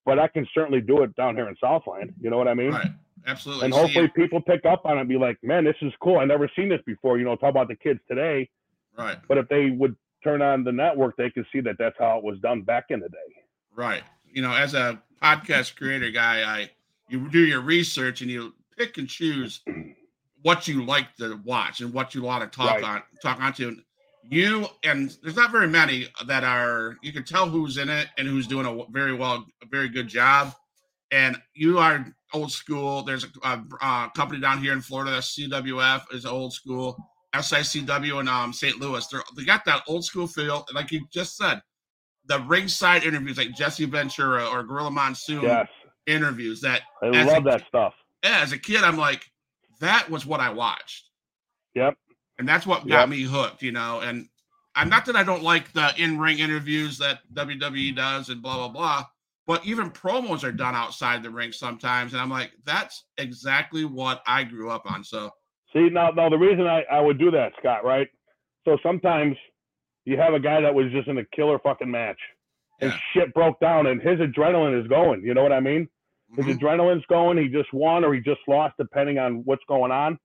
but 0.06 0.20
I 0.20 0.28
can 0.28 0.48
certainly 0.54 0.82
do 0.82 1.04
it 1.04 1.16
down 1.16 1.36
here 1.36 1.48
in 1.48 1.56
Southland. 1.62 2.14
You 2.20 2.30
know 2.30 2.38
what 2.38 2.48
I 2.48 2.54
mean? 2.54 2.72
Right. 2.72 2.92
Absolutely. 3.28 3.66
And 3.66 3.74
hopefully 3.74 4.08
See, 4.08 4.22
people 4.22 4.42
pick 4.42 4.66
up 4.66 4.86
on 4.86 4.98
it 4.98 5.02
and 5.02 5.10
be 5.10 5.18
like, 5.18 5.38
man, 5.44 5.64
this 5.64 5.76
is 5.82 5.92
cool. 6.02 6.20
I 6.20 6.26
never 6.26 6.50
seen 6.56 6.70
this 6.70 6.82
before. 6.86 7.18
You 7.18 7.26
know, 7.26 7.36
talk 7.36 7.50
about 7.50 7.68
the 7.68 7.76
kids 7.76 8.00
today. 8.08 8.50
Right. 8.98 9.18
But 9.28 9.38
if 9.38 9.48
they 9.50 9.70
would 9.70 9.96
turn 10.24 10.42
on 10.42 10.64
the 10.64 10.72
network, 10.72 11.18
they 11.18 11.30
could 11.30 11.46
see 11.52 11.62
that 11.62 11.76
that's 11.78 11.96
how 12.00 12.18
it 12.18 12.24
was 12.24 12.40
done 12.40 12.62
back 12.62 12.86
in 12.90 13.00
the 13.00 13.10
day. 13.10 13.18
Right. 13.76 14.04
You 14.32 14.42
know, 14.42 14.54
as 14.54 14.74
a 14.74 15.02
podcast 15.22 15.76
creator 15.76 16.12
guy, 16.12 16.44
I 16.44 16.70
you 17.08 17.30
do 17.30 17.40
your 17.40 17.62
research 17.62 18.22
and 18.22 18.30
you 18.30 18.54
pick 18.78 18.98
and 18.98 19.08
choose 19.08 19.62
what 20.42 20.68
you 20.68 20.86
like 20.86 21.16
to 21.18 21.40
watch 21.44 21.82
and 21.82 21.94
what 21.94 22.16
you 22.16 22.22
want 22.22 22.50
to 22.50 22.58
talk 22.58 22.76
right. 22.76 22.84
on 22.84 23.04
talk 23.22 23.42
onto 23.42 23.78
you 24.24 24.68
and 24.84 25.16
there's 25.24 25.36
not 25.36 25.52
very 25.52 25.68
many 25.68 26.08
that 26.28 26.44
are 26.44 26.98
you 27.02 27.12
can 27.12 27.24
tell 27.24 27.48
who's 27.48 27.78
in 27.78 27.90
it 27.90 28.08
and 28.18 28.28
who's 28.28 28.48
doing 28.48 28.66
a 28.66 28.92
very 28.92 29.14
well 29.14 29.46
a 29.64 29.66
very 29.68 29.90
good 29.90 30.08
job. 30.08 30.54
And 31.12 31.38
you 31.56 31.80
are 31.80 32.06
old 32.34 32.52
school. 32.52 33.02
There's 33.02 33.24
a, 33.24 33.30
a, 33.44 33.64
a 33.82 34.12
company 34.16 34.40
down 34.40 34.62
here 34.62 34.74
in 34.74 34.82
florida 34.82 35.12
that 35.12 35.24
cwf 35.24 36.14
is 36.14 36.26
old 36.26 36.54
school 36.54 36.98
sicw 37.36 38.20
in 38.20 38.28
um, 38.28 38.54
st 38.54 38.80
louis. 38.80 39.08
They're, 39.08 39.24
they 39.36 39.46
got 39.46 39.66
that 39.66 39.84
old 39.88 40.06
school 40.06 40.28
feel. 40.28 40.66
Like 40.74 40.92
you 40.92 41.06
just 41.12 41.38
said 41.38 41.62
the 42.26 42.40
ringside 42.42 43.04
interviews 43.04 43.38
like 43.38 43.56
jesse 43.56 43.86
ventura 43.86 44.46
or 44.46 44.64
gorilla 44.64 44.92
monsoon 44.92 45.44
yes. 45.44 45.68
interviews 46.06 46.62
that 46.62 46.82
i 47.02 47.08
love 47.08 47.46
a, 47.46 47.50
that 47.50 47.68
stuff. 47.68 47.96
Yeah 48.24 48.42
as 48.42 48.52
a 48.52 48.58
kid 48.58 48.84
i'm 48.84 48.98
like 48.98 49.24
that 49.80 50.10
was 50.10 50.26
what 50.26 50.40
i 50.40 50.50
watched. 50.50 51.10
Yep 51.74 51.98
and 52.40 52.50
that's 52.50 52.68
what 52.68 52.88
got 52.88 53.10
me 53.10 53.24
hooked, 53.24 53.64
you 53.64 53.74
know. 53.74 54.02
And 54.02 54.30
I'm 54.76 54.90
not 54.90 55.06
that 55.08 55.18
I 55.18 55.24
don't 55.26 55.44
like 55.44 55.74
the 55.74 55.94
in-ring 55.98 56.40
interviews 56.40 57.00
that 57.00 57.22
WWE 57.36 57.96
does 57.96 58.30
and 58.30 58.44
blah 58.44 58.58
blah 58.58 58.70
blah, 58.70 59.06
but 59.48 59.66
even 59.66 59.92
promos 59.92 60.46
are 60.46 60.54
done 60.54 60.76
outside 60.76 61.24
the 61.24 61.32
ring 61.32 61.54
sometimes. 61.54 62.14
And 62.14 62.22
I'm 62.22 62.32
like, 62.32 62.54
that's 62.66 63.06
exactly 63.20 63.86
what 63.86 64.24
I 64.28 64.46
grew 64.46 64.72
up 64.72 64.92
on. 64.92 65.06
So 65.06 65.32
see 65.74 65.90
now 65.92 66.12
now 66.12 66.30
the 66.30 66.38
reason 66.38 66.68
I, 66.68 66.84
I 66.92 67.02
would 67.02 67.20
do 67.20 67.32
that, 67.32 67.54
Scott, 67.60 67.86
right? 67.86 68.10
So 68.66 68.78
sometimes 68.84 69.38
you 70.06 70.18
have 70.18 70.36
a 70.36 70.42
guy 70.42 70.62
that 70.62 70.74
was 70.76 70.88
just 70.92 71.08
in 71.08 71.18
a 71.20 71.26
killer 71.36 71.60
fucking 71.60 71.92
match 71.92 72.20
and 72.82 72.94
Yeah. 72.94 73.00
shit 73.14 73.34
broke 73.34 73.60
down 73.60 73.88
and 73.88 74.02
his 74.02 74.20
adrenaline 74.20 74.80
is 74.82 74.88
going. 74.88 75.24
You 75.24 75.36
know 75.36 75.44
what 75.44 75.54
I 75.54 75.62
mean? 75.62 75.88
His 76.38 76.46
mhm, 76.46 76.48
adrenaline's 76.48 77.06
going. 77.10 77.38
He 77.38 77.50
just 77.50 77.74
won 77.74 78.06
or 78.06 78.14
he 78.14 78.22
just 78.22 78.42
lost, 78.48 78.76
depending 78.80 79.20
on 79.20 79.44
what's 79.46 79.64
going 79.68 79.92
on. 79.92 80.20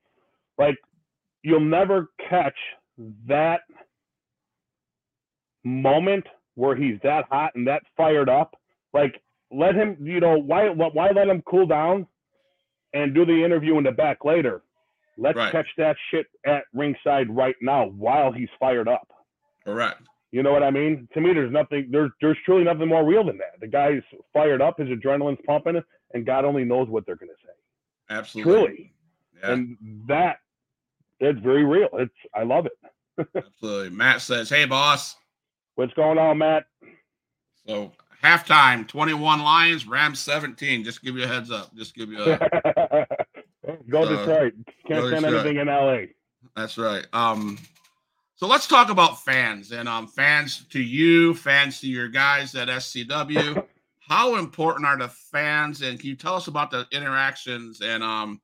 Like 0.58 0.76
you'll 1.44 1.60
never 1.60 2.08
catch 2.28 2.56
that 3.28 3.60
moment 5.64 6.24
where 6.54 6.74
he's 6.76 6.98
that 7.02 7.24
hot 7.30 7.52
and 7.54 7.66
that 7.68 7.82
fired 7.96 8.28
up. 8.28 8.54
Like 8.92 9.20
let 9.50 9.74
him, 9.74 9.96
you 10.00 10.20
know, 10.20 10.38
why 10.38 10.68
why 10.70 11.10
let 11.10 11.28
him 11.28 11.42
cool 11.42 11.66
down 11.66 12.06
and 12.92 13.14
do 13.14 13.24
the 13.24 13.44
interview 13.44 13.78
in 13.78 13.84
the 13.84 13.92
back 13.92 14.24
later? 14.24 14.62
Let's 15.16 15.36
Right. 15.36 15.52
catch 15.52 15.68
that 15.78 15.96
shit 16.10 16.26
at 16.44 16.64
ringside 16.72 17.30
right 17.30 17.54
now 17.60 17.86
while 17.86 18.32
he's 18.32 18.48
fired 18.58 18.88
up. 18.88 19.08
correct. 19.64 20.02
You 20.32 20.42
know 20.42 20.50
what 20.52 20.64
I 20.64 20.70
mean? 20.72 21.08
To 21.14 21.20
me, 21.20 21.32
there's 21.32 21.52
nothing. 21.52 21.88
There's 21.92 22.10
there's 22.20 22.36
truly 22.44 22.64
nothing 22.64 22.88
more 22.88 23.04
real 23.06 23.22
than 23.24 23.38
that. 23.38 23.60
The 23.60 23.68
guy's 23.68 24.02
fired 24.32 24.60
up, 24.60 24.78
his 24.80 24.88
adrenaline's 24.88 25.40
pumping, 25.46 25.80
and 26.12 26.26
God 26.26 26.44
only 26.44 26.64
knows 26.64 26.88
what 26.88 27.06
they're 27.06 27.14
gonna 27.14 27.32
say. 27.44 27.52
Absolutely. 28.10 28.52
Truly, 28.52 28.92
Yeah, 29.40 29.52
and 29.52 29.78
that 30.08 30.38
it's 31.20 31.40
very 31.40 31.64
real. 31.64 31.88
It's 31.94 32.14
I 32.34 32.42
love 32.42 32.66
it. 32.66 32.72
absolutely. 33.36 33.90
Matt 33.90 34.20
says, 34.20 34.48
Hey, 34.48 34.64
boss. 34.64 35.16
What's 35.76 35.94
going 35.94 36.18
on, 36.18 36.38
Matt? 36.38 36.64
So 37.66 37.92
halftime 38.22 38.86
21 38.86 39.42
Lions, 39.42 39.86
Rams 39.86 40.20
17. 40.20 40.84
Just 40.84 41.02
give 41.02 41.16
you 41.16 41.24
a 41.24 41.26
heads 41.26 41.50
up. 41.50 41.74
Just 41.74 41.94
give 41.94 42.10
you 42.10 42.22
a. 42.22 42.38
Go 43.88 44.02
Uh, 44.02 44.08
Detroit. 44.08 44.54
Can't 44.86 45.00
go 45.00 45.08
stand 45.08 45.24
anything 45.24 45.56
in 45.56 45.68
LA. 45.68 45.98
That's 46.54 46.76
right. 46.76 47.06
Um, 47.12 47.58
so 48.36 48.46
let's 48.46 48.66
talk 48.66 48.90
about 48.90 49.24
fans 49.24 49.72
and 49.72 49.88
um 49.88 50.06
fans 50.06 50.66
to 50.70 50.82
you, 50.82 51.34
fans 51.34 51.80
to 51.80 51.86
your 51.88 52.08
guys 52.08 52.54
at 52.54 52.68
SCW. 52.68 53.64
How 54.08 54.36
important 54.36 54.84
are 54.86 54.98
the 54.98 55.08
fans, 55.08 55.80
and 55.80 55.98
can 55.98 56.10
you 56.10 56.16
tell 56.16 56.34
us 56.34 56.46
about 56.46 56.70
the 56.70 56.86
interactions 56.92 57.80
and 57.80 58.02
um 58.02 58.40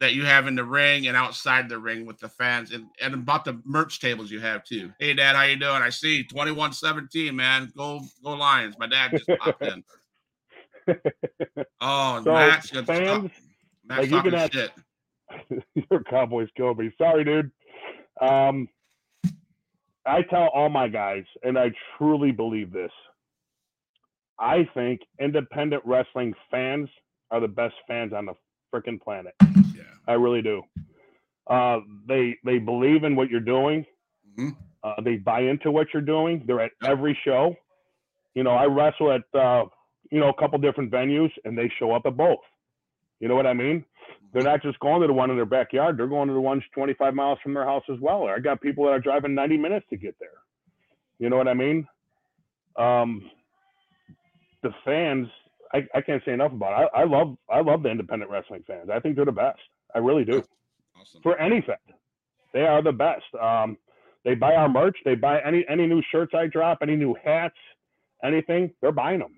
that 0.00 0.14
you 0.14 0.24
have 0.24 0.46
in 0.46 0.54
the 0.54 0.64
ring 0.64 1.06
and 1.08 1.16
outside 1.16 1.68
the 1.68 1.78
ring 1.78 2.06
with 2.06 2.18
the 2.18 2.28
fans, 2.28 2.72
and, 2.72 2.86
and 3.02 3.14
about 3.14 3.44
the 3.44 3.60
merch 3.64 4.00
tables 4.00 4.30
you 4.30 4.40
have 4.40 4.62
too? 4.64 4.92
Hey, 5.00 5.14
Dad, 5.14 5.34
how 5.36 5.42
you 5.42 5.56
doing? 5.56 5.82
I 5.82 5.90
see 5.90 6.22
twenty 6.24 6.52
one 6.52 6.72
seventeen, 6.72 7.34
man. 7.36 7.72
Go 7.76 8.00
go 8.22 8.30
Lions! 8.34 8.76
My 8.78 8.86
dad 8.86 9.10
just 9.12 9.28
popped 9.40 9.62
in. 9.62 9.82
Oh, 11.80 12.20
So, 12.24 12.32
Matt's 12.32 12.70
gonna 12.70 12.86
fans, 12.86 13.30
Matt's 13.84 14.00
like, 14.02 14.10
you 14.10 14.16
talking 14.16 14.32
have- 14.32 14.50
shit. 14.52 14.70
Your 15.90 16.02
Cowboys 16.04 16.48
killed 16.56 16.78
me. 16.78 16.90
Sorry, 16.96 17.22
dude. 17.24 17.50
Um, 18.20 18.66
I 20.06 20.22
tell 20.22 20.48
all 20.54 20.70
my 20.70 20.88
guys, 20.88 21.24
and 21.42 21.58
I 21.58 21.70
truly 21.98 22.32
believe 22.32 22.72
this. 22.72 22.90
I 24.38 24.66
think 24.72 25.00
independent 25.20 25.82
wrestling 25.84 26.32
fans 26.50 26.88
are 27.30 27.40
the 27.40 27.48
best 27.48 27.74
fans 27.86 28.12
on 28.14 28.24
the 28.24 28.32
freaking 28.74 29.00
planet. 29.00 29.34
Yeah. 29.40 29.82
I 30.06 30.12
really 30.14 30.42
do. 30.42 30.62
Uh, 31.48 31.80
they 32.06 32.36
they 32.44 32.58
believe 32.58 33.04
in 33.04 33.16
what 33.16 33.30
you're 33.30 33.40
doing. 33.40 33.86
Mhm. 34.38 34.56
Uh, 34.82 35.00
they 35.02 35.16
buy 35.16 35.40
into 35.40 35.70
what 35.70 35.88
you're 35.92 36.02
doing. 36.02 36.44
They're 36.46 36.60
at 36.60 36.72
every 36.84 37.18
show. 37.24 37.56
You 38.34 38.42
know, 38.44 38.50
I 38.50 38.66
wrestle 38.66 39.12
at 39.12 39.22
uh, 39.38 39.64
you 40.10 40.20
know 40.20 40.28
a 40.28 40.34
couple 40.34 40.58
different 40.58 40.90
venues, 40.90 41.30
and 41.44 41.56
they 41.56 41.70
show 41.78 41.92
up 41.92 42.02
at 42.06 42.16
both. 42.16 42.38
You 43.20 43.28
know 43.28 43.34
what 43.34 43.46
I 43.46 43.54
mean? 43.54 43.84
They're 44.32 44.42
not 44.42 44.62
just 44.62 44.78
going 44.80 45.00
to 45.00 45.06
the 45.06 45.12
one 45.12 45.30
in 45.30 45.36
their 45.36 45.46
backyard. 45.46 45.96
They're 45.96 46.06
going 46.06 46.28
to 46.28 46.34
the 46.34 46.40
ones 46.40 46.62
25 46.74 47.14
miles 47.14 47.38
from 47.42 47.54
their 47.54 47.64
house 47.64 47.82
as 47.90 47.98
well. 47.98 48.26
I 48.28 48.38
got 48.38 48.60
people 48.60 48.84
that 48.84 48.90
are 48.90 49.00
driving 49.00 49.34
90 49.34 49.56
minutes 49.56 49.86
to 49.90 49.96
get 49.96 50.16
there. 50.20 50.28
You 51.18 51.30
know 51.30 51.36
what 51.36 51.48
I 51.48 51.54
mean? 51.54 51.86
Um, 52.76 53.28
the 54.62 54.70
fans, 54.84 55.28
I, 55.72 55.86
I 55.94 56.00
can't 56.00 56.22
say 56.24 56.32
enough 56.32 56.52
about 56.52 56.82
it. 56.82 56.88
I, 56.94 57.02
I 57.02 57.04
love 57.04 57.36
I 57.50 57.60
love 57.60 57.82
the 57.82 57.90
independent 57.90 58.30
wrestling 58.30 58.64
fans. 58.66 58.90
I 58.92 59.00
think 59.00 59.16
they're 59.16 59.24
the 59.24 59.32
best. 59.32 59.58
I 59.94 59.98
really 59.98 60.24
do 60.24 60.42
Awesome. 61.00 61.22
for 61.22 61.38
anything. 61.38 61.76
They 62.52 62.62
are 62.62 62.82
the 62.82 62.92
best. 62.92 63.24
Um, 63.40 63.76
they 64.24 64.34
buy 64.34 64.54
our 64.54 64.68
merch. 64.68 64.96
They 65.04 65.14
buy 65.14 65.40
any 65.40 65.64
any 65.68 65.86
new 65.86 66.02
shirts 66.10 66.32
I 66.34 66.46
drop, 66.46 66.78
any 66.82 66.96
new 66.96 67.14
hats, 67.22 67.56
anything. 68.24 68.72
They're 68.80 68.92
buying 68.92 69.20
them. 69.20 69.34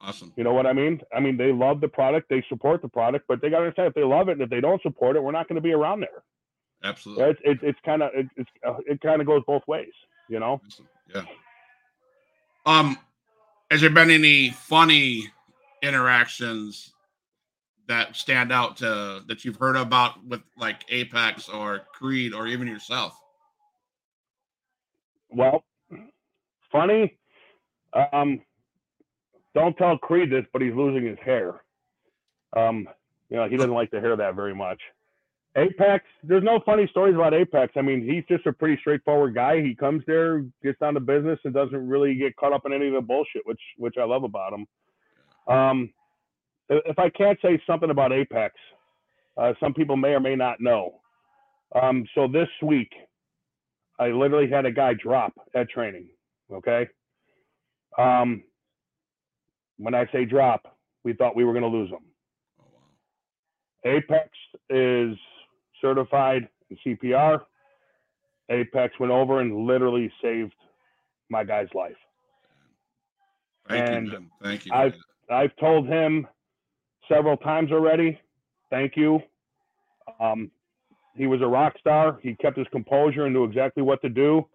Awesome. 0.00 0.32
You 0.36 0.44
know 0.44 0.52
what 0.52 0.66
I 0.66 0.72
mean? 0.72 1.00
I 1.16 1.20
mean, 1.20 1.36
they 1.36 1.52
love 1.52 1.80
the 1.80 1.88
product. 1.88 2.28
They 2.28 2.44
support 2.48 2.82
the 2.82 2.88
product, 2.88 3.24
but 3.26 3.40
they 3.40 3.48
got 3.48 3.58
to 3.58 3.64
understand 3.64 3.88
if 3.88 3.94
they 3.94 4.04
love 4.04 4.28
it 4.28 4.32
and 4.32 4.42
if 4.42 4.50
they 4.50 4.60
don't 4.60 4.82
support 4.82 5.16
it, 5.16 5.22
we're 5.22 5.32
not 5.32 5.48
going 5.48 5.56
to 5.56 5.62
be 5.62 5.72
around 5.72 6.00
there. 6.00 6.22
Absolutely. 6.82 7.24
It's 7.24 7.40
it, 7.44 7.58
it's 7.62 7.78
kind 7.84 8.02
of 8.02 8.10
it, 8.14 8.26
it's 8.36 8.50
uh, 8.66 8.74
it 8.86 9.00
kind 9.00 9.20
of 9.20 9.26
goes 9.26 9.42
both 9.46 9.62
ways. 9.66 9.92
You 10.28 10.40
know? 10.40 10.60
Awesome. 10.66 10.88
Yeah. 11.14 11.22
Um, 12.66 12.98
has 13.70 13.80
there 13.80 13.90
been 13.90 14.10
any 14.10 14.50
funny 14.50 15.28
interactions 15.84 16.92
that 17.86 18.16
stand 18.16 18.50
out 18.50 18.78
to 18.78 19.22
that 19.28 19.44
you've 19.44 19.56
heard 19.56 19.76
about 19.76 20.24
with 20.24 20.40
like 20.56 20.84
Apex 20.88 21.48
or 21.48 21.80
Creed 21.92 22.32
or 22.32 22.46
even 22.46 22.66
yourself? 22.66 23.18
Well, 25.30 25.64
funny. 26.72 27.18
Um, 28.12 28.40
don't 29.54 29.76
tell 29.76 29.98
Creed 29.98 30.30
this, 30.30 30.44
but 30.52 30.62
he's 30.62 30.74
losing 30.74 31.06
his 31.06 31.18
hair. 31.24 31.62
Um, 32.56 32.88
you 33.28 33.36
know, 33.36 33.48
he 33.48 33.56
doesn't 33.56 33.72
like 33.72 33.90
to 33.90 34.00
hear 34.00 34.16
that 34.16 34.34
very 34.34 34.54
much. 34.54 34.80
Apex, 35.56 36.04
there's 36.24 36.42
no 36.42 36.60
funny 36.66 36.88
stories 36.90 37.14
about 37.14 37.32
Apex. 37.32 37.74
I 37.76 37.82
mean, 37.82 38.02
he's 38.02 38.24
just 38.28 38.46
a 38.46 38.52
pretty 38.52 38.76
straightforward 38.80 39.34
guy. 39.36 39.62
He 39.62 39.74
comes 39.74 40.02
there, 40.06 40.44
gets 40.64 40.78
down 40.80 40.94
to 40.94 41.00
business, 41.00 41.38
and 41.44 41.54
doesn't 41.54 41.88
really 41.88 42.16
get 42.16 42.34
caught 42.36 42.52
up 42.52 42.66
in 42.66 42.72
any 42.72 42.88
of 42.88 42.94
the 42.94 43.00
bullshit, 43.00 43.42
which 43.44 43.60
which 43.76 43.94
I 44.00 44.04
love 44.04 44.24
about 44.24 44.52
him. 44.52 44.66
Um, 45.46 45.92
if 46.68 46.98
I 46.98 47.10
can't 47.10 47.38
say 47.42 47.60
something 47.66 47.90
about 47.90 48.12
Apex, 48.12 48.54
uh, 49.36 49.52
some 49.60 49.74
people 49.74 49.96
may 49.96 50.10
or 50.10 50.20
may 50.20 50.36
not 50.36 50.60
know. 50.60 51.00
Um, 51.80 52.06
so 52.14 52.28
this 52.28 52.48
week, 52.62 52.92
I 53.98 54.08
literally 54.08 54.48
had 54.48 54.64
a 54.64 54.72
guy 54.72 54.94
drop 54.94 55.32
at 55.54 55.68
training. 55.68 56.08
Okay. 56.52 56.88
Um, 57.98 58.42
when 59.76 59.94
I 59.94 60.06
say 60.12 60.24
drop, 60.24 60.76
we 61.04 61.12
thought 61.12 61.36
we 61.36 61.44
were 61.44 61.52
going 61.52 61.62
to 61.62 61.68
lose 61.68 61.90
him. 61.90 61.98
Oh 62.60 62.64
wow. 63.84 63.92
Apex 63.92 64.30
is 64.70 65.16
certified 65.80 66.48
in 66.70 66.78
CPR. 66.84 67.40
Apex 68.50 68.94
went 69.00 69.12
over 69.12 69.40
and 69.40 69.66
literally 69.66 70.12
saved 70.22 70.54
my 71.30 71.44
guy's 71.44 71.68
life. 71.74 71.96
Thank 73.68 73.88
And 73.88 74.06
you, 74.06 74.12
man. 74.12 74.30
Thank 74.42 74.66
you. 74.66 74.72
I've- 74.72 74.96
that. 74.96 75.13
I've 75.30 75.54
told 75.56 75.86
him 75.86 76.26
several 77.08 77.36
times 77.36 77.72
already, 77.72 78.18
thank 78.70 78.96
you. 78.96 79.20
Um, 80.20 80.50
he 81.16 81.26
was 81.26 81.40
a 81.42 81.46
rock 81.46 81.74
star. 81.78 82.18
He 82.22 82.34
kept 82.34 82.58
his 82.58 82.66
composure 82.72 83.24
and 83.24 83.34
knew 83.34 83.44
exactly 83.44 83.82
what 83.82 84.02
to 84.02 84.08
do. 84.08 84.46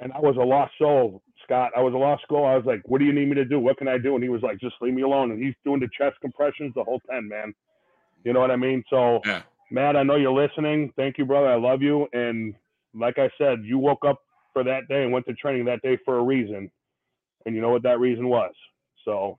And 0.00 0.12
I 0.12 0.20
was 0.20 0.36
a 0.36 0.44
lost 0.44 0.72
soul, 0.78 1.22
Scott. 1.44 1.72
I 1.76 1.80
was 1.80 1.94
a 1.94 1.96
lost 1.96 2.24
soul. 2.28 2.44
I 2.44 2.56
was 2.56 2.64
like, 2.66 2.82
what 2.84 2.98
do 2.98 3.04
you 3.04 3.12
need 3.12 3.28
me 3.28 3.34
to 3.34 3.44
do? 3.44 3.58
What 3.58 3.78
can 3.78 3.88
I 3.88 3.98
do? 3.98 4.14
And 4.14 4.22
he 4.22 4.28
was 4.28 4.42
like, 4.42 4.58
just 4.58 4.74
leave 4.80 4.94
me 4.94 5.02
alone. 5.02 5.30
And 5.30 5.42
he's 5.42 5.54
doing 5.64 5.80
the 5.80 5.88
chest 5.96 6.16
compressions 6.20 6.72
the 6.74 6.84
whole 6.84 7.00
10, 7.10 7.28
man. 7.28 7.54
You 8.24 8.32
know 8.32 8.40
what 8.40 8.50
I 8.50 8.56
mean? 8.56 8.82
So, 8.90 9.20
Yeah. 9.24 9.42
Matt, 9.70 9.96
I 9.96 10.02
know 10.02 10.16
you're 10.16 10.32
listening. 10.32 10.92
Thank 10.96 11.18
you, 11.18 11.24
brother. 11.24 11.48
I 11.48 11.56
love 11.56 11.82
you. 11.82 12.06
And 12.12 12.54
like 12.94 13.18
I 13.18 13.30
said, 13.38 13.64
you 13.64 13.78
woke 13.78 14.04
up 14.04 14.20
for 14.52 14.62
that 14.64 14.88
day 14.88 15.02
and 15.02 15.12
went 15.12 15.26
to 15.26 15.34
training 15.34 15.64
that 15.66 15.82
day 15.82 15.98
for 16.04 16.18
a 16.18 16.22
reason. 16.22 16.70
And 17.44 17.54
you 17.54 17.60
know 17.60 17.70
what 17.70 17.82
that 17.82 17.98
reason 18.00 18.28
was. 18.28 18.52
So, 19.04 19.38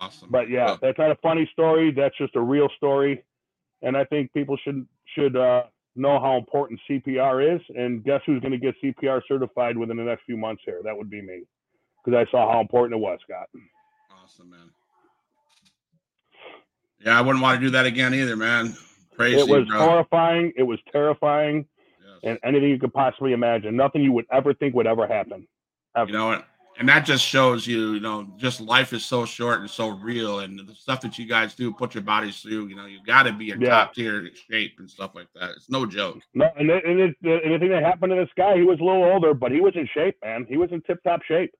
Awesome. 0.00 0.28
but 0.30 0.48
yeah, 0.48 0.66
Well, 0.66 0.78
that's 0.82 0.98
not 0.98 1.10
a 1.10 1.16
funny 1.16 1.48
story. 1.52 1.90
That's 1.92 2.16
just 2.18 2.36
a 2.36 2.40
real 2.40 2.68
story, 2.76 3.24
and 3.82 3.96
I 3.96 4.04
think 4.04 4.32
people 4.32 4.56
should 4.62 4.86
should 5.14 5.36
uh, 5.36 5.64
know 5.96 6.20
how 6.20 6.36
important 6.36 6.80
CPR 6.88 7.56
is. 7.56 7.60
And 7.76 8.04
guess 8.04 8.20
who's 8.26 8.40
going 8.40 8.52
to 8.52 8.58
get 8.58 8.74
CPR 8.82 9.20
certified 9.26 9.76
within 9.76 9.96
the 9.96 10.02
next 10.04 10.24
few 10.24 10.36
months? 10.36 10.62
Here, 10.64 10.80
that 10.84 10.96
would 10.96 11.10
be 11.10 11.20
me, 11.22 11.42
because 12.04 12.16
I 12.26 12.30
saw 12.30 12.50
how 12.52 12.60
important 12.60 12.98
it 12.98 13.02
was, 13.02 13.18
Scott. 13.24 13.48
awesome, 14.22 14.50
man. 14.50 14.70
Yeah, 17.04 17.18
I 17.18 17.20
wouldn't 17.22 17.42
want 17.42 17.60
to 17.60 17.66
do 17.66 17.70
that 17.70 17.86
again 17.86 18.14
either, 18.14 18.36
man. 18.36 18.74
Crazy, 19.16 19.38
it 19.38 19.48
was 19.48 19.66
bro. 19.68 19.78
horrifying. 19.78 20.52
It 20.56 20.62
was 20.64 20.78
terrifying, 20.92 21.66
Yes. 22.04 22.18
and 22.24 22.38
anything 22.44 22.70
you 22.70 22.78
could 22.78 22.92
possibly 22.92 23.32
imagine. 23.32 23.76
Nothing 23.76 24.02
you 24.02 24.12
would 24.12 24.26
ever 24.32 24.54
think 24.54 24.74
would 24.74 24.86
ever 24.86 25.06
happen. 25.06 25.46
Ever. 25.96 26.08
you 26.10 26.16
know 26.16 26.32
and, 26.32 26.44
and 26.78 26.88
that 26.88 27.00
just 27.04 27.24
shows 27.24 27.66
you 27.66 27.94
you 27.94 28.00
know 28.00 28.26
just 28.36 28.60
life 28.60 28.92
is 28.92 29.04
so 29.04 29.24
short 29.24 29.60
and 29.60 29.68
so 29.70 29.88
real 29.88 30.40
and 30.40 30.58
the 30.58 30.74
stuff 30.74 31.00
that 31.00 31.18
you 31.18 31.26
guys 31.26 31.54
do 31.54 31.72
put 31.72 31.94
your 31.94 32.02
bodies 32.04 32.40
through 32.40 32.66
you 32.68 32.76
know 32.76 32.86
you 32.86 32.98
got 33.04 33.24
to 33.24 33.32
be 33.32 33.50
in 33.50 33.60
Yeah. 33.60 33.70
top 33.70 33.94
tier 33.94 34.28
shape 34.50 34.74
and 34.78 34.88
stuff 34.90 35.12
like 35.14 35.28
that 35.34 35.50
it's 35.56 35.68
no 35.68 35.84
joke 35.86 36.18
No, 36.34 36.48
and, 36.56 36.70
it, 36.70 36.84
and, 36.84 37.00
it, 37.00 37.16
and 37.22 37.54
the 37.54 37.58
thing 37.58 37.70
that 37.70 37.82
happened 37.82 38.10
to 38.10 38.16
this 38.16 38.28
guy, 38.36 38.56
he 38.56 38.62
was 38.62 38.78
a 38.80 38.84
little 38.84 39.04
older, 39.04 39.34
but 39.34 39.50
he 39.52 39.60
was 39.60 39.74
in 39.76 39.88
shape, 39.92 40.16
man. 40.24 40.46
He 40.48 40.56
was 40.56 40.70
in 40.72 40.80
tip 40.82 41.02
top 41.02 41.22
shape. 41.24 41.52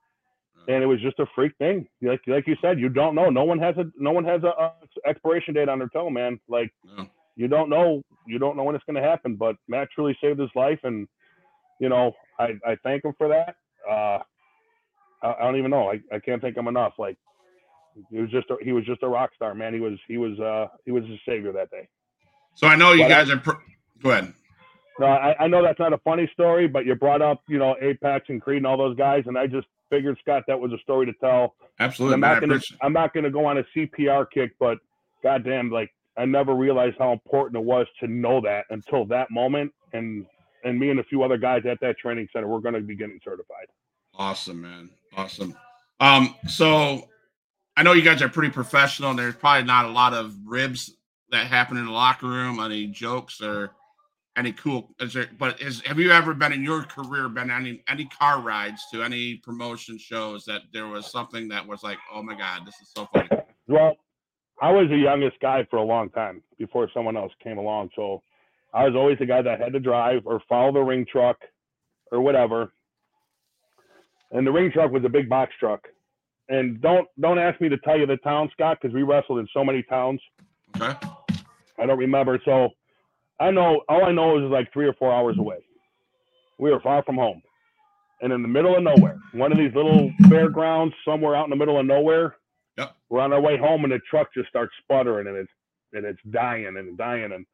and 0.68 0.82
it 0.82 0.86
was 0.86 1.00
just 1.00 1.18
a 1.18 1.26
freak 1.34 1.52
thing. 1.58 1.88
Like 2.02 2.20
like 2.26 2.46
you 2.46 2.56
said, 2.62 2.78
you 2.78 2.88
don't 2.88 3.14
know. 3.14 3.28
No 3.30 3.44
one 3.44 3.58
has 3.58 3.76
a 3.78 3.84
no 3.96 4.12
one 4.12 4.24
has 4.24 4.42
a, 4.44 4.52
a 4.64 4.72
expiration 5.06 5.54
date 5.54 5.68
on 5.68 5.78
their 5.78 5.88
toe, 5.88 6.10
man. 6.10 6.38
Like 6.48 6.70
No. 6.84 7.06
you 7.36 7.48
don't 7.48 7.68
know 7.70 8.02
you 8.26 8.38
don't 8.38 8.56
know 8.56 8.64
when 8.64 8.74
it's 8.76 8.84
going 8.84 9.02
to 9.02 9.08
happen. 9.12 9.34
But 9.36 9.56
Matt 9.68 9.88
truly 9.94 10.16
saved 10.22 10.38
his 10.38 10.50
life, 10.54 10.80
and 10.84 11.08
you 11.80 11.88
know 11.88 12.12
I 12.38 12.48
I 12.66 12.76
thank 12.84 13.04
him 13.04 13.14
for 13.18 13.28
that. 13.28 13.56
Uh, 13.90 14.18
I, 15.22 15.34
I 15.38 15.42
don't 15.44 15.56
even 15.56 15.70
know. 15.70 15.90
I, 15.90 16.00
I 16.14 16.18
can't 16.18 16.40
thank 16.40 16.56
him 16.56 16.68
enough. 16.68 16.94
Like 16.98 17.16
he 18.10 18.18
was 18.18 18.30
just 18.30 18.48
a, 18.50 18.56
he 18.62 18.72
was 18.72 18.84
just 18.84 19.02
a 19.02 19.08
rock 19.08 19.30
star, 19.34 19.54
man. 19.54 19.74
He 19.74 19.80
was 19.80 19.98
he 20.06 20.16
was 20.18 20.38
uh 20.40 20.66
he 20.84 20.92
was 20.92 21.04
a 21.04 21.20
savior 21.26 21.52
that 21.52 21.70
day. 21.70 21.88
So 22.54 22.66
I 22.66 22.76
know 22.76 22.92
you 22.92 23.04
But 23.04 23.12
I- 23.12 23.14
guys 23.24 23.30
are. 23.30 23.38
Pr- 23.38 23.52
Go 24.02 24.10
ahead. 24.10 24.32
No, 25.00 25.06
I, 25.06 25.44
I 25.44 25.46
know 25.48 25.62
that's 25.62 25.78
not 25.78 25.92
a 25.92 25.98
funny 25.98 26.28
story, 26.32 26.66
but 26.66 26.84
you 26.84 26.94
brought 26.96 27.22
up 27.22 27.42
you 27.48 27.58
know 27.58 27.76
Apex 27.80 28.26
and 28.28 28.40
Creed 28.42 28.58
and 28.58 28.66
all 28.66 28.76
those 28.76 28.96
guys, 28.96 29.24
and 29.26 29.36
I 29.38 29.46
just 29.46 29.66
figured 29.90 30.18
Scott 30.20 30.42
that 30.48 30.58
was 30.58 30.72
a 30.72 30.78
story 30.78 31.06
to 31.06 31.12
tell. 31.14 31.54
Absolutely, 31.80 32.14
I'm 32.14 32.20
not 32.20 32.40
gonna 32.40 32.60
I'm 32.82 32.92
not 32.92 33.14
gonna 33.14 33.30
go 33.30 33.44
on 33.46 33.58
a 33.58 33.64
CPR 33.76 34.26
kick, 34.32 34.52
but 34.58 34.78
goddamn, 35.22 35.70
like 35.70 35.90
I 36.16 36.24
never 36.24 36.54
realized 36.54 36.96
how 36.98 37.12
important 37.12 37.60
it 37.60 37.64
was 37.64 37.86
to 38.00 38.08
know 38.08 38.40
that 38.40 38.64
until 38.70 39.04
that 39.06 39.30
moment. 39.30 39.72
And 39.92 40.26
and 40.64 40.78
me 40.78 40.90
and 40.90 40.98
a 41.00 41.04
few 41.04 41.22
other 41.22 41.38
guys 41.38 41.62
at 41.68 41.78
that 41.80 41.96
training 41.98 42.28
center, 42.32 42.48
we're 42.48 42.58
gonna 42.60 42.80
be 42.80 42.96
getting 42.96 43.20
certified. 43.24 43.66
Awesome, 44.14 44.60
man. 44.62 44.90
Awesome. 45.18 45.54
Um, 45.98 46.34
so 46.46 47.08
I 47.76 47.82
know 47.82 47.92
you 47.92 48.02
guys 48.02 48.22
are 48.22 48.28
pretty 48.28 48.50
professional. 48.50 49.12
There's 49.14 49.34
probably 49.34 49.66
not 49.66 49.86
a 49.86 49.90
lot 49.90 50.14
of 50.14 50.34
ribs 50.46 50.94
that 51.30 51.48
happen 51.48 51.76
in 51.76 51.86
the 51.86 51.92
locker 51.92 52.26
room, 52.26 52.60
any 52.60 52.86
jokes 52.86 53.42
or 53.42 53.72
any 54.36 54.52
cool 54.52 54.94
is 55.00 55.14
there 55.14 55.28
but 55.36 55.60
is 55.60 55.80
have 55.80 55.98
you 55.98 56.12
ever 56.12 56.32
been 56.32 56.52
in 56.52 56.62
your 56.62 56.84
career 56.84 57.28
been 57.28 57.50
any 57.50 57.82
any 57.88 58.04
car 58.04 58.40
rides 58.40 58.80
to 58.92 59.02
any 59.02 59.34
promotion 59.34 59.98
shows 59.98 60.44
that 60.44 60.62
there 60.72 60.86
was 60.86 61.10
something 61.10 61.48
that 61.48 61.66
was 61.66 61.82
like, 61.82 61.98
oh 62.14 62.22
my 62.22 62.36
god, 62.36 62.64
this 62.64 62.76
is 62.80 62.88
so 62.94 63.08
funny. 63.12 63.28
Well, 63.66 63.96
I 64.62 64.70
was 64.70 64.88
the 64.88 64.96
youngest 64.96 65.40
guy 65.40 65.66
for 65.68 65.76
a 65.76 65.82
long 65.82 66.08
time 66.10 66.42
before 66.56 66.88
someone 66.94 67.16
else 67.16 67.32
came 67.42 67.58
along, 67.58 67.90
so 67.96 68.22
I 68.72 68.84
was 68.84 68.94
always 68.94 69.18
the 69.18 69.26
guy 69.26 69.42
that 69.42 69.60
had 69.60 69.72
to 69.72 69.80
drive 69.80 70.22
or 70.24 70.40
follow 70.48 70.72
the 70.72 70.80
ring 70.80 71.04
truck 71.10 71.38
or 72.12 72.20
whatever. 72.20 72.72
And 74.30 74.46
the 74.46 74.52
ring 74.52 74.70
truck 74.72 74.90
was 74.90 75.04
a 75.04 75.08
big 75.08 75.28
box 75.28 75.52
truck. 75.58 75.80
And 76.48 76.80
don't 76.80 77.06
don't 77.20 77.38
ask 77.38 77.60
me 77.60 77.68
to 77.68 77.78
tell 77.78 77.98
you 77.98 78.06
the 78.06 78.16
town, 78.18 78.50
Scott, 78.52 78.78
because 78.80 78.94
we 78.94 79.02
wrestled 79.02 79.38
in 79.38 79.48
so 79.52 79.64
many 79.64 79.82
towns. 79.82 80.20
Okay. 80.76 80.94
I 81.78 81.86
don't 81.86 81.98
remember. 81.98 82.40
So 82.44 82.70
I 83.40 83.50
know 83.50 83.82
all 83.88 84.04
I 84.04 84.12
know 84.12 84.44
is 84.44 84.50
like 84.50 84.72
three 84.72 84.86
or 84.86 84.94
four 84.94 85.12
hours 85.12 85.36
away. 85.38 85.58
We 86.58 86.70
were 86.70 86.80
far 86.80 87.02
from 87.04 87.16
home. 87.16 87.42
And 88.20 88.32
in 88.32 88.42
the 88.42 88.48
middle 88.48 88.76
of 88.76 88.82
nowhere, 88.82 89.18
one 89.32 89.52
of 89.52 89.58
these 89.58 89.74
little 89.74 90.10
fairgrounds 90.28 90.94
somewhere 91.04 91.36
out 91.36 91.44
in 91.44 91.50
the 91.50 91.56
middle 91.56 91.78
of 91.78 91.86
nowhere. 91.86 92.36
Yep. 92.76 92.96
We're 93.08 93.20
on 93.20 93.32
our 93.32 93.40
way 93.40 93.56
home 93.56 93.84
and 93.84 93.92
the 93.92 94.00
truck 94.10 94.32
just 94.34 94.48
starts 94.48 94.72
sputtering 94.82 95.28
and 95.28 95.36
it's 95.36 95.50
and 95.92 96.04
it's 96.04 96.20
dying 96.30 96.76
and 96.76 96.98
dying 96.98 97.32
and 97.32 97.46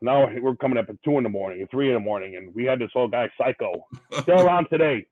now 0.00 0.28
we're 0.40 0.56
coming 0.56 0.78
up 0.78 0.88
at 0.88 1.02
two 1.04 1.18
in 1.18 1.24
the 1.24 1.28
morning 1.28 1.60
and 1.60 1.70
three 1.70 1.88
in 1.88 1.94
the 1.94 2.00
morning 2.00 2.36
and 2.36 2.54
we 2.54 2.64
had 2.64 2.78
this 2.78 2.90
old 2.94 3.10
guy 3.10 3.28
psycho 3.36 3.86
still 4.20 4.40
around 4.40 4.68
today. 4.70 5.06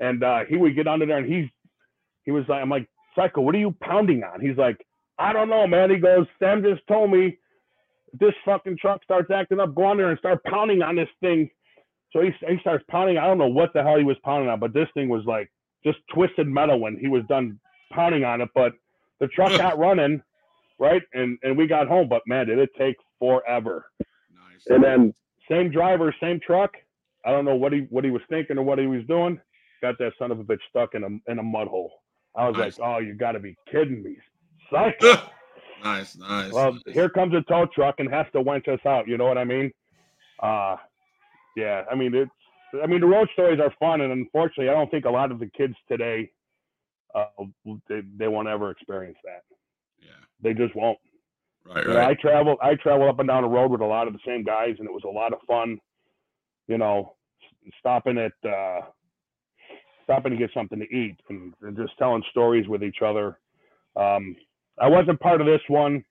And 0.00 0.22
uh, 0.22 0.40
he 0.48 0.56
would 0.56 0.74
get 0.74 0.86
under 0.86 1.06
there 1.06 1.18
and 1.18 1.32
he's 1.32 1.48
he 2.24 2.32
was 2.32 2.44
like 2.48 2.62
I'm 2.62 2.70
like, 2.70 2.88
Psycho, 3.14 3.40
what 3.40 3.54
are 3.54 3.58
you 3.58 3.74
pounding 3.80 4.22
on? 4.22 4.40
He's 4.40 4.56
like, 4.56 4.84
I 5.18 5.32
don't 5.32 5.48
know, 5.48 5.66
man. 5.66 5.90
He 5.90 5.96
goes, 5.96 6.26
Sam 6.38 6.62
just 6.62 6.86
told 6.86 7.10
me 7.10 7.38
this 8.12 8.34
fucking 8.44 8.78
truck 8.78 9.02
starts 9.04 9.30
acting 9.30 9.60
up, 9.60 9.74
go 9.74 9.84
on 9.84 9.96
there 9.96 10.10
and 10.10 10.18
start 10.18 10.42
pounding 10.44 10.82
on 10.82 10.96
this 10.96 11.08
thing. 11.20 11.50
So 12.12 12.20
he, 12.22 12.30
he 12.46 12.58
starts 12.60 12.84
pounding. 12.88 13.18
I 13.18 13.26
don't 13.26 13.38
know 13.38 13.48
what 13.48 13.72
the 13.72 13.82
hell 13.82 13.98
he 13.98 14.04
was 14.04 14.16
pounding 14.22 14.48
on, 14.48 14.60
but 14.60 14.72
this 14.72 14.88
thing 14.94 15.08
was 15.08 15.24
like 15.26 15.50
just 15.84 15.98
twisted 16.12 16.46
metal 16.46 16.80
when 16.80 16.96
he 16.98 17.08
was 17.08 17.22
done 17.28 17.58
pounding 17.92 18.24
on 18.24 18.40
it. 18.40 18.48
But 18.54 18.72
the 19.20 19.28
truck 19.28 19.56
got 19.58 19.78
running, 19.78 20.22
right? 20.78 21.02
And 21.12 21.38
and 21.42 21.56
we 21.56 21.66
got 21.66 21.88
home. 21.88 22.08
But 22.08 22.22
man, 22.26 22.46
did 22.46 22.58
it 22.58 22.70
take 22.78 22.96
forever. 23.18 23.86
Nice. 23.98 24.66
And 24.68 24.82
then 24.82 25.14
same 25.50 25.70
driver, 25.70 26.14
same 26.20 26.40
truck. 26.40 26.74
I 27.24 27.30
don't 27.30 27.44
know 27.44 27.56
what 27.56 27.72
he 27.72 27.80
what 27.90 28.04
he 28.04 28.10
was 28.10 28.22
thinking 28.28 28.58
or 28.58 28.62
what 28.62 28.78
he 28.78 28.86
was 28.86 29.04
doing. 29.06 29.40
Got 29.82 29.98
that 29.98 30.12
son 30.18 30.30
of 30.30 30.40
a 30.40 30.44
bitch 30.44 30.60
stuck 30.70 30.94
in 30.94 31.04
a 31.04 31.30
in 31.30 31.38
a 31.38 31.42
mud 31.42 31.68
hole. 31.68 31.92
I 32.34 32.48
was 32.48 32.56
Nice. 32.56 32.78
like, 32.78 32.88
oh, 32.88 32.98
you 32.98 33.14
got 33.14 33.32
to 33.32 33.40
be 33.40 33.56
kidding 33.70 34.02
me, 34.02 34.16
psycho. 34.70 35.22
nice, 35.84 36.16
nice. 36.16 36.52
Well, 36.52 36.72
nice. 36.72 36.82
here 36.92 37.08
comes 37.08 37.34
a 37.34 37.42
tow 37.42 37.66
truck 37.74 37.96
and 37.98 38.10
has 38.12 38.26
to 38.32 38.42
wench 38.42 38.68
us 38.68 38.80
out. 38.86 39.08
You 39.08 39.16
know 39.18 39.26
what 39.26 39.38
I 39.38 39.44
mean? 39.44 39.70
Uh 40.42 40.76
yeah. 41.56 41.82
I 41.90 41.94
mean, 41.94 42.14
it's. 42.14 42.30
I 42.82 42.86
mean, 42.86 43.00
the 43.00 43.06
road 43.06 43.28
stories 43.32 43.58
are 43.60 43.72
fun, 43.80 44.02
and 44.02 44.12
unfortunately, 44.12 44.68
I 44.68 44.72
don't 44.74 44.90
think 44.90 45.06
a 45.06 45.10
lot 45.10 45.32
of 45.32 45.38
the 45.38 45.46
kids 45.56 45.74
today, 45.88 46.30
uh, 47.14 47.24
they, 47.88 48.02
they 48.18 48.28
won't 48.28 48.48
ever 48.48 48.70
experience 48.70 49.16
that. 49.24 49.42
Yeah. 50.00 50.10
They 50.42 50.52
just 50.52 50.76
won't. 50.76 50.98
Right, 51.64 51.86
know, 51.86 51.92
I 51.94 52.06
right. 52.08 52.20
travel. 52.20 52.56
I 52.62 52.74
travel 52.74 53.08
up 53.08 53.18
and 53.18 53.28
down 53.28 53.42
the 53.42 53.48
road 53.48 53.70
with 53.70 53.80
a 53.80 53.86
lot 53.86 54.06
of 54.06 54.12
the 54.12 54.18
same 54.26 54.44
guys, 54.44 54.74
and 54.78 54.86
it 54.86 54.92
was 54.92 55.04
a 55.04 55.08
lot 55.08 55.32
of 55.32 55.38
fun. 55.48 55.78
You 56.68 56.78
know, 56.78 57.14
stopping 57.78 58.18
at 58.18 58.32
uh, 58.48 58.82
stopping 60.06 60.30
to 60.30 60.38
get 60.38 60.50
something 60.54 60.78
to 60.78 60.84
eat 60.84 61.16
and, 61.28 61.52
and 61.62 61.76
just 61.76 61.98
telling 61.98 62.22
stories 62.30 62.68
with 62.68 62.84
each 62.84 62.98
other. 63.04 63.38
Um, 63.96 64.36
I 64.78 64.88
wasn't 64.88 65.20
part 65.20 65.40
of 65.40 65.46
this 65.46 65.60
one. 65.68 66.04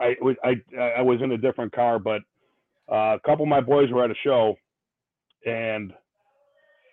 I 0.00 0.14
I 0.44 0.80
I 0.98 1.02
was 1.02 1.20
in 1.22 1.32
a 1.32 1.38
different 1.38 1.72
car, 1.72 1.98
but 1.98 2.22
uh, 2.90 3.16
a 3.16 3.20
couple 3.26 3.44
of 3.44 3.48
my 3.48 3.60
boys 3.60 3.90
were 3.90 4.04
at 4.04 4.10
a 4.10 4.14
show, 4.24 4.56
and 5.46 5.92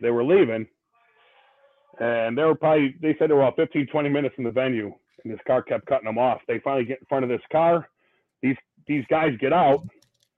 they 0.01 0.09
were 0.09 0.23
leaving, 0.23 0.67
and 1.99 2.37
they 2.37 2.43
were 2.43 2.55
probably 2.55 2.95
they 3.01 3.15
said 3.17 3.29
they 3.29 3.33
were 3.33 3.41
about 3.41 3.55
15, 3.55 3.87
20 3.87 4.09
minutes 4.09 4.35
from 4.35 4.45
the 4.45 4.51
venue, 4.51 4.91
and 5.23 5.33
this 5.33 5.39
car 5.45 5.61
kept 5.61 5.85
cutting 5.85 6.05
them 6.05 6.17
off. 6.17 6.41
They 6.47 6.59
finally 6.63 6.85
get 6.85 6.99
in 6.99 7.05
front 7.07 7.23
of 7.23 7.29
this 7.29 7.41
car. 7.51 7.87
These 8.41 8.57
these 8.87 9.03
guys 9.09 9.31
get 9.39 9.53
out, 9.53 9.85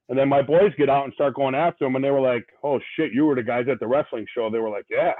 and 0.09 0.17
then 0.17 0.27
my 0.27 0.41
boys 0.41 0.71
get 0.77 0.89
out 0.89 1.05
and 1.05 1.13
start 1.13 1.35
going 1.35 1.55
after 1.55 1.85
them, 1.85 1.95
and 1.95 2.03
they 2.03 2.11
were 2.11 2.21
like, 2.21 2.47
"Oh 2.63 2.79
shit, 2.95 3.13
you 3.13 3.25
were 3.25 3.35
the 3.35 3.43
guys 3.43 3.67
at 3.69 3.79
the 3.79 3.87
wrestling 3.87 4.25
show." 4.33 4.49
They 4.49 4.59
were 4.59 4.69
like, 4.69 4.85
"Yeah." 4.89 5.13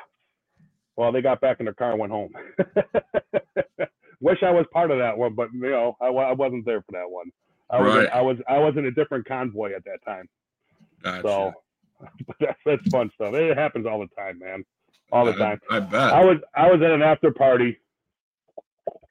Well, 0.98 1.12
they 1.12 1.22
got 1.22 1.42
back 1.42 1.58
in 1.60 1.66
their 1.66 1.74
car 1.74 1.92
and 1.92 2.00
went 2.00 2.12
home. 2.12 2.32
Wish 4.20 4.44
I 4.44 4.52
was 4.52 4.66
part 4.72 4.92
of 4.92 5.00
that 5.00 5.18
one, 5.18 5.34
but 5.34 5.50
you 5.54 5.62
know, 5.62 5.98
I, 6.00 6.08
I 6.08 6.32
wasn't 6.34 6.66
there 6.66 6.82
for 6.82 6.92
that 6.92 7.10
one. 7.10 7.32
I 7.72 7.82
was 7.82 7.96
in, 7.96 8.08
I 8.14 8.22
was 8.22 8.38
I 8.48 8.58
was 8.60 8.76
in 8.78 8.86
a 8.86 8.92
different 8.92 9.26
convoy 9.26 9.74
at 9.74 9.84
that 9.86 10.04
time. 10.06 10.28
Gotcha. 11.02 11.22
So, 11.28 11.54
but 12.28 12.36
that's 12.40 12.60
that's 12.66 12.88
fun 12.90 13.10
stuff. 13.16 13.34
It 13.34 13.58
happens 13.58 13.88
all 13.88 14.00
the 14.00 14.08
time, 14.16 14.38
man. 14.40 14.64
all 15.12 15.26
the 15.26 15.34
I- 15.34 15.38
time. 15.38 15.60
I, 15.72 15.80
bet. 15.80 16.14
I 16.14 16.24
was 16.24 16.38
I 16.56 16.70
was 16.72 16.82
at 16.84 16.92
an 16.92 17.02
after 17.02 17.32
party, 17.32 17.80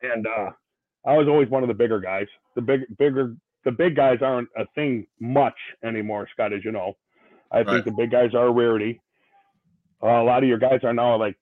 and 0.02 0.26
uh, 0.26 0.50
I 1.04 1.16
was 1.16 1.26
always 1.26 1.48
one 1.48 1.62
of 1.64 1.68
the 1.68 1.74
bigger 1.74 1.98
guys. 1.98 2.26
The 2.54 2.62
big 2.62 2.82
bigger 2.98 3.34
the 3.64 3.72
big 3.72 3.96
guys 3.96 4.18
aren't 4.22 4.48
a 4.56 4.64
thing 4.76 5.06
much 5.18 5.56
anymore, 5.82 6.28
Scott, 6.32 6.52
as 6.52 6.64
you 6.64 6.70
know. 6.72 6.96
I 7.50 7.58
Right. 7.62 7.66
think 7.66 7.84
the 7.86 7.90
big 7.92 8.10
guys 8.12 8.32
are 8.34 8.46
a 8.46 8.50
rarity. 8.52 9.00
Uh, 10.02 10.06
a 10.06 10.24
lot 10.24 10.42
of 10.44 10.48
your 10.48 10.58
guys 10.58 10.80
are 10.84 10.94
now 10.94 11.16
like 11.16 11.36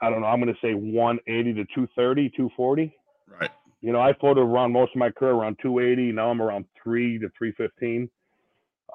I 0.00 0.10
don't 0.10 0.20
know. 0.20 0.26
I'm 0.26 0.40
going 0.40 0.52
to 0.52 0.60
say 0.60 0.74
180 0.74 1.54
to 1.54 1.64
230, 1.64 2.30
240. 2.30 2.96
right. 3.40 3.50
You 3.82 3.92
know, 3.92 4.00
I 4.00 4.12
floated 4.14 4.40
around 4.40 4.72
most 4.72 4.92
of 4.94 4.98
my 4.98 5.10
career 5.10 5.32
around 5.32 5.58
280. 5.62 6.12
Now 6.12 6.30
I'm 6.30 6.42
around 6.42 6.64
three 6.82 7.18
to 7.18 7.28
315. 7.38 8.10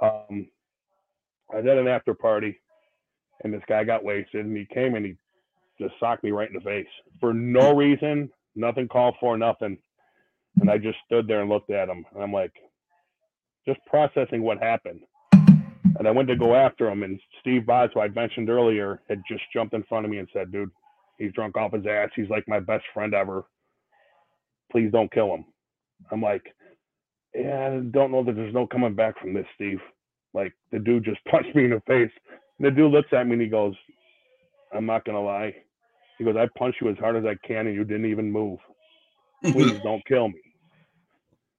Um, 0.01 0.47
I 1.53 1.57
at 1.57 1.65
an 1.65 1.87
after 1.87 2.13
party, 2.13 2.59
and 3.43 3.53
this 3.53 3.61
guy 3.67 3.83
got 3.83 4.03
wasted, 4.03 4.45
and 4.45 4.55
he 4.55 4.65
came 4.65 4.95
and 4.95 5.05
he 5.05 5.15
just 5.79 5.93
socked 5.99 6.23
me 6.23 6.31
right 6.31 6.47
in 6.47 6.55
the 6.55 6.61
face 6.61 6.87
for 7.19 7.33
no 7.33 7.75
reason, 7.75 8.29
nothing 8.55 8.87
called 8.87 9.15
for, 9.19 9.37
nothing. 9.37 9.77
And 10.59 10.69
I 10.69 10.77
just 10.77 10.97
stood 11.05 11.27
there 11.27 11.41
and 11.41 11.49
looked 11.49 11.71
at 11.71 11.89
him, 11.89 12.05
and 12.13 12.23
I'm 12.23 12.33
like, 12.33 12.53
just 13.65 13.79
processing 13.85 14.43
what 14.43 14.61
happened. 14.61 15.01
And 16.01 16.07
I 16.07 16.11
went 16.11 16.29
to 16.29 16.35
go 16.35 16.55
after 16.55 16.89
him, 16.89 17.03
and 17.03 17.19
Steve 17.41 17.67
Boz, 17.67 17.91
who 17.93 17.99
I 17.99 18.07
mentioned 18.07 18.49
earlier, 18.49 19.03
had 19.07 19.21
just 19.29 19.43
jumped 19.53 19.75
in 19.75 19.83
front 19.83 20.03
of 20.03 20.09
me 20.09 20.17
and 20.17 20.27
said, 20.33 20.51
"Dude, 20.51 20.71
he's 21.19 21.31
drunk 21.33 21.57
off 21.57 21.73
his 21.73 21.85
ass. 21.85 22.09
He's 22.15 22.27
like 22.27 22.43
my 22.47 22.59
best 22.59 22.83
friend 22.91 23.13
ever. 23.13 23.45
Please 24.71 24.91
don't 24.91 25.11
kill 25.11 25.31
him." 25.31 25.45
I'm 26.09 26.19
like, 26.19 26.41
"Yeah, 27.35 27.67
I 27.67 27.79
don't 27.81 28.11
know 28.11 28.23
that 28.23 28.35
there's 28.35 28.51
no 28.51 28.65
coming 28.65 28.95
back 28.95 29.19
from 29.19 29.35
this, 29.35 29.45
Steve." 29.53 29.79
Like 30.33 30.53
the 30.71 30.79
dude 30.79 31.03
just 31.03 31.23
punched 31.29 31.55
me 31.55 31.65
in 31.65 31.69
the 31.69 31.81
face. 31.81 32.11
And 32.57 32.65
the 32.65 32.71
dude 32.71 32.91
looks 32.91 33.13
at 33.13 33.27
me 33.27 33.33
and 33.33 33.41
he 33.43 33.47
goes, 33.47 33.75
"I'm 34.73 34.87
not 34.87 35.05
gonna 35.05 35.21
lie." 35.21 35.55
He 36.17 36.23
goes, 36.23 36.35
"I 36.35 36.47
punched 36.57 36.81
you 36.81 36.89
as 36.89 36.97
hard 36.97 37.15
as 37.15 37.25
I 37.25 37.35
can, 37.47 37.67
and 37.67 37.75
you 37.75 37.83
didn't 37.83 38.09
even 38.09 38.31
move. 38.31 38.57
Please 39.43 39.79
don't 39.83 40.03
kill 40.07 40.29
me." 40.29 40.41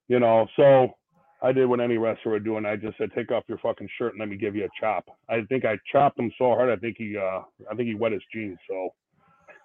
You 0.08 0.18
know, 0.18 0.48
so 0.56 0.96
I 1.42 1.50
did 1.52 1.66
what 1.66 1.80
any 1.80 1.98
wrestler 1.98 2.32
would 2.32 2.44
do, 2.44 2.56
and 2.56 2.66
I 2.66 2.76
just 2.76 2.96
said, 2.98 3.10
"Take 3.14 3.32
off 3.32 3.44
your 3.48 3.58
fucking 3.58 3.88
shirt 3.98 4.12
and 4.12 4.20
let 4.20 4.28
me 4.28 4.36
give 4.36 4.54
you 4.54 4.64
a 4.64 4.68
chop." 4.80 5.06
I 5.28 5.42
think 5.48 5.64
I 5.64 5.78
chopped 5.90 6.18
him 6.18 6.30
so 6.38 6.54
hard, 6.54 6.70
I 6.70 6.76
think 6.76 6.96
he, 6.98 7.16
uh, 7.16 7.40
I 7.70 7.74
think 7.74 7.88
he 7.88 7.94
wet 7.94 8.12
his 8.12 8.22
jeans. 8.32 8.58
So 8.68 8.90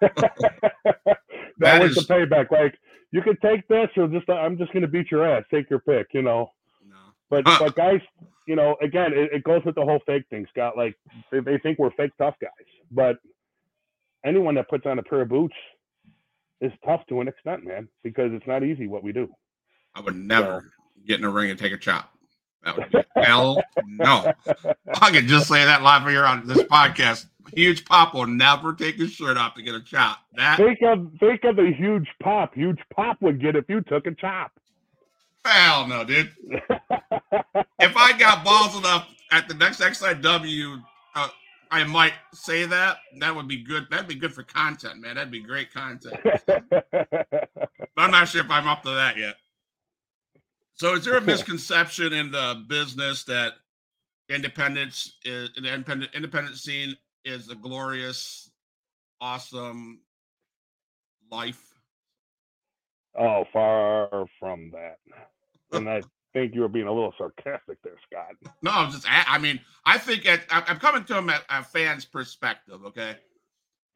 that, 0.00 1.18
That 1.58 1.82
was 1.82 1.96
is- 1.96 2.06
the 2.06 2.14
payback. 2.14 2.50
Like, 2.50 2.76
you 3.12 3.22
could 3.22 3.40
take 3.40 3.66
this, 3.68 3.88
or 3.96 4.08
just 4.08 4.28
I'm 4.28 4.58
just 4.58 4.72
gonna 4.72 4.88
beat 4.88 5.10
your 5.10 5.26
ass. 5.26 5.44
Take 5.52 5.70
your 5.70 5.78
pick, 5.80 6.08
you 6.12 6.22
know. 6.22 6.50
no. 6.88 6.96
But 7.30 7.44
but 7.44 7.74
guys, 7.74 8.00
you 8.46 8.56
know, 8.56 8.76
again, 8.82 9.12
it, 9.12 9.30
it 9.32 9.44
goes 9.44 9.62
with 9.64 9.74
the 9.76 9.82
whole 9.84 10.00
fake 10.06 10.24
thing, 10.30 10.46
Scott. 10.50 10.76
Like 10.76 10.96
they, 11.30 11.40
they 11.40 11.58
think 11.58 11.78
we're 11.78 11.90
fake 11.92 12.12
tough 12.18 12.34
guys, 12.40 12.50
but 12.90 13.16
anyone 14.24 14.54
that 14.56 14.68
puts 14.68 14.84
on 14.86 14.98
a 14.98 15.02
pair 15.02 15.20
of 15.22 15.28
boots 15.28 15.54
is 16.60 16.72
tough 16.84 17.02
to 17.08 17.20
an 17.20 17.28
extent, 17.28 17.64
man, 17.64 17.88
because 18.02 18.32
it's 18.32 18.46
not 18.46 18.64
easy 18.64 18.88
what 18.88 19.04
we 19.04 19.12
do. 19.12 19.28
I 19.94 20.00
would 20.00 20.16
never 20.16 20.70
get 21.08 21.18
in 21.18 21.24
a 21.24 21.30
ring 21.30 21.50
and 21.50 21.58
take 21.58 21.72
a 21.72 21.78
chop. 21.78 22.12
That 22.64 22.76
would 22.76 22.90
be 22.90 22.98
hell 23.22 23.62
no. 23.86 24.32
I 25.00 25.10
can 25.10 25.26
just 25.26 25.48
say 25.48 25.64
that 25.64 25.82
live 25.82 26.06
here 26.08 26.24
on 26.24 26.46
this 26.46 26.62
podcast. 26.64 27.26
Huge 27.54 27.86
Pop 27.86 28.12
will 28.12 28.26
never 28.26 28.74
take 28.74 28.96
his 28.96 29.10
shirt 29.12 29.38
off 29.38 29.54
to 29.54 29.62
get 29.62 29.74
a 29.74 29.80
chop. 29.80 30.18
That 30.34 30.58
Think 30.58 30.80
of 30.82 31.10
think 31.18 31.44
of 31.44 31.56
the 31.56 31.72
huge 31.76 32.06
pop. 32.22 32.54
Huge 32.54 32.78
pop 32.94 33.22
would 33.22 33.40
get 33.40 33.56
if 33.56 33.64
you 33.70 33.80
took 33.80 34.06
a 34.06 34.14
chop. 34.14 34.52
hell 35.44 35.86
no, 35.88 36.04
dude. 36.04 36.30
If 37.80 37.96
I 37.96 38.12
got 38.18 38.44
balls 38.44 38.76
enough 38.76 39.08
at 39.30 39.46
the 39.48 39.54
next 39.54 39.80
XIW, 39.80 40.82
uh, 41.14 41.28
I 41.70 41.84
might 41.84 42.12
say 42.34 42.66
that. 42.66 42.98
That 43.20 43.34
would 43.34 43.46
be 43.48 43.62
good. 43.62 43.86
That'd 43.90 44.08
be 44.08 44.16
good 44.16 44.34
for 44.34 44.42
content, 44.42 45.00
man. 45.00 45.14
That'd 45.14 45.30
be 45.30 45.40
great 45.40 45.72
content. 45.72 46.18
But 47.98 48.04
I'm 48.04 48.10
not 48.12 48.28
sure 48.28 48.42
if 48.44 48.50
I'm 48.50 48.68
up 48.68 48.82
to 48.84 48.90
that 48.90 49.16
yet. 49.16 49.36
So, 50.78 50.94
is 50.94 51.04
there 51.04 51.16
a 51.16 51.20
misconception 51.20 52.12
in 52.12 52.30
the 52.30 52.64
business 52.68 53.24
that 53.24 53.54
independence 54.28 55.16
is 55.24 55.50
the 55.54 55.72
independent 55.72 56.14
independent 56.14 56.56
scene 56.56 56.96
is 57.24 57.50
a 57.50 57.54
glorious, 57.54 58.50
awesome 59.20 60.00
life? 61.30 61.68
oh, 63.18 63.44
far 63.52 64.26
from 64.38 64.70
that. 64.70 64.98
And 65.72 65.88
I 65.88 66.02
think 66.32 66.54
you 66.54 66.62
were 66.62 66.68
being 66.68 66.86
a 66.86 66.92
little 66.92 67.14
sarcastic 67.18 67.78
there, 67.82 67.96
Scott. 68.10 68.52
No, 68.62 68.70
I'm 68.70 68.90
just. 68.90 69.04
I 69.08 69.38
mean, 69.38 69.60
I 69.84 69.98
think 69.98 70.26
at, 70.26 70.44
I'm 70.50 70.78
coming 70.78 71.04
to 71.04 71.14
them 71.14 71.30
at 71.30 71.42
a 71.50 71.62
fan's 71.62 72.04
perspective. 72.04 72.84
Okay, 72.86 73.16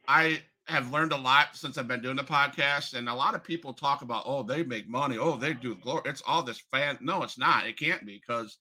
I 0.06 0.42
have 0.66 0.92
learned 0.92 1.12
a 1.12 1.16
lot 1.16 1.56
since 1.56 1.76
I've 1.76 1.88
been 1.88 2.02
doing 2.02 2.16
the 2.16 2.24
podcast, 2.24 2.94
and 2.94 3.08
a 3.08 3.14
lot 3.14 3.34
of 3.34 3.42
people 3.42 3.72
talk 3.72 4.02
about, 4.02 4.22
oh, 4.26 4.42
they 4.42 4.62
make 4.62 4.88
money, 4.88 5.18
oh, 5.18 5.36
they 5.36 5.54
do 5.54 5.74
glory. 5.76 6.02
It's 6.06 6.22
all 6.26 6.42
this 6.42 6.62
fan. 6.72 6.98
No, 7.00 7.22
it's 7.22 7.38
not. 7.38 7.66
It 7.66 7.78
can't 7.78 8.04
be 8.06 8.20
because 8.24 8.58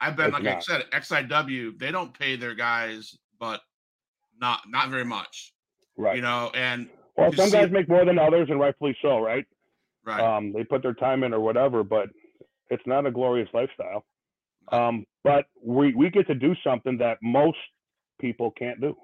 I've 0.00 0.16
been, 0.16 0.34
It's 0.34 0.44
like 0.44 0.46
I 0.46 0.60
said, 0.60 1.28
XIW. 1.28 1.78
They 1.78 1.90
don't 1.90 2.16
pay 2.16 2.36
their 2.36 2.54
guys, 2.54 3.16
but 3.38 3.60
not 4.40 4.62
not 4.68 4.90
very 4.90 5.04
much. 5.04 5.52
Right. 5.96 6.16
You 6.16 6.22
know, 6.22 6.50
and 6.54 6.88
well, 7.16 7.32
some 7.32 7.50
see- 7.50 7.56
guys 7.56 7.70
make 7.70 7.88
more 7.88 8.04
than 8.04 8.18
others, 8.18 8.48
and 8.50 8.58
rightfully 8.60 8.96
so, 9.02 9.18
right? 9.18 9.44
right, 10.06 10.20
Um, 10.20 10.52
they 10.52 10.64
put 10.64 10.82
their 10.82 10.94
time 10.94 11.22
in 11.24 11.34
or 11.34 11.40
whatever, 11.40 11.84
but 11.84 12.08
it's 12.70 12.82
not 12.86 13.04
a 13.06 13.10
glorious 13.10 13.48
lifestyle. 13.52 14.04
Um, 14.72 15.04
but 15.24 15.46
we 15.62 15.92
we 15.94 16.10
get 16.10 16.26
to 16.28 16.34
do 16.34 16.54
something 16.64 16.96
that 16.98 17.18
most 17.22 17.58
people 18.20 18.52
can't 18.52 18.80
do, 18.80 18.94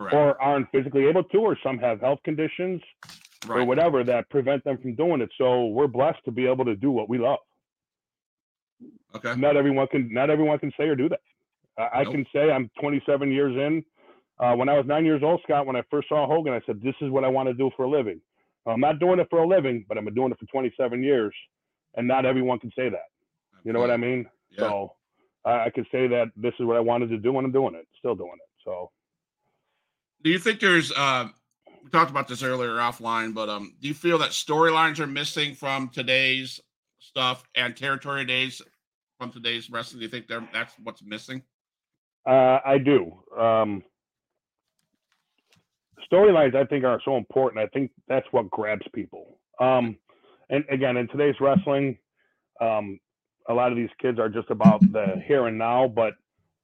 correct, 0.00 0.14
or 0.14 0.42
aren't 0.42 0.70
physically 0.70 1.06
able 1.06 1.24
to, 1.24 1.38
or 1.38 1.56
some 1.62 1.78
have 1.78 2.00
health 2.00 2.20
conditions 2.24 2.80
or 3.48 3.64
whatever 3.64 4.04
that 4.04 4.28
prevent 4.30 4.64
them 4.64 4.78
from 4.78 4.94
doing 4.94 5.20
it. 5.20 5.30
So 5.38 5.66
we're 5.66 5.86
blessed 5.86 6.18
to 6.24 6.30
be 6.30 6.46
able 6.46 6.64
to 6.64 6.76
do 6.76 6.90
what 6.90 7.08
we 7.08 7.18
love. 7.18 7.38
okay, 9.14 9.34
Not 9.36 9.56
everyone 9.56 9.86
can. 9.88 10.12
Not 10.12 10.30
everyone 10.30 10.58
can 10.58 10.72
say 10.78 10.84
or 10.84 10.96
do 10.96 11.08
that. 11.08 11.20
I, 11.78 12.00
I 12.00 12.04
can 12.04 12.26
say 12.32 12.50
I'm 12.50 12.70
27 12.80 13.30
years 13.30 13.56
in. 13.56 13.84
Uh, 14.38 14.54
when 14.54 14.68
I 14.70 14.76
was 14.76 14.86
nine 14.86 15.04
years 15.04 15.22
old, 15.22 15.40
Scott, 15.44 15.66
when 15.66 15.76
I 15.76 15.82
first 15.90 16.08
saw 16.08 16.26
Hogan, 16.26 16.52
I 16.54 16.60
said, 16.66 16.80
"This 16.82 16.94
is 17.00 17.10
what 17.10 17.24
I 17.24 17.28
want 17.28 17.48
to 17.48 17.54
do 17.54 17.70
for 17.76 17.84
a 17.84 17.90
living." 17.90 18.20
I'm 18.66 18.80
not 18.80 19.00
doing 19.00 19.18
it 19.18 19.26
for 19.30 19.40
a 19.42 19.46
living, 19.48 19.84
but 19.88 19.96
I've 19.98 20.04
been 20.04 20.14
doing 20.14 20.32
it 20.32 20.38
for 20.38 20.46
27 20.46 21.02
years, 21.02 21.34
and 21.96 22.06
not 22.06 22.26
everyone 22.26 22.58
can 22.58 22.70
say 22.76 22.88
that. 22.90 23.08
You 23.64 23.72
know 23.72 23.80
what 23.80 23.90
I 23.90 23.96
mean? 23.96 24.26
Yeah. 24.50 24.58
So 24.58 24.92
I, 25.44 25.66
I 25.66 25.70
can 25.70 25.84
say 25.90 26.06
that 26.08 26.26
this 26.36 26.52
is 26.60 26.66
what 26.66 26.76
I 26.76 26.80
wanted 26.80 27.08
to 27.08 27.18
do, 27.18 27.36
and 27.36 27.46
I'm 27.46 27.52
doing 27.52 27.74
it. 27.74 27.86
Still 27.98 28.14
doing 28.14 28.34
it. 28.34 28.48
So 28.64 28.90
Do 30.22 30.30
you 30.30 30.38
think 30.38 30.60
there's 30.60 30.92
uh 30.92 31.28
we 31.82 31.90
talked 31.90 32.10
about 32.10 32.28
this 32.28 32.42
earlier 32.42 32.72
offline, 32.72 33.34
but 33.34 33.48
um 33.48 33.74
do 33.80 33.88
you 33.88 33.94
feel 33.94 34.18
that 34.18 34.30
storylines 34.30 34.98
are 35.00 35.06
missing 35.06 35.54
from 35.54 35.88
today's 35.88 36.60
stuff 36.98 37.42
and 37.54 37.76
territory 37.76 38.24
days 38.24 38.62
from 39.18 39.32
today's 39.32 39.70
wrestling? 39.70 40.00
Do 40.00 40.04
you 40.04 40.10
think 40.10 40.28
they're, 40.28 40.46
that's 40.52 40.74
what's 40.82 41.02
missing? 41.02 41.42
uh, 42.26 42.58
I 42.64 42.78
do. 42.78 43.12
Um, 43.38 43.82
storylines, 46.12 46.54
I 46.54 46.64
think, 46.64 46.84
are 46.84 47.00
so 47.04 47.16
important. 47.16 47.62
I 47.62 47.66
think 47.68 47.90
that's 48.08 48.26
what 48.30 48.50
grabs 48.50 48.86
people. 48.94 49.38
Um, 49.60 49.96
and 50.48 50.64
again, 50.70 50.96
in 50.96 51.08
today's 51.08 51.36
wrestling, 51.40 51.98
um, 52.60 52.98
a 53.48 53.54
lot 53.54 53.72
of 53.72 53.76
these 53.76 53.88
kids 54.00 54.18
are 54.18 54.28
just 54.28 54.50
about 54.50 54.80
the 54.92 55.22
here 55.26 55.46
and 55.46 55.58
now, 55.58 55.88
but 55.88 56.14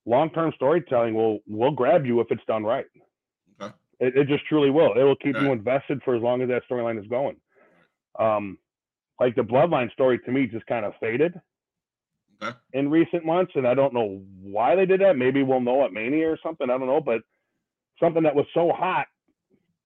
long-term 0.05 0.53
storytelling 0.57 1.15
will 1.15 1.41
will 1.47 1.73
grab 1.73 2.05
you 2.07 2.21
if 2.21 2.27
it's 2.31 2.45
done 2.47 2.65
right. 2.65 2.87
It, 4.01 4.17
it 4.17 4.29
just 4.29 4.45
truly 4.47 4.71
will. 4.71 4.93
It 4.95 5.03
will 5.03 5.17
keep 5.17 5.37
you 5.41 5.53
invested 5.53 6.03
for 6.05 6.15
as 6.15 6.23
long 6.23 6.43
as 6.43 6.49
that 6.49 6.63
storyline 6.71 7.01
is 7.01 7.07
going. 7.09 7.37
Um, 8.19 8.59
like 9.21 9.35
the 9.35 9.43
bloodline 9.43 9.91
story 9.93 10.19
to 10.21 10.33
me 10.33 10.47
just 10.47 10.67
kind 10.67 10.85
of 10.85 10.93
faded 11.01 11.35
Okay. 12.43 12.57
in 12.73 12.91
recent 12.91 13.25
months, 13.25 13.53
and 13.55 13.67
I 13.67 13.75
don't 13.75 13.95
know 13.95 14.23
why 14.43 14.75
they 14.75 14.85
did 14.87 15.01
that. 15.01 15.17
Maybe 15.17 15.43
we'll 15.43 15.61
know 15.61 15.85
at 15.85 15.93
Mania 15.93 16.31
or 16.31 16.39
something. 16.43 16.69
I 16.69 16.77
don't 16.77 16.87
know, 16.87 17.01
but 17.01 17.23
something 18.01 18.23
that 18.23 18.35
was 18.35 18.47
so 18.53 18.73
hot, 18.73 19.07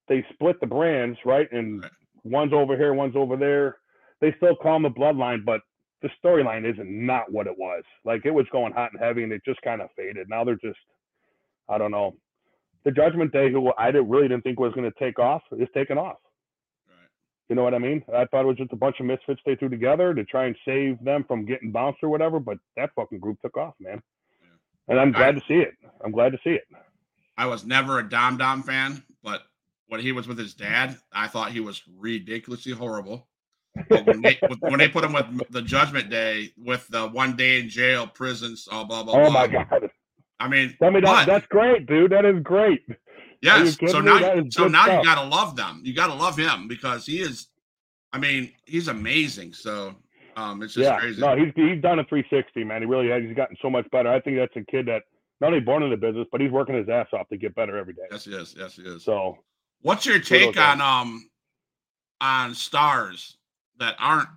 they 0.09 0.25
split 0.33 0.61
the 0.61 0.67
brands, 0.67 1.19
right? 1.25 1.51
And 1.53 1.83
Right. 1.83 1.93
one's 2.25 2.53
over 2.53 2.77
here, 2.77 2.95
one's 2.95 3.17
over 3.17 3.37
there. 3.37 3.79
They 4.21 4.35
still 4.37 4.57
call 4.57 4.75
them 4.75 4.83
the 4.83 4.91
bloodline, 4.91 5.45
but 5.45 5.61
the 6.03 6.11
storyline 6.23 6.71
isn't 6.71 6.91
not 6.91 7.31
what 7.31 7.47
it 7.47 7.57
was. 7.57 7.85
Like 8.05 8.27
it 8.27 8.31
was 8.33 8.47
going 8.51 8.73
hot 8.73 8.91
and 8.93 9.01
heavy, 9.01 9.23
and 9.23 9.33
it 9.33 9.43
just 9.45 9.63
kind 9.63 9.81
of 9.81 9.91
faded. 9.97 10.29
Now 10.29 10.45
they're 10.45 10.57
just, 10.57 10.79
I 11.69 11.79
don't 11.79 11.91
know. 11.93 12.17
The 12.85 12.91
Judgment 12.91 13.33
Day, 13.33 13.51
who 13.51 13.73
I 13.77 13.91
didn't, 13.91 14.09
really 14.09 14.29
didn't 14.29 14.43
think 14.43 14.59
was 14.59 14.73
going 14.75 14.91
to 14.91 14.99
take 14.99 15.19
off, 15.19 15.43
is 15.53 15.69
taking 15.75 15.99
off. 15.99 16.17
Right. 16.89 17.09
You 17.49 17.57
know 17.57 17.63
what 17.63 17.75
I 17.75 17.79
mean? 17.79 18.03
I 18.15 18.25
thought 18.27 18.43
it 18.43 18.47
was 18.47 18.57
just 18.57 18.73
a 18.73 18.77
bunch 18.77 19.01
of 19.01 19.07
misfits 19.07 19.41
they 19.45 19.55
threw 19.57 19.69
together 19.69 20.15
to 20.15 20.25
try 20.25 20.47
and 20.47 20.57
save 20.65 21.03
them 21.05 21.25
from 21.29 21.45
getting 21.45 21.73
bounced 21.73 21.99
or 22.03 22.09
whatever, 22.09 22.41
but 22.41 22.59
that 22.77 22.91
fucking 22.97 23.19
group 23.19 23.41
took 23.43 23.57
off, 23.57 23.75
man. 23.81 24.01
Yeah. 24.41 24.49
And 24.89 25.01
I'm 25.01 25.15
I- 25.15 25.19
glad 25.19 25.35
to 25.37 25.43
see 25.47 25.55
it. 25.55 25.75
I'm 26.05 26.13
glad 26.13 26.33
to 26.33 26.39
see 26.43 26.51
it. 26.51 26.65
I 27.37 27.47
was 27.47 27.65
never 27.65 27.99
a 27.99 28.09
Dom 28.09 28.37
Dom 28.37 28.63
fan, 28.63 29.03
but 29.23 29.43
when 29.89 30.01
he 30.01 30.13
was 30.13 30.29
with 30.29 30.39
his 30.39 30.55
dad, 30.55 30.99
I 31.13 31.27
thought 31.27 31.53
he 31.53 31.61
was 31.61 31.83
ridiculously 31.99 32.73
horrible. 32.73 33.29
But 33.89 34.05
when 34.07 34.21
they, 34.21 34.39
when 34.61 34.79
they 34.79 34.89
put 34.89 35.05
him 35.05 35.13
with 35.13 35.27
the 35.51 35.63
Judgment 35.63 36.11
Day 36.11 36.51
with 36.59 36.87
the 36.89 37.09
one 37.09 37.37
day 37.37 37.61
in 37.61 37.69
jail, 37.69 38.07
prisons, 38.07 38.69
all 38.71 38.83
uh, 38.83 38.85
blah 38.85 39.03
blah. 39.05 39.15
Oh 39.15 39.31
blah. 39.31 39.31
my 39.31 39.47
god. 39.47 39.90
I 40.41 40.49
mean, 40.49 40.75
Tell 40.81 40.91
me 40.91 41.01
that 41.01 41.07
but- 41.07 41.27
that's 41.27 41.47
great, 41.47 41.87
dude. 41.87 42.13
That 42.13 42.25
is 42.25 42.43
great. 42.43 42.83
Yes. 43.43 43.79
So 43.89 44.01
now, 44.01 44.43
so 44.51 44.69
now 44.69 44.99
you 44.99 45.05
gotta 45.05 45.27
love 45.27 45.57
them. 45.57 45.81
You 45.83 45.95
gotta 45.95 46.15
love 46.15 46.37
him 46.37 46.69
because 46.69 47.07
he 47.07 47.21
is. 47.21 47.49
I 48.13 48.19
mean, 48.19 48.53
he's 48.67 48.89
amazing. 48.89 49.55
So, 49.55 49.95
um, 50.37 50.63
it's 50.63 50.75
just 50.75 50.85
yeah. 50.85 50.99
crazy. 50.99 51.21
No, 51.21 51.37
he's 51.37 51.53
he's 51.55 51.81
done 51.81 51.99
a 52.01 52.05
360, 52.05 52.65
man. 52.65 52.83
He 52.83 52.87
really 52.87 53.09
has. 53.09 53.23
He's 53.23 53.35
gotten 53.35 53.57
so 53.63 53.71
much 53.71 53.91
better. 53.93 54.11
I 54.11 54.21
think 54.21 54.37
that's 54.37 54.55
a 54.57 54.71
kid 54.71 54.87
that 54.87 55.05
not 55.41 55.49
only 55.49 55.61
born 55.61 55.83
in 55.83 55.91
the 55.91 55.97
business, 55.97 56.27
but 56.31 56.41
he's 56.41 56.51
working 56.51 56.75
his 56.75 56.89
ass 56.89 57.07
off 57.15 57.29
to 57.29 57.39
get 57.39 57.55
better 57.55 57.79
every 57.79 57.95
day. 57.95 58.03
yes, 58.11 58.25
he 58.25 58.33
is. 58.35 58.55
Yes, 58.59 58.77
he 58.77 58.83
is. 58.83 59.05
So 59.05 59.39
What's 59.83 60.05
your 60.05 60.19
take 60.19 60.59
on 60.59 60.81
um 60.81 61.31
on 62.21 62.55
stars 62.55 63.39
that 63.79 63.97
aren't 63.99 64.29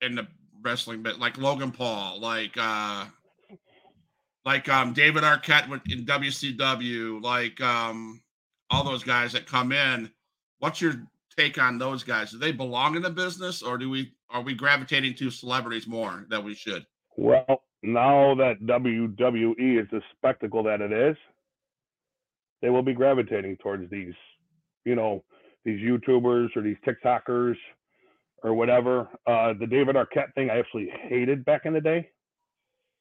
in 0.00 0.14
the 0.14 0.28
wrestling 0.62 1.02
bit, 1.02 1.18
like 1.18 1.36
Logan 1.38 1.72
Paul, 1.72 2.20
like 2.20 2.56
uh 2.56 3.06
like 4.50 4.68
um 4.68 4.92
David 4.92 5.22
Arquette 5.22 5.70
in 5.92 6.04
WCW, 6.04 7.22
like 7.22 7.60
um 7.60 8.20
all 8.68 8.82
those 8.82 9.04
guys 9.04 9.32
that 9.32 9.46
come 9.46 9.70
in. 9.70 10.10
What's 10.58 10.80
your 10.80 10.94
take 11.36 11.56
on 11.56 11.78
those 11.78 12.02
guys? 12.02 12.32
Do 12.32 12.38
they 12.38 12.50
belong 12.50 12.96
in 12.96 13.02
the 13.02 13.10
business, 13.10 13.62
or 13.62 13.78
do 13.78 13.88
we 13.88 14.12
are 14.28 14.42
we 14.42 14.54
gravitating 14.54 15.14
to 15.16 15.30
celebrities 15.30 15.86
more 15.86 16.26
than 16.28 16.44
we 16.44 16.54
should? 16.54 16.84
Well, 17.16 17.62
now 17.84 18.34
that 18.34 18.60
WWE 18.62 19.80
is 19.80 19.86
the 19.92 20.02
spectacle 20.16 20.64
that 20.64 20.80
it 20.80 20.92
is, 20.92 21.16
they 22.60 22.70
will 22.70 22.82
be 22.82 22.92
gravitating 22.92 23.56
towards 23.58 23.88
these, 23.88 24.14
you 24.84 24.96
know, 24.96 25.22
these 25.64 25.80
YouTubers 25.80 26.56
or 26.56 26.62
these 26.62 26.76
TikTokers 26.84 27.56
or 28.42 28.54
whatever. 28.54 29.08
Uh, 29.28 29.52
the 29.60 29.66
David 29.66 29.94
Arquette 29.94 30.34
thing, 30.34 30.50
I 30.50 30.58
absolutely 30.58 30.92
hated 31.08 31.44
back 31.44 31.66
in 31.66 31.72
the 31.72 31.80
day. 31.80 32.08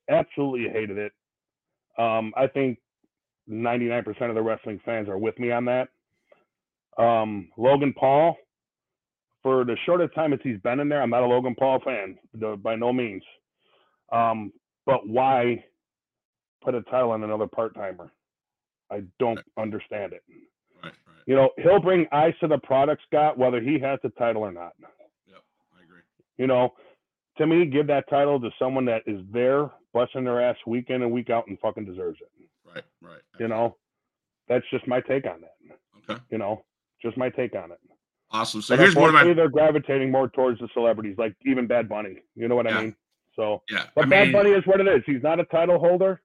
Absolutely 0.10 0.70
hated 0.70 0.98
it. 1.00 1.12
Um, 2.00 2.34
I 2.38 2.48
think 2.48 2.80
99% 3.50 4.08
of 4.30 4.36
the 4.36 4.42
wrestling 4.42 4.80
fans 4.86 5.10
are 5.10 5.18
with 5.18 5.38
me 5.38 5.52
on 5.52 5.66
that. 5.66 5.90
Um, 6.98 7.50
Logan 7.58 7.94
Paul, 7.94 8.38
for 9.44 9.66
the 9.66 9.76
shortest 9.86 10.16
time 10.16 10.34
as 10.34 10.40
he's 10.44 10.60
been 10.60 10.80
in 10.80 10.90
there, 10.90 11.02
I'm 11.02 11.10
not 11.10 11.24
a 11.24 11.28
Logan 11.28 11.56
Paul 11.58 11.80
fan, 11.84 12.18
by 12.62 12.76
no 12.76 12.94
means. 12.94 13.24
Um, 14.12 14.52
but 14.86 15.08
why 15.08 15.64
put 16.64 16.76
a 16.76 16.82
title 16.84 17.12
on 17.12 17.24
another 17.24 17.48
part 17.48 17.76
timer? 17.76 18.12
I 18.92 19.04
don't 19.20 19.40
understand 19.58 20.14
it. 20.14 20.24
Right, 20.84 20.94
right. 21.08 21.24
You 21.26 21.36
know, 21.36 21.50
he'll 21.58 21.80
bring 21.80 22.08
eyes 22.12 22.34
to 22.42 22.48
the 22.48 22.58
product, 22.58 23.04
Scott, 23.08 23.38
whether 23.38 23.62
he 23.62 23.80
has 23.80 24.00
the 24.04 24.10
title 24.10 24.42
or 24.42 24.52
not. 24.52 24.74
Yep, 25.28 25.42
I 25.78 25.84
agree. 25.84 26.02
You 26.38 26.48
know, 26.48 26.74
to 27.38 27.46
me, 27.46 27.66
give 27.66 27.88
that 27.88 28.10
title 28.10 28.40
to 28.40 28.50
someone 28.58 28.86
that 28.86 29.04
is 29.06 29.22
there, 29.32 29.70
busting 30.00 30.24
their 30.24 30.42
ass 30.42 30.56
week 30.66 30.90
in 30.90 31.02
and 31.02 31.12
week 31.12 31.30
out 31.30 31.48
and 31.48 31.60
fucking 31.60 31.84
deserves 31.84 32.20
it. 32.22 32.30
Right, 32.66 32.84
right. 33.02 33.22
You 33.38 33.50
know, 33.50 33.76
that's 34.48 34.64
just 34.72 34.88
my 34.88 35.02
take 35.02 35.26
on 35.26 35.42
that. 35.42 35.78
Okay. 36.10 36.22
You 36.32 36.38
know, 36.38 36.64
just 37.02 37.18
my 37.18 37.30
take 37.30 37.54
on 37.54 37.72
it. 37.72 37.80
Awesome. 38.32 38.62
So 38.62 38.76
But 38.76 38.82
here's 38.82 38.96
one 38.96 39.10
of 39.10 39.14
my 39.14 39.34
they're 39.34 39.50
gravitating 39.50 40.10
more 40.10 40.30
towards 40.30 40.60
the 40.60 40.70
celebrities, 40.74 41.16
like 41.18 41.36
even 41.46 41.68
Bad 41.68 41.90
Bunny. 41.90 42.18
You 42.36 42.48
know 42.48 42.56
what 42.56 42.66
Yeah. 42.66 42.78
I 42.78 42.82
mean? 42.84 42.96
So, 43.36 43.62
yeah. 43.70 43.88
but 43.94 44.06
I 44.06 44.10
Bad 44.10 44.24
mean, 44.28 44.34
Bunny 44.34 44.52
is 44.52 44.66
what 44.66 44.80
it 44.80 44.88
is. 44.88 45.04
He's 45.06 45.24
not 45.24 45.40
a 45.40 45.46
title 45.46 45.80
holder. 45.80 46.22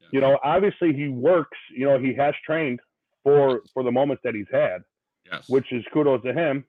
Yeah. 0.00 0.08
You 0.12 0.20
know, 0.20 0.38
obviously 0.42 0.92
he 0.92 1.08
works. 1.08 1.58
You 1.76 1.86
know, 1.86 1.98
he 1.98 2.14
has 2.14 2.34
trained 2.44 2.80
for 3.22 3.62
for 3.72 3.84
the 3.84 3.92
moments 3.92 4.22
that 4.24 4.34
he's 4.34 4.50
had, 4.50 4.82
yes. 5.30 5.48
which 5.48 5.70
is 5.72 5.84
kudos 5.92 6.22
to 6.24 6.32
him. 6.32 6.64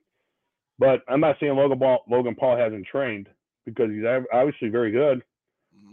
But 0.78 1.02
I'm 1.08 1.20
not 1.20 1.36
saying 1.40 1.56
Logan 1.56 1.78
Paul, 1.78 2.04
Logan 2.08 2.36
Paul 2.36 2.56
hasn't 2.56 2.86
trained 2.86 3.28
because 3.66 3.90
he's 3.90 4.04
obviously 4.32 4.68
very 4.68 4.92
good. 4.92 5.22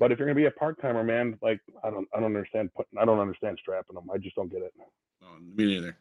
But 0.02 0.12
if 0.12 0.18
you're 0.18 0.28
gonna 0.28 0.36
be 0.36 0.46
a 0.46 0.52
part 0.52 0.82
timer, 0.82 1.04
man, 1.04 1.38
like 1.44 1.60
I 1.84 1.92
don't, 1.92 2.08
I 2.12 2.20
don't 2.20 2.36
understand 2.36 2.74
putting, 2.74 2.98
I 2.98 3.06
don't 3.06 3.20
understand 3.20 3.60
strapping 3.62 3.94
them. 3.94 4.10
I 4.12 4.18
just 4.18 4.36
don't 4.36 4.52
get 4.52 4.64
it. 4.64 4.74
No, 5.22 5.28
me 5.56 5.76
neither. 5.76 5.96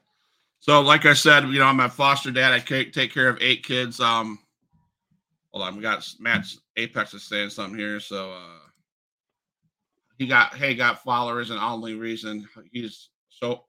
So, 0.59 0.81
like 0.81 1.05
I 1.05 1.13
said, 1.13 1.45
you 1.49 1.59
know, 1.59 1.67
I'm 1.67 1.81
a 1.81 1.89
foster 1.91 2.31
dad. 2.31 2.55
I 2.55 2.61
take 2.61 3.13
care 3.13 3.29
of 3.29 3.37
eight 3.43 3.63
kids. 3.63 4.01
Um, 4.01 4.39
hold 5.53 5.67
on, 5.67 5.77
we 5.77 5.83
got 5.83 6.11
Matt's 6.19 6.63
Apex 6.79 7.13
is 7.13 7.25
saying 7.25 7.51
something 7.51 7.79
here. 7.79 8.01
So, 8.01 8.33
uh, 8.33 8.71
he 10.17 10.27
got 10.27 10.55
hey 10.55 10.75
got 10.75 11.03
followers, 11.03 11.51
and 11.51 11.61
only 11.61 11.93
reason 11.93 12.49
he's 12.73 13.11
so 13.29 13.67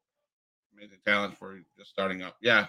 amazing 0.73 0.99
talent 1.05 1.37
for 1.37 1.59
just 1.77 1.89
starting 1.89 2.21
up. 2.21 2.37
Yeah, 2.41 2.67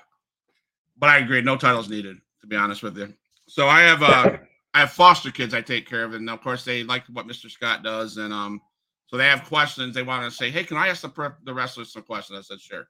but 0.99 1.11
I 1.11 1.19
agree, 1.19 1.41
no 1.43 1.57
titles 1.57 1.89
needed. 1.89 2.17
To 2.41 2.49
be 2.49 2.57
honest 2.57 2.83
with 2.83 2.99
you, 2.99 3.15
so 3.47 3.69
I 3.69 3.83
have 3.83 4.03
uh, 4.03 4.39
I 4.75 4.81
have 4.81 4.93
foster 4.93 5.31
kids 5.31 5.53
I 5.55 5.61
take 5.61 5.89
care 5.89 6.05
of, 6.05 6.15
and 6.15 6.29
of 6.31 6.41
course 6.41 6.65
they 6.65 6.83
like 6.83 7.05
what 7.13 7.27
Mr. 7.27 7.51
Scott 7.51 7.83
does, 7.83 8.17
and 8.17 8.33
um, 8.33 8.61
so 9.07 9.17
they 9.17 9.27
have 9.27 9.45
questions. 9.45 9.95
They 9.95 10.03
want 10.03 10.25
to 10.25 10.31
say, 10.31 10.51
hey, 10.51 10.65
can 10.65 10.77
I 10.77 10.89
ask 10.89 11.03
the 11.03 11.35
the 11.45 11.53
wrestlers 11.53 11.93
some 11.93 12.03
questions? 12.03 12.39
I 12.39 12.43
said, 12.43 12.61
sure. 12.61 12.89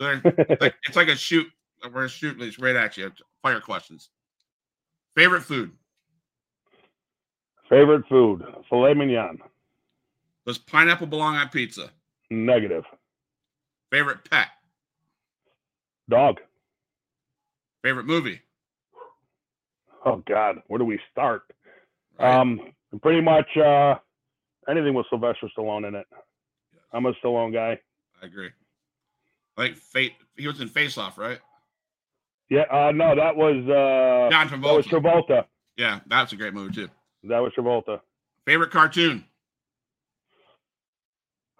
So 0.00 0.20
it's 0.24 0.60
like, 0.60 0.74
it's 0.86 0.96
like 0.96 1.08
a 1.08 1.16
shoot. 1.16 1.46
We're 1.92 2.08
shooting 2.08 2.40
these 2.42 2.58
right 2.58 2.76
at 2.76 2.96
you. 2.96 3.10
Fire 3.42 3.60
questions. 3.60 4.10
Favorite 5.16 5.42
food? 5.42 5.70
Favorite 7.68 8.06
food: 8.08 8.44
filet 8.68 8.94
mignon. 8.94 9.38
Does 10.46 10.58
pineapple 10.58 11.06
belong 11.06 11.36
on 11.36 11.48
pizza? 11.48 11.90
Negative. 12.30 12.84
Favorite 13.90 14.28
pet? 14.30 14.48
Dog. 16.08 16.40
Favorite 17.82 18.06
movie? 18.06 18.40
Oh 20.04 20.22
God, 20.28 20.56
where 20.66 20.78
do 20.78 20.84
we 20.84 21.00
start? 21.10 21.42
Right? 22.18 22.40
Um, 22.40 22.60
pretty 23.02 23.20
much 23.20 23.48
uh, 23.56 23.94
anything 24.68 24.94
with 24.94 25.06
Sylvester 25.10 25.48
Stallone 25.56 25.88
in 25.88 25.94
it. 25.94 26.06
I'm 26.92 27.06
a 27.06 27.12
Stallone 27.14 27.52
guy. 27.52 27.78
I 28.22 28.26
agree. 28.26 28.50
Think 29.56 29.76
Fate. 29.76 30.12
He 30.36 30.46
was 30.46 30.60
in 30.60 30.68
Face 30.68 30.98
Off, 30.98 31.18
right? 31.18 31.38
Yeah, 32.50 32.64
uh, 32.70 32.92
no, 32.92 33.16
that 33.16 33.34
was 33.34 33.56
uh, 33.64 34.30
John 34.30 34.48
that 34.48 34.60
was 34.60 34.86
Travolta. 34.86 35.28
Travolta. 35.28 35.44
yeah, 35.76 36.00
that's 36.06 36.32
a 36.32 36.36
great 36.36 36.54
movie 36.54 36.74
too. 36.74 36.88
That 37.24 37.38
was 37.38 37.52
Travolta. 37.56 38.00
Favorite 38.44 38.70
cartoon? 38.70 39.24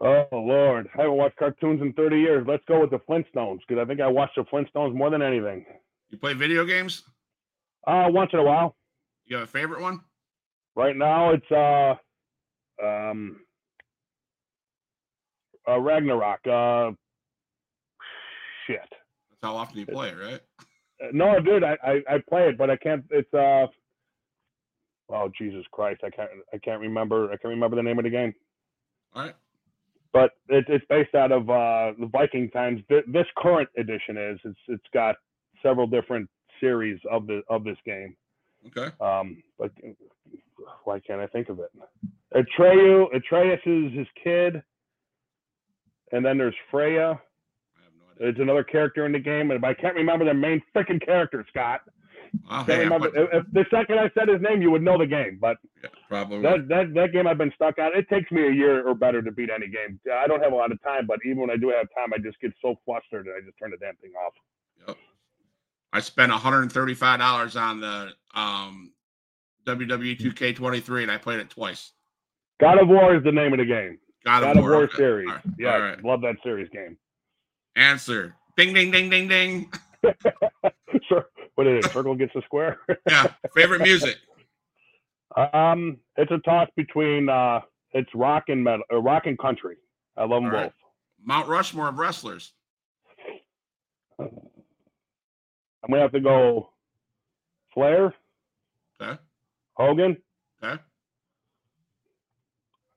Oh 0.00 0.26
Lord, 0.32 0.88
I 0.94 1.02
haven't 1.02 1.16
watched 1.16 1.36
cartoons 1.36 1.80
in 1.80 1.92
30 1.94 2.18
years. 2.18 2.44
Let's 2.46 2.64
go 2.68 2.80
with 2.80 2.90
the 2.90 2.98
Flintstones 2.98 3.60
because 3.66 3.80
I 3.80 3.86
think 3.86 4.00
I 4.00 4.08
watched 4.08 4.36
the 4.36 4.44
Flintstones 4.44 4.94
more 4.94 5.08
than 5.08 5.22
anything. 5.22 5.64
You 6.10 6.18
play 6.18 6.34
video 6.34 6.64
games? 6.64 7.04
Uh, 7.86 8.06
once 8.08 8.30
in 8.32 8.38
a 8.38 8.42
while. 8.44 8.76
You 9.26 9.36
have 9.36 9.44
a 9.48 9.50
favorite 9.50 9.80
one? 9.80 10.00
Right 10.76 10.96
now, 10.96 11.30
it's 11.32 11.50
uh, 11.50 11.94
um, 12.84 13.40
uh, 15.68 15.78
Ragnarok. 15.78 16.40
Uh, 16.46 16.90
shit. 18.66 18.78
That's 18.80 19.42
how 19.42 19.56
often 19.56 19.78
you 19.78 19.86
play 19.86 20.08
it, 20.08 20.16
right? 20.18 20.40
Uh, 21.02 21.08
No, 21.12 21.38
dude, 21.40 21.64
I, 21.64 21.76
I 21.82 22.14
I 22.14 22.18
play 22.28 22.48
it, 22.48 22.58
but 22.58 22.70
I 22.70 22.76
can't. 22.76 23.04
It's 23.10 23.32
uh. 23.34 23.66
Oh 25.10 25.30
Jesus 25.36 25.64
Christ! 25.70 26.00
I 26.02 26.10
can't. 26.10 26.30
I 26.52 26.58
can't 26.58 26.80
remember. 26.80 27.26
I 27.26 27.36
can't 27.36 27.52
remember 27.54 27.76
the 27.76 27.82
name 27.82 27.98
of 27.98 28.04
the 28.04 28.10
game. 28.10 28.32
All 29.14 29.22
right. 29.24 29.34
But 30.12 30.30
it, 30.48 30.64
it's 30.68 30.84
based 30.88 31.14
out 31.14 31.30
of 31.32 31.50
uh, 31.50 31.92
the 31.98 32.08
Viking 32.10 32.48
times. 32.50 32.80
Th- 32.88 33.04
This 33.08 33.26
current 33.36 33.68
edition 33.76 34.16
is. 34.16 34.38
It's 34.44 34.58
it's 34.68 34.84
got 34.94 35.16
several 35.62 35.86
different 35.86 36.28
series 36.60 37.00
of 37.10 37.26
the 37.26 37.42
of 37.48 37.64
this 37.64 37.78
game. 37.84 38.16
Okay. 38.66 38.94
Um, 39.00 39.42
but 39.58 39.70
why 40.84 41.00
can't 41.00 41.20
I 41.20 41.26
think 41.26 41.48
of 41.48 41.60
it? 41.60 41.70
Atreyu, 42.34 43.14
Atreus 43.14 43.60
is 43.66 43.92
his 43.96 44.06
kid, 44.22 44.62
and 46.12 46.24
then 46.24 46.38
there's 46.38 46.54
Freya. 46.70 47.02
I 47.02 47.84
have 47.84 47.92
no 47.98 48.14
idea. 48.14 48.28
It's 48.28 48.40
another 48.40 48.64
character 48.64 49.06
in 49.06 49.12
the 49.12 49.18
game, 49.18 49.50
and 49.50 49.64
I 49.64 49.74
can't 49.74 49.94
remember 49.94 50.24
the 50.24 50.34
main 50.34 50.62
freaking 50.74 51.04
character, 51.04 51.44
Scott. 51.48 51.82
Oh, 52.50 52.64
hey, 52.64 52.74
I 52.74 52.78
remember. 52.78 53.08
If, 53.08 53.28
if 53.32 53.52
the 53.52 53.64
second 53.70 53.98
I 53.98 54.10
said 54.18 54.28
his 54.28 54.40
name, 54.40 54.60
you 54.60 54.70
would 54.70 54.82
know 54.82 54.98
the 54.98 55.06
game. 55.06 55.38
But 55.40 55.56
yeah, 55.82 55.90
probably. 56.08 56.42
that, 56.42 56.66
that 56.68 56.94
that 56.94 57.12
game 57.12 57.26
I've 57.26 57.38
been 57.38 57.52
stuck 57.54 57.78
on. 57.78 57.96
It 57.96 58.08
takes 58.08 58.30
me 58.32 58.48
a 58.48 58.50
year 58.50 58.86
or 58.86 58.94
better 58.94 59.22
to 59.22 59.30
beat 59.30 59.50
any 59.54 59.68
game. 59.68 60.00
I 60.12 60.26
don't 60.26 60.42
have 60.42 60.52
a 60.52 60.56
lot 60.56 60.72
of 60.72 60.82
time, 60.82 61.06
but 61.06 61.18
even 61.24 61.38
when 61.38 61.50
I 61.50 61.56
do 61.56 61.68
have 61.68 61.86
time, 61.94 62.12
I 62.12 62.18
just 62.18 62.40
get 62.40 62.52
so 62.60 62.74
flustered 62.84 63.26
and 63.26 63.36
I 63.36 63.46
just 63.46 63.58
turn 63.58 63.70
the 63.70 63.76
damn 63.76 63.96
thing 63.96 64.12
off. 64.26 64.32
I 65.94 66.00
spent 66.00 66.32
$135 66.32 67.60
on 67.60 67.80
the 67.80 68.10
um, 68.34 68.92
WWE 69.64 70.18
2K23 70.18 71.02
and 71.04 71.10
I 71.10 71.18
played 71.18 71.38
it 71.38 71.48
twice. 71.48 71.92
God 72.60 72.80
of 72.80 72.88
War 72.88 73.14
is 73.14 73.22
the 73.22 73.30
name 73.30 73.52
of 73.52 73.60
the 73.60 73.64
game. 73.64 73.98
God, 74.24 74.40
God 74.40 74.56
of 74.56 74.64
War 74.64 74.90
series. 74.96 75.28
Right. 75.28 75.40
Yeah, 75.56 75.76
right. 75.76 76.04
love 76.04 76.20
that 76.22 76.34
series 76.42 76.68
game. 76.70 76.98
Answer. 77.76 78.34
Ding, 78.56 78.74
ding, 78.74 78.90
ding, 78.90 79.08
ding, 79.08 79.28
ding. 79.28 79.72
sure. 81.08 81.26
What 81.54 81.68
is 81.68 81.84
it? 81.84 81.92
Circle 81.92 82.16
gets 82.16 82.34
a 82.34 82.42
square. 82.42 82.80
Yeah. 83.08 83.28
Favorite 83.54 83.82
music. 83.82 84.16
um, 85.52 85.98
it's 86.16 86.32
a 86.32 86.38
toss 86.38 86.68
between 86.74 87.28
uh, 87.28 87.60
it's 87.92 88.10
rock 88.16 88.44
and 88.48 88.64
metal, 88.64 88.84
uh, 88.92 88.96
rock 88.96 89.26
and 89.26 89.38
country. 89.38 89.76
I 90.16 90.24
love 90.24 90.42
them 90.42 90.52
right. 90.52 90.72
Mount 91.24 91.48
Rushmore 91.48 91.88
of 91.88 91.98
wrestlers. 92.00 92.52
I'm 95.84 95.90
gonna 95.90 96.02
have 96.02 96.12
to 96.12 96.20
go 96.20 96.70
Flair, 97.74 98.14
Okay. 99.00 99.20
Hogan. 99.74 100.16
Okay. 100.62 100.72
I'm 100.72 100.80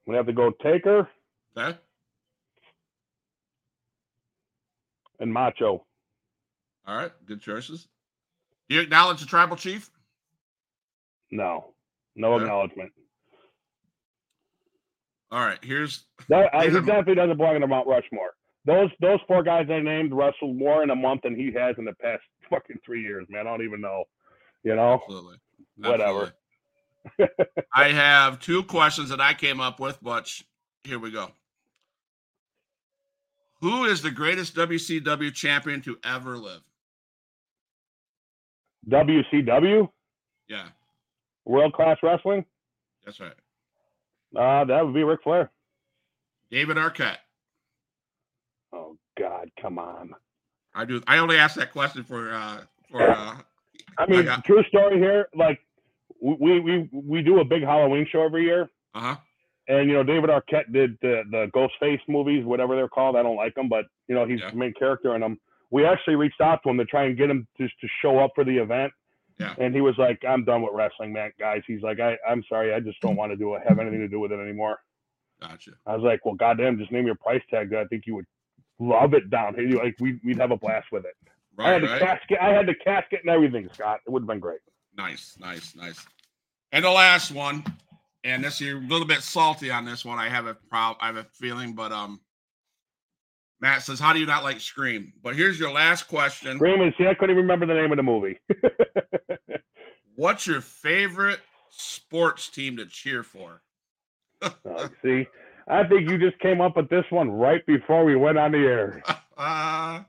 gonna 0.05 0.17
have 0.19 0.27
to 0.27 0.33
go 0.33 0.51
Taker 0.63 1.09
Okay. 1.57 1.77
and 5.19 5.33
Macho. 5.33 5.85
All 6.85 6.95
right. 6.95 7.11
Good 7.25 7.41
choices. 7.41 7.87
Do 8.69 8.75
you 8.75 8.81
acknowledge 8.81 9.19
the 9.19 9.25
tribal 9.25 9.57
chief? 9.57 9.89
No, 11.31 11.73
no 12.15 12.35
Okay. 12.35 12.43
acknowledgement. 12.43 12.91
All 15.31 15.43
right. 15.45 15.59
Here's 15.61 16.05
That, 16.29 16.53
I, 16.53 16.59
uh, 16.59 16.61
he 16.71 16.79
definitely 16.79 17.15
doesn't 17.15 17.35
belong 17.37 17.55
in 17.55 17.61
the 17.61 17.67
Mount 17.67 17.87
Rushmore. 17.87 18.31
Those 18.67 18.89
those 18.99 19.19
four 19.27 19.41
guys 19.43 19.67
I 19.71 19.79
named 19.79 20.13
wrestled 20.13 20.57
more 20.57 20.83
in 20.83 20.89
a 20.89 20.95
month 20.95 21.21
than 21.23 21.35
he 21.35 21.51
has 21.53 21.75
in 21.77 21.85
the 21.85 21.93
past 21.93 22.21
fucking 22.49 22.79
three 22.85 23.01
years, 23.01 23.25
man. 23.29 23.47
I 23.47 23.49
don't 23.49 23.63
even 23.63 23.79
know. 23.81 24.03
You 24.63 24.75
know, 24.75 24.93
absolutely. 24.95 25.37
Whatever. 25.77 26.33
Absolutely. 27.19 27.63
I 27.73 27.87
have 27.93 28.39
two 28.41 28.63
questions 28.63 29.09
that 29.09 29.21
I 29.21 29.33
came 29.33 29.61
up 29.61 29.79
with, 29.79 29.97
but 30.01 30.27
sh- 30.27 30.43
here 30.83 30.99
we 30.99 31.09
go. 31.11 31.29
Who 33.61 33.85
is 33.85 34.01
the 34.01 34.11
greatest 34.11 34.53
WCW 34.55 35.33
champion 35.33 35.81
to 35.83 35.97
ever 36.03 36.37
live? 36.37 36.61
WCW, 38.89 39.89
Yeah, 40.49 40.67
World 41.45 41.73
Class 41.73 41.97
Wrestling. 42.03 42.45
that's 43.05 43.19
right. 43.19 43.33
Uh, 44.35 44.65
that 44.65 44.85
would 44.85 44.93
be 44.93 45.03
Ric 45.03 45.21
Flair. 45.23 45.51
David 46.51 46.77
Arquette. 46.77 47.17
Oh 48.73 48.97
God, 49.19 49.49
come 49.61 49.79
on. 49.79 50.11
I 50.75 50.85
do. 50.85 51.01
I 51.07 51.17
only 51.17 51.37
asked 51.37 51.55
that 51.57 51.71
question 51.71 52.03
for 52.03 52.33
uh 52.33 52.61
for 52.91 53.01
uh 53.09 53.35
I 53.97 54.05
mean, 54.07 54.25
got- 54.25 54.45
true 54.45 54.63
story 54.65 54.97
here. 54.99 55.27
Like, 55.35 55.59
we 56.21 56.59
we 56.59 56.89
we 56.91 57.21
do 57.21 57.39
a 57.39 57.45
big 57.45 57.63
Halloween 57.63 58.05
show 58.11 58.21
every 58.23 58.43
year, 58.43 58.69
uh 58.93 58.99
huh. 58.99 59.15
and 59.67 59.87
you 59.87 59.93
know, 59.95 60.03
David 60.03 60.29
Arquette 60.29 60.71
did 60.71 60.97
the 61.01 61.23
the 61.31 61.49
Ghostface 61.55 62.01
movies, 62.07 62.45
whatever 62.45 62.75
they're 62.75 62.87
called. 62.89 63.15
I 63.15 63.23
don't 63.23 63.35
like 63.37 63.55
them, 63.55 63.69
but 63.69 63.85
you 64.07 64.15
know, 64.15 64.25
he's 64.25 64.39
Yeah. 64.41 64.51
the 64.51 64.57
main 64.57 64.73
character 64.73 65.15
in 65.15 65.21
them. 65.21 65.39
We 65.71 65.85
actually 65.85 66.15
reached 66.15 66.39
out 66.41 66.61
to 66.63 66.69
him 66.69 66.77
to 66.77 66.85
try 66.85 67.05
and 67.05 67.17
get 67.17 67.29
him 67.29 67.47
just 67.59 67.73
to 67.81 67.87
show 68.01 68.19
up 68.19 68.31
for 68.35 68.43
the 68.45 68.57
event. 68.57 68.93
Yeah. 69.39 69.53
And 69.59 69.73
he 69.75 69.81
was 69.81 69.95
like, 69.97 70.23
"I'm 70.27 70.43
done 70.45 70.61
with 70.63 70.71
wrestling, 70.73 71.13
man, 71.13 71.31
guys." 71.39 71.61
He's 71.67 71.81
like, 71.81 71.99
I, 71.99 72.17
"I'm 72.27 72.43
sorry, 72.49 72.73
I 72.73 72.79
just 72.79 72.99
don't 73.01 73.15
want 73.15 73.31
to 73.31 73.35
do 73.35 73.53
it, 73.55 73.61
have 73.67 73.77
anything 73.79 73.99
to 73.99 74.07
do 74.07 74.19
with 74.19 74.31
it 74.31 74.39
anymore." 74.39 74.79
Gotcha. 75.41 75.71
I 75.85 75.93
was 75.95 76.03
like, 76.03 76.25
"Well, 76.25 76.33
goddamn, 76.35 76.77
just 76.79 76.91
name 76.91 77.05
your 77.05 77.15
price 77.15 77.43
tag. 77.51 77.73
I 77.73 77.85
think 77.85 78.03
you 78.07 78.15
would 78.15 78.25
love 78.79 79.13
it 79.13 79.29
down 79.29 79.55
here. 79.55 79.77
Like, 79.77 79.95
we 79.99 80.19
we'd 80.23 80.37
have 80.37 80.51
a 80.51 80.57
blast 80.57 80.87
with 80.91 81.05
it." 81.05 81.15
I 81.59 81.71
had 81.71 81.83
the 81.83 81.87
right. 81.87 82.01
casket. 82.01 82.37
I 82.39 82.49
had 82.49 82.67
the 82.67 82.75
casket 82.75 83.21
and 83.23 83.29
everything, 83.29 83.69
Scott. 83.73 84.01
It 84.05 84.11
would 84.11 84.21
have 84.21 84.27
been 84.27 84.39
great. 84.39 84.59
Nice, 84.95 85.37
nice, 85.39 85.75
nice. 85.75 86.05
And 86.71 86.83
the 86.83 86.91
last 86.91 87.31
one, 87.31 87.63
and 88.23 88.43
this 88.43 88.61
you're 88.61 88.77
a 88.77 88.81
little 88.81 89.07
bit 89.07 89.21
salty 89.21 89.71
on 89.71 89.85
this 89.85 90.05
one. 90.05 90.19
I 90.19 90.29
have 90.29 90.47
a 90.47 90.53
prob 90.53 90.97
I 90.99 91.07
have 91.07 91.17
a 91.17 91.25
feeling, 91.33 91.73
but 91.73 91.91
um, 91.91 92.19
Matt 93.59 93.83
says, 93.83 93.99
"How 93.99 94.13
do 94.13 94.19
you 94.19 94.25
not 94.25 94.43
like 94.43 94.59
Scream?" 94.59 95.13
But 95.23 95.35
here's 95.35 95.59
your 95.59 95.71
last 95.71 96.07
question: 96.07 96.57
Screaming. 96.57 96.93
See, 96.97 97.07
I 97.07 97.13
couldn't 97.13 97.31
even 97.31 97.43
remember 97.43 97.65
the 97.65 97.73
name 97.73 97.91
of 97.91 97.97
the 97.97 98.03
movie. 98.03 98.39
What's 100.15 100.45
your 100.45 100.61
favorite 100.61 101.39
sports 101.69 102.49
team 102.49 102.77
to 102.77 102.85
cheer 102.85 103.23
for? 103.23 103.61
Uh, 104.41 104.87
see, 105.03 105.27
I 105.69 105.83
think 105.87 106.09
you 106.09 106.17
just 106.17 106.39
came 106.39 106.61
up 106.61 106.77
with 106.77 106.89
this 106.89 107.05
one 107.09 107.29
right 107.29 107.65
before 107.65 108.05
we 108.05 108.15
went 108.15 108.37
on 108.37 108.51
the 108.51 108.59
air. 108.59 109.03
Uh, 109.39 110.01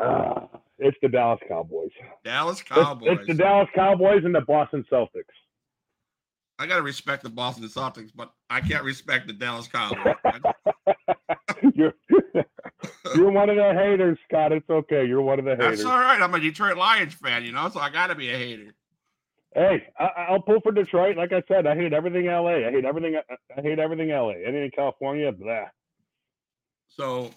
Ah, 0.00 0.48
it's 0.80 0.96
the 1.00 1.08
Dallas 1.08 1.38
Cowboys. 1.48 1.90
Dallas 2.24 2.60
It's- 2.60 2.76
Cowboys. 2.84 3.18
It's, 3.20 3.26
the 3.28 3.34
Dallas 3.34 3.68
Cowboys 3.72 4.24
and 4.24 4.34
the 4.34 4.40
Boston 4.40 4.84
Celtics. 4.92 5.22
I 6.58 6.66
gotta 6.66 6.82
respect 6.82 7.22
the 7.22 7.30
Boston 7.30 7.68
Celtics, 7.68 8.10
but 8.16 8.32
I 8.50 8.60
can't 8.62 8.82
respect 8.82 9.28
the 9.28 9.32
Dallas 9.32 9.68
Cowboys. 9.68 10.16
you're 11.74 11.92
you're 13.14 13.30
one 13.30 13.48
of 13.48 13.54
the 13.56 13.72
haters, 13.74 14.18
Scott. 14.28 14.50
It's 14.50 14.68
okay. 14.68 15.04
You're 15.06 15.22
one 15.22 15.38
of 15.38 15.44
the 15.44 15.52
haters. 15.52 15.78
That's 15.78 15.84
all 15.84 16.00
right. 16.00 16.20
I'm 16.20 16.34
a 16.34 16.40
Detroit 16.40 16.76
Lions 16.76 17.14
fan, 17.14 17.44
you 17.44 17.52
know, 17.52 17.68
so 17.68 17.78
I 17.78 17.90
gotta 17.90 18.16
be 18.16 18.30
a 18.30 18.36
hater. 18.36 18.74
Hey, 19.56 19.84
I, 19.98 20.26
I'll 20.28 20.42
pull 20.42 20.60
for 20.60 20.70
Detroit. 20.70 21.16
Like 21.16 21.32
I 21.32 21.42
said, 21.48 21.66
I 21.66 21.74
hate 21.74 21.94
everything 21.94 22.26
LA. 22.26 22.66
I 22.66 22.70
hate 22.70 22.84
everything. 22.84 23.16
I 23.16 23.60
hate 23.62 23.78
everything 23.78 24.10
LA. 24.10 24.32
Anything 24.46 24.70
California, 24.76 25.32
blah. 25.32 25.64
So, 26.88 27.30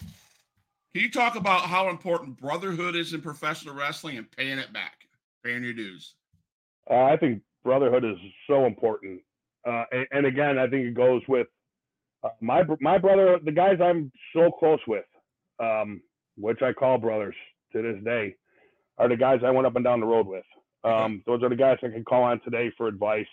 can 0.93 1.01
you 1.01 1.09
talk 1.09 1.37
about 1.37 1.61
how 1.61 1.89
important 1.89 2.35
brotherhood 2.35 2.97
is 2.97 3.13
in 3.13 3.21
professional 3.21 3.73
wrestling 3.73 4.17
and 4.17 4.29
paying 4.29 4.59
it 4.59 4.73
back, 4.73 5.07
paying 5.45 5.63
your 5.63 5.71
dues? 5.71 6.15
Uh, 6.91 7.03
I 7.03 7.15
think 7.15 7.41
brotherhood 7.63 8.03
is 8.03 8.17
so 8.47 8.65
important. 8.65 9.21
Uh, 9.65 9.85
and, 9.93 10.07
and 10.11 10.25
again, 10.25 10.59
I 10.59 10.67
think 10.67 10.87
it 10.87 10.95
goes 10.95 11.21
with 11.29 11.47
uh, 12.23 12.29
my 12.41 12.63
my 12.81 12.97
brother, 12.97 13.39
the 13.41 13.51
guys 13.53 13.79
I'm 13.81 14.11
so 14.35 14.51
close 14.51 14.79
with, 14.87 15.05
um, 15.61 16.01
which 16.35 16.61
I 16.61 16.73
call 16.73 16.97
brothers 16.97 17.35
to 17.71 17.81
this 17.81 18.03
day, 18.03 18.35
are 18.97 19.07
the 19.07 19.15
guys 19.15 19.39
I 19.45 19.51
went 19.51 19.67
up 19.67 19.77
and 19.77 19.85
down 19.85 20.01
the 20.01 20.05
road 20.05 20.27
with. 20.27 20.43
Um, 20.83 21.23
those 21.25 21.43
are 21.43 21.49
the 21.49 21.55
guys 21.55 21.77
I 21.83 21.89
can 21.89 22.03
call 22.03 22.23
on 22.23 22.39
today 22.41 22.71
for 22.77 22.87
advice. 22.87 23.27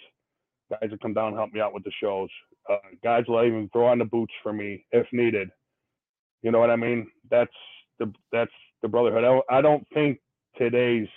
Guys 0.71 0.91
that 0.91 1.01
come 1.01 1.15
down 1.15 1.29
and 1.29 1.37
help 1.37 1.53
me 1.53 1.61
out 1.61 1.73
with 1.73 1.85
the 1.85 1.93
shows. 2.03 2.29
Uh, 2.69 2.79
guys 3.05 3.25
will 3.29 3.45
even 3.45 3.69
throw 3.73 3.87
on 3.87 3.99
the 3.99 4.05
boots 4.05 4.33
for 4.43 4.53
me 4.53 4.85
if 4.91 5.07
needed. 5.13 5.49
You 6.43 6.51
know 6.51 6.59
what 6.59 6.71
I 6.71 6.77
mean? 6.77 7.09
That's 7.31 7.53
the 7.99 8.13
that's 8.33 8.51
the 8.83 8.89
brotherhood. 8.89 9.25
I, 9.25 9.59
I 9.59 9.61
don't 9.61 9.87
think 9.95 10.19
today's 10.59 11.09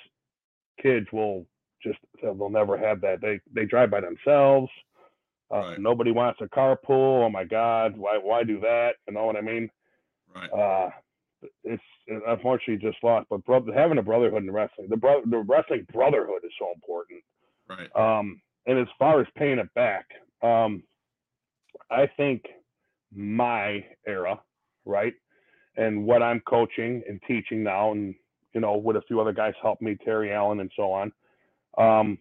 kids 0.82 1.08
will 1.12 1.46
just 1.84 1.98
they'll 2.22 2.50
never 2.50 2.78
have 2.78 3.02
that. 3.02 3.22
They 3.22 3.40
they 3.54 3.66
drive 3.66 3.92
by 3.92 4.02
themselves. 4.02 4.70
Uh, 5.52 5.58
Right. 5.60 5.80
Nobody 5.80 6.12
wants 6.12 6.40
a 6.42 6.48
carpool. 6.48 7.26
Oh 7.26 7.30
my 7.30 7.44
God, 7.44 7.98
why 7.98 8.18
why 8.22 8.44
do 8.44 8.60
that? 8.60 8.96
You 9.08 9.16
know 9.16 9.26
what 9.26 9.36
I 9.36 9.42
mean? 9.42 9.70
Right. 10.36 10.52
Uh, 10.52 10.90
it's 11.64 11.82
unfortunately 12.28 12.78
just 12.78 13.03
lost. 13.03 13.28
But 13.30 13.45
brother, 13.45 13.74
having 13.74 13.97
a 13.97 14.03
brotherhood 14.03 14.43
in 14.43 14.51
wrestling, 14.51 14.88
the 14.89 14.97
bro- 14.97 15.24
the 15.26 15.39
wrestling 15.39 15.86
brotherhood 15.91 16.41
is 16.43 16.51
so 16.60 16.68
important. 16.74 17.24
Right. 17.68 17.95
Um, 17.95 18.41
and 18.66 18.80
as 18.80 18.88
far 18.97 19.22
as 19.22 19.28
paying 19.36 19.60
it 19.60 19.74
back, 19.74 20.05
um, 20.41 20.84
I 21.91 22.07
think 22.18 22.43
my 23.14 23.86
era, 24.07 24.39
right, 24.86 25.14
and 25.78 26.05
what 26.05 26.22
I'm 26.22 26.41
coaching 26.41 27.03
and 27.07 27.22
teaching 27.28 27.64
now, 27.64 27.91
and 27.91 28.16
you 28.53 28.62
know, 28.62 28.78
with 28.78 28.95
a 28.95 29.01
few 29.03 29.20
other 29.22 29.34
guys 29.34 29.53
help 29.62 29.82
me, 29.82 29.97
Terry 30.03 30.34
Allen 30.34 30.60
and 30.60 30.72
so 30.76 30.91
on, 30.91 31.12
um, 31.78 32.18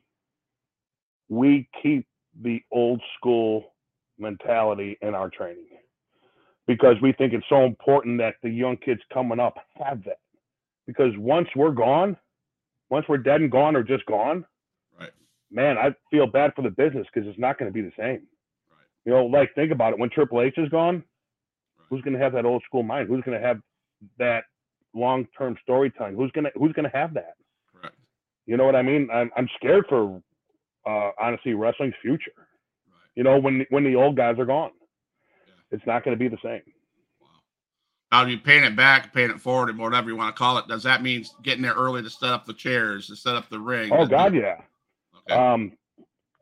we 1.28 1.68
keep 1.82 2.06
the 2.42 2.62
old 2.70 3.00
school 3.16 3.74
mentality 4.18 4.98
in 5.00 5.14
our 5.14 5.30
training 5.30 5.77
because 6.68 6.96
we 7.02 7.12
think 7.12 7.32
it's 7.32 7.46
so 7.48 7.64
important 7.64 8.18
that 8.18 8.34
the 8.42 8.50
young 8.50 8.76
kids 8.76 9.00
coming 9.12 9.40
up 9.40 9.56
have 9.82 10.04
that. 10.04 10.20
Because 10.86 11.12
once 11.16 11.48
we're 11.56 11.72
gone, 11.72 12.16
once 12.90 13.06
we're 13.08 13.16
dead 13.18 13.40
and 13.40 13.50
gone 13.50 13.74
or 13.74 13.82
just 13.82 14.04
gone, 14.06 14.44
Right. 15.00 15.10
man, 15.50 15.78
I 15.78 15.94
feel 16.10 16.26
bad 16.26 16.54
for 16.54 16.62
the 16.62 16.70
business 16.70 17.06
because 17.12 17.26
it's 17.28 17.38
not 17.38 17.58
going 17.58 17.70
to 17.70 17.74
be 17.74 17.80
the 17.80 17.92
same. 17.96 18.28
Right. 18.70 18.86
You 19.06 19.12
know, 19.12 19.24
like 19.26 19.54
think 19.54 19.72
about 19.72 19.94
it. 19.94 19.98
When 19.98 20.10
Triple 20.10 20.42
H 20.42 20.58
is 20.58 20.68
gone, 20.68 20.96
Right. 20.96 21.86
who's 21.88 22.02
going 22.02 22.14
to 22.16 22.20
have 22.20 22.34
that 22.34 22.44
old 22.44 22.62
school 22.64 22.82
mind? 22.82 23.08
Who's 23.08 23.22
going 23.22 23.40
to 23.40 23.46
have 23.46 23.60
that 24.18 24.44
long 24.94 25.26
term 25.36 25.56
storytelling? 25.62 26.16
Who's 26.16 26.30
going 26.32 26.44
to 26.44 26.52
Who's 26.54 26.72
going 26.74 26.88
to 26.90 26.96
have 26.96 27.14
that? 27.14 27.34
Correct. 27.74 27.96
You 28.46 28.58
know 28.58 28.66
what 28.66 28.76
I 28.76 28.82
mean? 28.82 29.08
I'm 29.10 29.30
I'm 29.36 29.48
scared 29.56 29.86
for 29.88 30.22
uh, 30.86 31.10
honestly 31.18 31.54
wrestling's 31.54 31.94
future. 32.02 32.32
Right. 32.36 33.08
You 33.14 33.22
know, 33.22 33.38
when 33.38 33.64
when 33.70 33.84
the 33.84 33.96
old 33.96 34.16
guys 34.16 34.38
are 34.38 34.46
gone. 34.46 34.72
It's 35.70 35.86
not 35.86 36.04
going 36.04 36.16
to 36.16 36.18
be 36.18 36.28
the 36.28 36.38
same. 36.42 36.62
Now 38.10 38.24
you 38.24 38.38
paying 38.38 38.64
it 38.64 38.74
back, 38.74 39.12
paying 39.12 39.30
it 39.30 39.40
forward, 39.40 39.68
and 39.68 39.78
whatever 39.78 40.08
you 40.08 40.16
want 40.16 40.34
to 40.34 40.38
call 40.38 40.56
it. 40.58 40.66
Does 40.66 40.82
that 40.84 41.02
mean 41.02 41.24
getting 41.42 41.62
there 41.62 41.74
early 41.74 42.02
to 42.02 42.08
set 42.08 42.30
up 42.30 42.46
the 42.46 42.54
chairs, 42.54 43.08
to 43.08 43.16
set 43.16 43.36
up 43.36 43.50
the 43.50 43.58
ring? 43.58 43.92
Oh 43.92 44.06
God, 44.06 44.34
yeah. 44.34 44.56
Okay. 45.30 45.34
Um, 45.34 45.72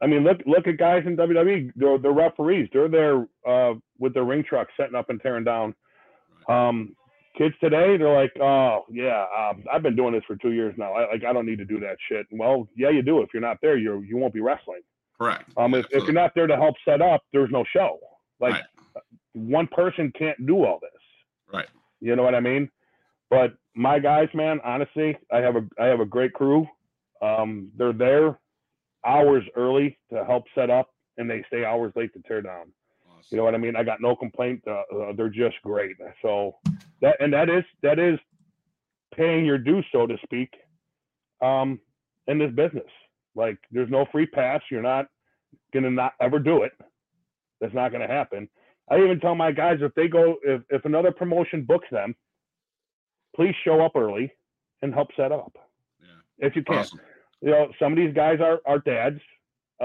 I 0.01 0.07
mean, 0.07 0.23
look 0.23 0.39
look 0.47 0.69
at 0.69 0.77
guys 0.77 1.03
in 1.07 1.17
WWE. 1.17 1.73
They're, 1.75 1.99
they're 1.99 2.13
referees. 2.13 2.69
They're 2.73 2.89
there 2.89 3.27
uh, 3.47 3.75
with 3.99 4.15
their 4.15 4.25
ring 4.25 4.45
truck 4.49 4.69
setting 4.77 4.95
up 4.95 5.11
and 5.11 5.21
tearing 5.21 5.45
down. 5.45 5.75
Um, 6.49 6.95
kids 7.37 7.55
today, 7.61 7.97
they're 7.97 8.15
like, 8.15 8.33
oh 8.41 8.85
yeah, 8.89 9.25
um, 9.37 9.65
I've 9.73 9.83
been 9.83 9.97
doing 9.97 10.13
this 10.13 10.23
for 10.27 10.37
two 10.37 10.53
years 10.53 10.75
now. 10.77 10.93
I, 10.93 11.13
like 11.13 11.25
I 11.25 11.33
don't 11.33 11.47
need 11.47 11.59
to 11.59 11.65
do 11.65 11.81
that 11.81 11.97
shit. 12.09 12.27
Well, 12.31 12.69
yeah, 12.77 12.91
you 12.91 13.03
do. 13.03 13.23
If 13.23 13.31
you're 13.33 13.41
not 13.41 13.59
there, 13.61 13.77
you 13.77 14.03
you 14.03 14.19
won't 14.19 14.35
be 14.35 14.41
wrestling. 14.41 14.83
Correct. 15.19 15.51
Um, 15.57 15.75
if, 15.75 15.87
if 15.91 16.05
you're 16.05 16.13
not 16.13 16.33
there 16.37 16.47
to 16.47 16.57
help 16.57 16.77
set 16.85 17.03
up, 17.03 17.23
there's 17.33 17.51
no 17.51 17.65
show. 17.73 17.99
Like 18.39 18.53
Right. 18.53 18.65
One 19.37 19.67
person 19.69 20.13
can't 20.19 20.47
do 20.47 20.65
all 20.65 20.79
this. 20.81 20.91
Right. 21.53 21.69
You 22.01 22.17
know 22.17 22.23
what 22.23 22.35
I 22.35 22.41
mean? 22.41 22.71
But 23.31 23.55
my 23.75 23.99
guys, 23.99 24.29
man, 24.35 24.61
honestly, 24.65 25.17
I 25.33 25.39
have 25.39 25.57
a 25.57 25.67
I 25.79 25.87
have 25.87 26.01
a 26.01 26.07
great 26.07 26.33
crew. 26.33 26.67
Um, 27.23 27.71
they're 27.77 27.93
there 27.93 28.39
hours 29.05 29.45
early 29.57 29.99
to 30.13 30.25
help 30.25 30.45
set 30.55 30.71
up, 30.71 30.91
and 31.19 31.31
they 31.31 31.45
stay 31.49 31.65
hours 31.65 31.93
late 31.97 32.13
to 32.15 32.21
tear 32.27 32.43
down. 32.43 32.73
Awesome. 33.09 33.25
You 33.31 33.37
know 33.39 33.45
what 33.45 33.55
I 33.55 33.59
mean? 33.59 33.77
I 33.77 33.83
got 33.83 34.01
no 34.01 34.17
complaint. 34.17 34.63
Uh, 34.67 34.83
uh, 34.95 35.13
they're 35.17 35.29
just 35.29 35.57
great. 35.63 35.97
So 36.23 36.57
that 37.03 37.17
and 37.21 37.33
that 37.33 37.49
is 37.49 37.65
that 37.83 37.99
is 37.99 38.19
paying 39.15 39.45
your 39.45 39.59
dues, 39.59 39.85
so 39.93 40.07
to 40.07 40.17
speak, 40.25 40.53
um, 41.43 41.79
in 42.27 42.39
this 42.39 42.53
business. 42.53 42.91
Like, 43.35 43.59
there's 43.71 43.91
no 43.91 44.07
free 44.11 44.27
pass. 44.27 44.61
You're 44.71 44.83
not 44.83 45.07
gonna 45.73 45.91
not 45.91 46.15
ever 46.21 46.39
do 46.39 46.63
it. 46.63 46.73
That's 47.61 47.75
not 47.75 47.93
gonna 47.93 48.07
happen. 48.07 48.49
I 48.91 48.99
even 48.99 49.21
tell 49.21 49.35
my 49.35 49.53
guys 49.53 49.79
if 49.81 49.95
they 49.95 50.09
go 50.09 50.37
if 50.43 50.63
if 50.71 50.85
another 50.85 51.11
promotion 51.13 51.65
books 51.65 51.89
them, 51.91 52.15
please 53.35 53.55
show 53.65 53.81
up 53.85 53.93
early 53.97 54.33
and 54.83 54.93
help 54.95 55.09
set 55.17 55.33
up 55.33 55.53
Yeah. 56.01 56.47
if 56.47 56.55
you 56.57 56.63
can 56.63 56.79
Awesome. 56.79 57.01
you 57.43 57.51
know, 57.51 57.69
some 57.79 57.93
of 57.93 57.99
these 57.99 58.15
guys 58.15 58.41
are, 58.41 58.61
are 58.67 58.79
dads. 58.79 59.21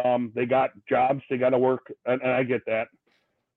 Um, 0.04 0.32
they 0.36 0.46
got 0.46 0.72
jobs, 0.88 1.22
they 1.30 1.38
got 1.38 1.50
to 1.50 1.58
work, 1.58 1.92
and, 2.06 2.22
and 2.22 2.32
I 2.32 2.44
get 2.44 2.62
that. 2.68 2.88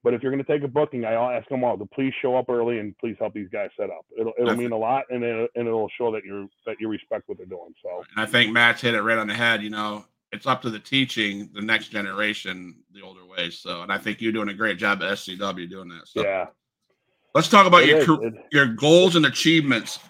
But 0.03 0.13
if 0.15 0.23
you're 0.23 0.33
going 0.33 0.45
to 0.45 0.53
take 0.53 0.63
a 0.65 0.69
booking, 0.69 1.05
I'll 1.05 1.31
ask 1.31 1.49
them 1.49 1.65
all 1.65 1.79
to 1.79 1.87
please 1.87 2.13
show 2.21 2.37
up 2.37 2.51
early 2.51 2.79
and 2.79 2.97
please 2.99 3.17
help 3.19 3.33
these 3.35 3.49
guys 3.51 3.71
set 3.79 3.89
up. 3.89 4.05
It'll 4.19 4.33
it'll 4.39 4.57
mean 4.57 4.73
a 4.73 4.77
lot, 4.77 5.05
and 5.11 5.23
it, 5.25 5.51
and 5.55 5.67
it'll 5.67 5.89
show 5.97 6.13
that 6.13 6.25
you're 6.25 6.47
that 6.67 6.77
you 6.81 6.89
respect 6.89 7.23
what 7.27 7.39
they're 7.39 7.47
doing. 7.47 7.73
So 7.83 8.03
And 8.17 8.23
I 8.23 8.27
think 8.27 8.53
Matt's 8.53 8.83
hit 8.83 8.95
it 8.95 9.01
right 9.03 9.17
on 9.17 9.29
the 9.29 9.35
head. 9.35 9.63
You 9.63 9.71
know, 9.71 10.05
it's 10.35 10.47
up 10.47 10.61
to 10.63 10.71
the 10.71 10.81
teaching 10.81 11.49
the 11.55 11.63
next 11.63 11.89
generation 11.89 12.75
the 12.93 13.01
older 13.01 13.25
ways. 13.25 13.59
So, 13.59 13.83
and 13.83 13.93
I 13.93 13.99
think 13.99 14.21
you're 14.21 14.33
doing 14.33 14.49
a 14.49 14.55
great 14.55 14.79
job 14.79 15.03
at 15.03 15.13
SCW 15.13 15.71
doing 15.71 15.89
that. 15.89 16.07
So, 16.07 16.23
yeah, 16.23 16.47
let's 17.35 17.49
talk 17.49 17.67
about 17.67 17.85
It 17.85 17.89
your 17.89 17.99
is. 17.99 18.09
It- 18.09 18.35
your 18.51 18.67
goals 18.67 19.17
and 19.17 19.27
achievements. 19.27 20.01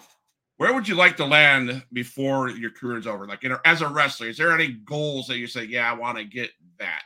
Where 0.56 0.72
would 0.72 0.86
you 0.86 0.94
like 0.94 1.16
to 1.16 1.24
land 1.26 1.82
before 1.92 2.48
your 2.48 2.70
career 2.70 2.96
is 2.96 3.08
over? 3.08 3.26
Like, 3.26 3.42
you 3.42 3.48
know, 3.48 3.58
as 3.64 3.82
a 3.82 3.88
wrestler, 3.88 4.28
is 4.28 4.38
there 4.38 4.52
any 4.52 4.68
goals 4.68 5.26
that 5.26 5.38
you 5.38 5.48
say, 5.48 5.64
yeah, 5.64 5.90
I 5.90 5.94
want 5.94 6.16
to 6.16 6.24
get 6.24 6.50
that? 6.78 7.02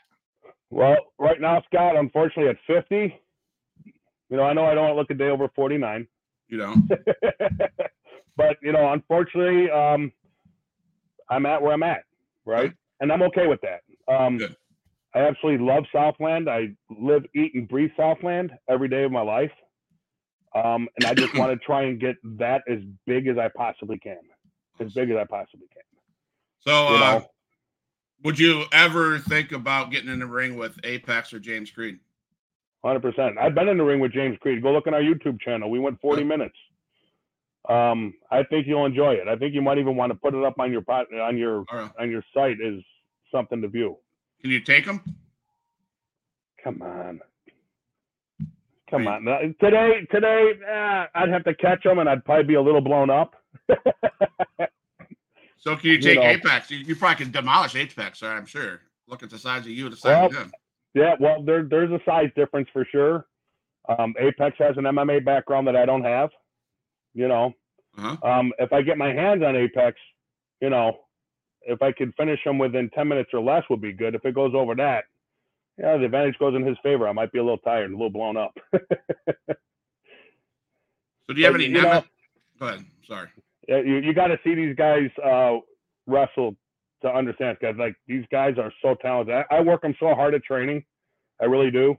well, 0.71 0.97
right 1.19 1.41
now, 1.41 1.63
Scott, 1.63 1.97
unfortunately, 1.97 2.51
at 2.51 2.59
50, 2.67 3.19
you 4.29 4.37
know, 4.37 4.43
I 4.43 4.53
know 4.53 4.67
I 4.67 4.75
don't 4.75 4.97
look 4.97 5.11
a 5.11 5.15
day 5.15 5.31
over 5.31 5.49
49. 5.57 6.07
You 6.49 6.59
know, 6.59 6.75
but 8.37 8.57
you 8.63 8.73
know, 8.73 8.93
unfortunately, 8.93 9.71
um, 9.71 10.13
I'm 11.29 11.45
at 11.45 11.61
where 11.61 11.73
I'm 11.73 11.83
at, 11.83 12.05
right? 12.47 12.73
And 13.01 13.13
I'm 13.13 13.23
okay 13.23 13.47
with 13.47 13.61
that. 13.63 14.13
Um, 14.13 14.39
Good. 14.39 14.57
I 15.15 15.21
absolutely 15.21 15.65
love 15.65 15.85
Southland. 15.93 16.49
I 16.49 16.69
live, 16.91 17.25
eat, 17.35 17.55
and 17.55 17.67
breathe 17.69 17.91
Southland 17.97 18.53
every 18.69 18.89
day 18.89 19.05
of 19.05 19.13
my 19.13 19.23
life. 19.23 19.51
Um, 20.55 20.89
and 20.97 21.07
I 21.07 21.15
just 21.15 21.35
want 21.39 21.51
to 21.53 21.65
try 21.65 21.85
and 21.85 22.01
get 22.01 22.17
that 22.39 22.63
as 22.69 22.79
big 23.07 23.27
as 23.27 23.39
I 23.39 23.49
possibly 23.57 23.99
can, 23.99 24.19
as 24.81 24.93
big 24.93 25.11
as 25.11 25.17
I 25.17 25.25
possibly 25.25 25.67
can. 25.73 25.83
so 26.61 26.91
You 26.91 26.97
uh, 26.97 27.21
would 28.25 28.39
you 28.39 28.65
ever 28.73 29.19
think 29.19 29.53
about 29.53 29.91
getting 29.91 30.11
in 30.11 30.19
the 30.19 30.27
ring 30.27 30.57
with 30.57 30.79
Apex 30.85 31.33
or 31.33 31.39
James 31.39 31.71
Creed? 31.71 32.01
hundred 32.85 33.01
percent. 33.01 33.39
I've 33.39 33.55
been 33.55 33.69
in 33.69 33.77
the 33.77 33.85
ring 33.85 34.01
with 34.01 34.13
James 34.13 34.39
Creed. 34.41 34.63
Go 34.63 34.73
look 34.73 34.87
on 34.87 34.95
our 34.95 35.01
YouTube 35.01 35.41
channel. 35.41 35.71
We 35.71 35.79
went 35.79 36.01
forty 36.01 36.25
minutes. 36.25 36.55
Um, 37.69 38.15
I 38.31 38.45
think 38.45 38.67
you'll 38.67 38.87
enjoy 38.87 39.15
it. 39.15 39.29
I 39.29 39.37
think 39.37 39.55
you 39.55 39.63
might 39.63 39.79
even 39.79 39.97
want 39.97 40.13
to 40.13 40.19
put 40.19 40.35
it 40.35 40.45
up 40.45 40.59
on 40.59 40.73
your 40.73 40.83
pot 40.83 41.07
on 41.13 41.37
your 41.37 41.65
right. 41.73 41.91
on 41.99 42.11
your 42.11 42.23
site 42.35 42.57
is 42.61 42.83
something 43.33 43.61
to 43.63 43.69
view. 43.69 43.97
Can 44.41 44.51
you 44.51 44.61
take 44.61 44.87
them? 44.87 45.03
Come 46.63 46.83
on. 46.83 47.21
Come 48.91 49.07
on, 49.07 49.25
today, 49.61 50.07
today, 50.11 50.53
eh, 50.67 51.07
I'd 51.15 51.29
have 51.29 51.45
to 51.45 51.55
catch 51.55 51.83
them, 51.83 51.99
and 51.99 52.09
I'd 52.09 52.25
probably 52.25 52.45
be 52.45 52.55
a 52.55 52.63
little 52.63 52.81
blown 52.81 53.11
up. 53.11 53.35
so 55.59 55.77
can 55.77 55.91
you 55.91 55.99
take 55.99 56.15
you 56.15 56.23
know, 56.23 56.27
Apex? 56.27 56.71
You, 56.71 56.79
you, 56.79 56.97
probably 56.97 57.23
can 57.23 57.31
demolish 57.31 57.77
Apex, 57.77 58.23
I'm 58.23 58.47
sure. 58.47 58.81
Look 59.07 59.23
at 59.23 59.29
the 59.29 59.39
size 59.39 59.63
of 59.63 59.73
you 59.73 59.91
the 59.91 59.97
size 59.97 60.05
well, 60.05 60.27
of 60.27 60.33
him. 60.33 60.53
Yeah, 60.95 61.15
well, 61.21 61.43
there, 61.43 61.65
there's 61.65 61.91
a 61.91 62.01
size 62.07 62.31
difference 62.35 62.69
for 62.73 62.87
sure. 62.91 63.27
Um, 63.89 64.15
Apex 64.19 64.57
has 64.59 64.77
an 64.79 64.85
MMA 64.85 65.23
background 65.25 65.67
that 65.67 65.77
I 65.77 65.85
don't 65.85 66.05
have. 66.05 66.31
You 67.15 67.29
know, 67.29 67.53
uh-huh. 67.97 68.17
um, 68.29 68.53
if 68.59 68.73
I 68.73 68.83
get 68.83 68.99
my 68.99 69.13
hands 69.13 69.43
on 69.43 69.57
Apex, 69.57 69.97
you 70.61 70.71
know, 70.71 70.99
if 71.63 71.83
I 71.83 71.93
could 71.93 72.15
finish 72.17 72.41
him 72.45 72.59
within 72.59 72.91
10 72.91 73.09
minutes 73.09 73.31
or 73.33 73.41
less 73.41 73.65
would 73.71 73.81
be 73.81 73.93
good. 73.93 74.15
If 74.15 74.25
it 74.25 74.35
goes 74.35 74.53
over 74.55 74.75
that, 74.77 75.05
yeah, 75.79 75.97
the 75.97 76.05
advantage 76.07 76.39
goes 76.39 76.55
in 76.55 76.65
his 76.65 76.77
favor. 76.83 77.09
I 77.09 77.13
might 77.13 77.33
be 77.33 77.39
a 77.39 77.43
little 77.43 77.59
tired, 77.59 77.91
a 77.91 77.95
little 77.95 78.11
blown 78.11 78.37
up. 78.37 78.53
so 78.73 78.85
do 81.29 81.35
you 81.35 81.45
have 81.45 81.55
but, 81.55 81.61
any? 81.61 81.67
You 81.67 81.83
know, 81.83 82.05
Go 82.59 82.67
ahead. 82.67 82.85
Sorry. 83.07 83.29
You, 83.69 83.99
you 83.99 84.15
got 84.15 84.29
to 84.29 84.39
see 84.43 84.55
these 84.55 84.75
guys 84.75 85.09
uh, 85.25 85.59
wrestle 86.07 86.57
to 87.03 87.09
understand, 87.09 87.59
guys. 87.61 87.75
Like 87.79 87.95
these 88.07 88.25
guys 88.31 88.55
are 88.59 88.73
so 88.83 88.95
talented. 89.01 89.35
I, 89.35 89.57
I, 89.57 89.61
work 89.61 89.83
them 89.83 89.95
so 90.01 90.15
hard 90.15 90.35
at 90.35 90.43
training. 90.43 90.85
I 91.41 91.45
really 91.45 91.71
do, 91.71 91.95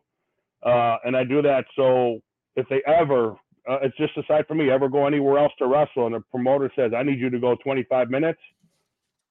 uh, 0.64 0.97
and 1.05 1.16
I 1.16 1.24
do 1.24 1.41
that 1.41 1.66
so 1.76 2.20
if 2.55 2.68
they 2.68 2.82
ever, 2.86 3.36
uh, 3.70 3.78
it's 3.84 3.95
just 3.97 4.17
aside 4.17 4.47
from 4.47 4.57
me, 4.57 4.72
ever 4.72 4.89
go 4.89 5.05
anywhere 5.05 5.38
else 5.38 5.53
to 5.59 5.67
wrestle, 5.67 6.07
and 6.07 6.15
the 6.15 6.22
promoter 6.32 6.72
says, 6.76 6.91
"I 6.95 7.03
need 7.03 7.20
you 7.20 7.30
to 7.30 7.39
go 7.39 7.55
25 7.55 8.09
minutes," 8.09 8.39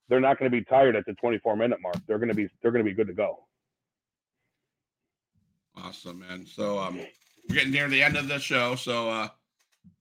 they're 0.09 0.21
not 0.21 0.39
going 0.39 0.51
to 0.51 0.57
be 0.57 0.65
tired 0.65 0.97
at 0.97 1.05
the 1.07 1.15
24 1.15 1.57
minute 1.57 1.79
mark. 1.83 1.97
They're 2.07 2.19
going 2.19 2.29
to 2.29 2.35
be 2.35 2.49
they're 2.63 2.71
going 2.71 2.85
to 2.85 2.91
be 2.91 2.95
good 2.95 3.09
to 3.09 3.15
go. 3.15 3.45
Awesome, 5.77 6.21
man. 6.21 6.47
So 6.47 6.79
um, 6.79 7.01
we're 7.49 7.57
getting 7.57 7.73
near 7.73 7.89
the 7.89 8.03
end 8.03 8.17
of 8.17 8.29
the 8.29 8.39
show. 8.39 8.75
So 8.75 9.11
uh, 9.11 9.29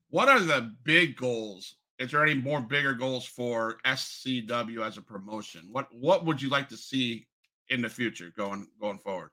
what 0.10 0.30
are 0.30 0.40
the 0.40 0.74
big 0.84 1.16
goals? 1.16 1.76
Is 2.00 2.12
there 2.12 2.24
any 2.24 2.36
more 2.36 2.62
bigger 2.62 2.94
goals 2.94 3.26
for 3.26 3.78
SCW 3.86 4.86
as 4.86 4.98
a 4.98 5.02
promotion? 5.02 5.70
What 5.72 5.88
what 5.92 6.26
would 6.26 6.42
you 6.42 6.50
like 6.50 6.70
to 6.70 6.78
see 6.78 7.26
in 7.70 7.82
the 7.82 7.90
future 7.90 8.32
going 8.38 8.68
going 8.80 9.00
forward? 9.00 9.32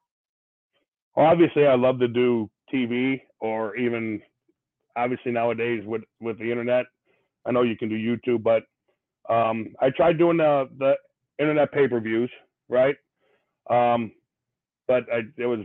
Well, 1.14 1.26
obviously, 1.26 1.66
I 1.66 1.74
love 1.76 2.00
to 2.00 2.08
do 2.08 2.50
TV 2.72 3.20
or 3.40 3.76
even 3.76 4.22
obviously 4.96 5.32
nowadays 5.32 5.82
with 5.86 6.02
with 6.20 6.38
the 6.38 6.50
internet. 6.50 6.86
I 7.46 7.52
know 7.52 7.62
you 7.62 7.76
can 7.76 7.88
do 7.88 7.96
YouTube, 7.96 8.42
but 8.42 8.62
um, 9.32 9.74
I 9.80 9.90
tried 9.90 10.18
doing 10.18 10.38
the 10.38 10.68
the 10.78 10.94
internet 11.38 11.72
pay 11.72 11.88
per 11.88 12.00
views, 12.00 12.30
right? 12.68 12.96
Um, 13.70 14.12
but 14.86 15.04
I, 15.12 15.20
it 15.36 15.46
was 15.46 15.60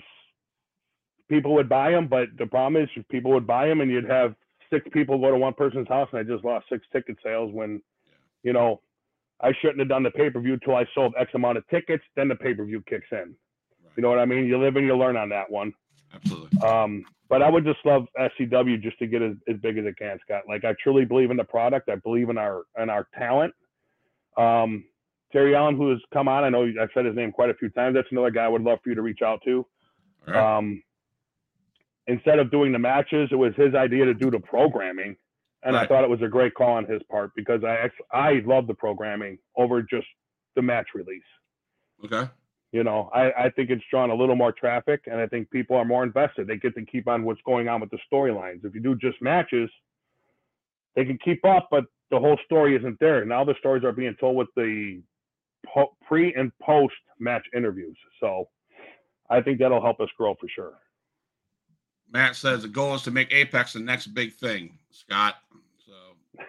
people 1.30 1.54
would 1.54 1.70
buy 1.70 1.92
them, 1.92 2.08
but 2.08 2.30
the 2.38 2.46
problem 2.46 2.82
is 2.82 2.90
people 3.10 3.32
would 3.32 3.48
buy 3.48 3.68
them 3.68 3.82
and 3.82 3.92
you'd 3.92 4.10
have 4.10 4.36
six 4.72 4.86
people 4.92 5.20
go 5.20 5.32
to 5.32 5.38
one 5.38 5.54
person's 5.54 5.88
house 5.88 6.10
and 6.12 6.20
I 6.20 6.24
just 6.24 6.44
lost 6.44 6.66
six 6.70 6.86
ticket 6.92 7.18
sales 7.24 7.54
when, 7.54 7.82
you 8.44 8.54
know, 8.54 8.82
I 9.42 9.52
shouldn't 9.62 9.80
have 9.80 9.90
done 9.90 10.04
the 10.04 10.12
pay 10.12 10.30
per 10.30 10.40
view 10.42 10.54
until 10.54 10.76
I 10.76 10.86
sold 10.94 11.14
X 11.20 11.32
amount 11.34 11.58
of 11.58 11.68
tickets. 11.70 12.04
Then 12.16 12.28
the 12.28 12.36
pay 12.36 12.54
per 12.54 12.66
view 12.66 12.84
kicks 12.90 13.08
in. 13.12 13.18
Right. 13.18 13.94
You 13.96 14.04
know 14.04 14.10
what 14.10 14.20
I 14.20 14.26
mean? 14.26 14.46
You 14.46 14.58
live 14.58 14.76
and 14.76 14.86
you 14.86 14.98
learn 14.98 15.16
on 15.16 15.30
that 15.30 15.50
one. 15.50 15.74
Absolutely. 16.14 16.60
Um, 16.62 17.04
but 17.30 17.44
I 17.44 17.50
would 17.50 17.64
just 17.64 17.80
love 17.86 18.08
SCW 18.18 18.82
just 18.82 18.98
to 19.00 19.08
get 19.08 19.22
as, 19.22 19.34
as 19.48 19.58
big 19.58 19.78
as 19.78 19.86
it 19.86 19.98
can, 19.98 20.18
Scott. 20.26 20.44
Like 20.48 20.66
I 20.66 20.74
truly 20.82 21.06
believe 21.06 21.32
in 21.32 21.38
the 21.38 21.44
product. 21.44 21.90
I 21.90 21.96
believe 21.96 22.30
in 22.30 22.38
our 22.38 22.64
in 22.82 22.90
our 22.90 23.08
talent. 23.18 23.54
Um, 24.36 24.86
Terry 25.32 25.56
Allen, 25.56 25.76
who 25.76 25.92
has 25.92 26.00
come 26.12 26.28
on, 26.28 26.44
I 26.44 26.50
know 26.50 26.64
I've 26.82 26.90
said 26.94 27.06
his 27.06 27.16
name 27.16 27.32
quite 27.32 27.52
a 27.52 27.54
few 27.54 27.70
times. 27.70 27.96
That's 27.96 28.08
another 28.12 28.32
guy 28.32 28.46
I 28.46 28.48
would 28.48 28.64
love 28.64 28.80
for 28.84 28.90
you 28.90 28.96
to 28.96 29.02
reach 29.04 29.22
out 29.24 29.42
to. 29.46 29.66
Right. 30.28 30.58
Um, 30.58 30.82
instead 32.08 32.40
of 32.40 32.50
doing 32.50 32.72
the 32.72 32.80
matches, 32.80 33.30
it 33.32 33.36
was 33.36 33.54
his 33.56 33.76
idea 33.76 34.06
to 34.06 34.16
do 34.16 34.32
the 34.32 34.40
programming, 34.40 35.16
and 35.64 35.76
right. 35.76 35.84
I 35.84 35.88
thought 35.88 36.04
it 36.04 36.10
was 36.10 36.22
a 36.24 36.28
great 36.28 36.56
call 36.56 36.72
on 36.72 36.86
his 36.86 37.02
part 37.12 37.32
because 37.36 37.64
I 37.64 37.90
I 38.12 38.42
love 38.46 38.66
the 38.66 38.74
programming 38.74 39.38
over 39.56 39.84
just 39.84 40.08
the 40.56 40.64
match 40.64 40.88
release. 40.96 41.22
Okay. 42.04 42.30
You 42.72 42.84
know, 42.84 43.10
I, 43.14 43.32
I 43.46 43.50
think 43.50 43.72
it's 43.72 43.84
drawn 43.90 44.12
a 44.12 44.16
little 44.16 44.36
more 44.36 44.52
traffic, 44.52 45.02
and 45.08 45.20
I 45.20 45.26
think 45.26 45.50
people 45.50 45.76
are 45.76 45.86
more 45.86 46.04
invested. 46.04 46.48
They 46.48 46.58
get 46.58 46.76
to 46.76 46.86
keep 46.86 47.08
on 47.08 47.24
what's 47.24 47.42
going 47.44 47.68
on 47.68 47.82
with 47.82 47.90
the 47.90 47.98
storylines. 48.12 48.64
If 48.64 48.76
you 48.76 48.82
do 48.82 48.96
just 48.96 49.20
matches, 49.22 49.70
they 50.96 51.04
can 51.04 51.18
keep 51.24 51.44
up, 51.46 51.70
but 51.72 51.86
the 52.12 52.20
whole 52.20 52.38
story 52.46 52.76
isn't 52.76 53.00
there. 53.00 53.26
Now 53.26 53.44
the 53.44 53.56
stories 53.60 53.84
are 53.84 53.92
being 53.92 54.16
told 54.20 54.36
with 54.36 54.50
the 54.56 55.02
pre 56.08 56.34
and 56.36 56.52
post 56.62 56.94
match 57.20 57.46
interviews. 57.56 57.98
So 58.20 58.50
I 59.30 59.42
think 59.42 59.60
that'll 59.60 59.82
help 59.82 60.00
us 60.00 60.10
grow 60.18 60.36
for 60.40 60.48
sure. 60.48 60.74
Matt 62.12 62.36
says 62.36 62.64
the 62.64 62.68
goal 62.68 62.96
is 62.96 63.04
to 63.04 63.12
make 63.12 63.32
Apex 63.32 63.74
the 63.74 63.80
next 63.80 64.08
big 64.08 64.34
thing, 64.34 64.78
Scott. 64.92 65.36
So, 65.86 65.94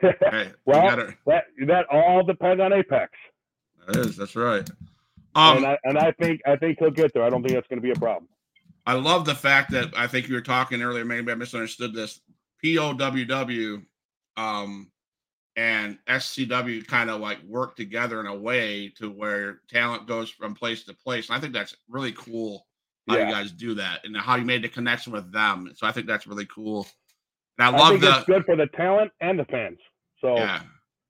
hey, 0.31 0.53
well, 0.65 0.83
gotta... 0.83 1.15
that 1.27 1.45
that 1.67 1.87
all 1.91 2.23
depends 2.23 2.61
on 2.63 2.73
Apex. 2.73 3.13
That 3.87 3.97
is, 3.97 4.17
that's 4.17 4.37
right. 4.37 4.69
Um, 5.35 5.59
and 5.59 5.67
I, 5.67 5.79
and 5.85 5.99
I 5.99 6.13
think 6.13 6.41
I 6.47 6.57
think 6.57 6.79
he'll 6.79 6.91
get 6.91 7.13
there. 7.15 7.23
I 7.23 7.31
don't 7.31 7.43
think 7.43 7.55
that's 7.55 7.69
going 7.69 7.81
to 7.81 7.83
be 7.83 7.93
a 7.93 7.99
problem. 7.99 8.29
I 8.87 8.95
love 8.95 9.25
the 9.25 9.35
fact 9.35 9.71
that 9.73 9.93
I 9.97 10.07
think 10.07 10.29
you 10.29 10.35
were 10.35 10.41
talking 10.41 10.83
earlier. 10.83 11.05
Maybe 11.05 11.31
I 11.31 11.35
misunderstood 11.35 11.95
this. 11.95 12.21
POWW 12.65 13.85
um, 14.37 14.91
and 15.57 15.99
SCW 16.09 16.87
kind 16.87 17.11
of 17.11 17.21
like 17.21 17.43
work 17.45 17.77
together 17.77 18.21
in 18.21 18.27
a 18.27 18.35
way 18.35 18.93
to 18.97 19.11
where 19.11 19.61
talent 19.69 20.07
goes 20.07 20.31
from 20.31 20.55
place 20.55 20.85
to 20.85 20.95
place. 20.95 21.29
And 21.29 21.37
I 21.37 21.41
think 21.41 21.53
that's 21.53 21.77
really 21.89 22.13
cool 22.13 22.67
how 23.09 23.17
yeah. 23.17 23.29
you 23.29 23.35
guys 23.35 23.53
do 23.53 23.75
that 23.75 24.01
and 24.05 24.17
how 24.17 24.37
you 24.37 24.45
made 24.45 24.63
the 24.63 24.69
connection 24.69 25.13
with 25.13 25.33
them. 25.33 25.71
So 25.77 25.87
I 25.87 25.93
think 25.93 26.07
that's 26.07 26.27
really 26.27 26.47
cool. 26.47 26.87
And 27.59 27.69
I 27.75 27.79
love 27.79 27.95
I 27.95 27.99
the 27.99 28.17
it's 28.17 28.27
good 28.27 28.45
for 28.45 28.57
the 28.57 28.67
talent 28.69 29.13
and 29.21 29.39
the 29.39 29.45
fans. 29.47 29.79
So 30.21 30.37
yeah, 30.37 30.61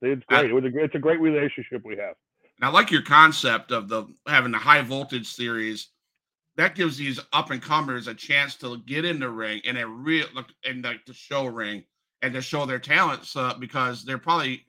it's 0.02 0.24
great. 0.26 0.46
I, 0.46 0.48
it 0.48 0.52
was 0.52 0.64
a 0.64 0.78
it's 0.78 0.94
a 0.94 0.98
great 0.98 1.20
relationship 1.20 1.82
we 1.84 1.96
have. 1.96 2.14
And 2.60 2.68
I 2.68 2.72
like 2.72 2.90
your 2.90 3.02
concept 3.02 3.72
of 3.72 3.88
the 3.88 4.04
having 4.26 4.52
the 4.52 4.58
high 4.58 4.82
voltage 4.82 5.26
series. 5.26 5.88
That 6.56 6.74
gives 6.74 6.98
these 6.98 7.18
up 7.32 7.50
and 7.50 7.62
comers 7.62 8.06
a 8.06 8.12
chance 8.12 8.56
to 8.56 8.78
get 8.78 9.04
in 9.06 9.18
the 9.18 9.30
ring 9.30 9.62
and 9.64 9.78
a 9.78 9.86
real 9.86 10.26
in 10.64 10.82
like 10.82 11.06
the 11.06 11.14
show 11.14 11.46
ring 11.46 11.84
and 12.20 12.34
to 12.34 12.42
show 12.42 12.66
their 12.66 12.78
talents 12.78 13.34
uh, 13.34 13.54
because 13.58 14.04
they're 14.04 14.18
probably 14.18 14.66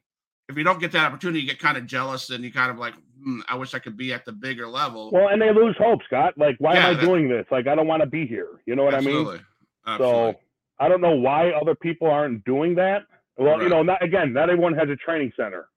if 0.47 0.57
you 0.57 0.63
don't 0.63 0.79
get 0.79 0.91
that 0.93 1.05
opportunity, 1.05 1.41
you 1.41 1.47
get 1.47 1.59
kind 1.59 1.77
of 1.77 1.85
jealous 1.85 2.29
and 2.29 2.43
you 2.43 2.51
kind 2.51 2.71
of 2.71 2.77
like, 2.77 2.93
hmm, 3.21 3.39
I 3.49 3.55
wish 3.55 3.73
I 3.73 3.79
could 3.79 3.97
be 3.97 4.13
at 4.13 4.25
the 4.25 4.31
bigger 4.31 4.67
level. 4.67 5.11
Well, 5.11 5.29
and 5.29 5.41
they 5.41 5.53
lose 5.53 5.75
hope, 5.77 5.99
Scott. 6.05 6.33
Like, 6.37 6.55
why 6.59 6.75
yeah, 6.75 6.89
am 6.89 6.97
I 6.97 7.01
doing 7.01 7.29
this? 7.29 7.45
Like, 7.51 7.67
I 7.67 7.75
don't 7.75 7.87
want 7.87 8.01
to 8.01 8.07
be 8.07 8.25
here. 8.25 8.61
You 8.65 8.75
know 8.75 8.83
what 8.83 8.93
absolutely. 8.93 9.35
I 9.35 9.37
mean? 9.37 9.45
Absolutely. 9.87 10.31
So 10.33 10.39
I 10.79 10.89
don't 10.89 11.01
know 11.01 11.15
why 11.15 11.51
other 11.51 11.75
people 11.75 12.09
aren't 12.09 12.43
doing 12.45 12.75
that. 12.75 13.03
Well, 13.37 13.53
right. 13.53 13.63
you 13.63 13.69
know, 13.69 13.81
not 13.81 14.03
again, 14.03 14.33
not 14.33 14.49
everyone 14.49 14.73
has 14.75 14.89
a 14.89 14.95
training 14.95 15.31
center. 15.37 15.67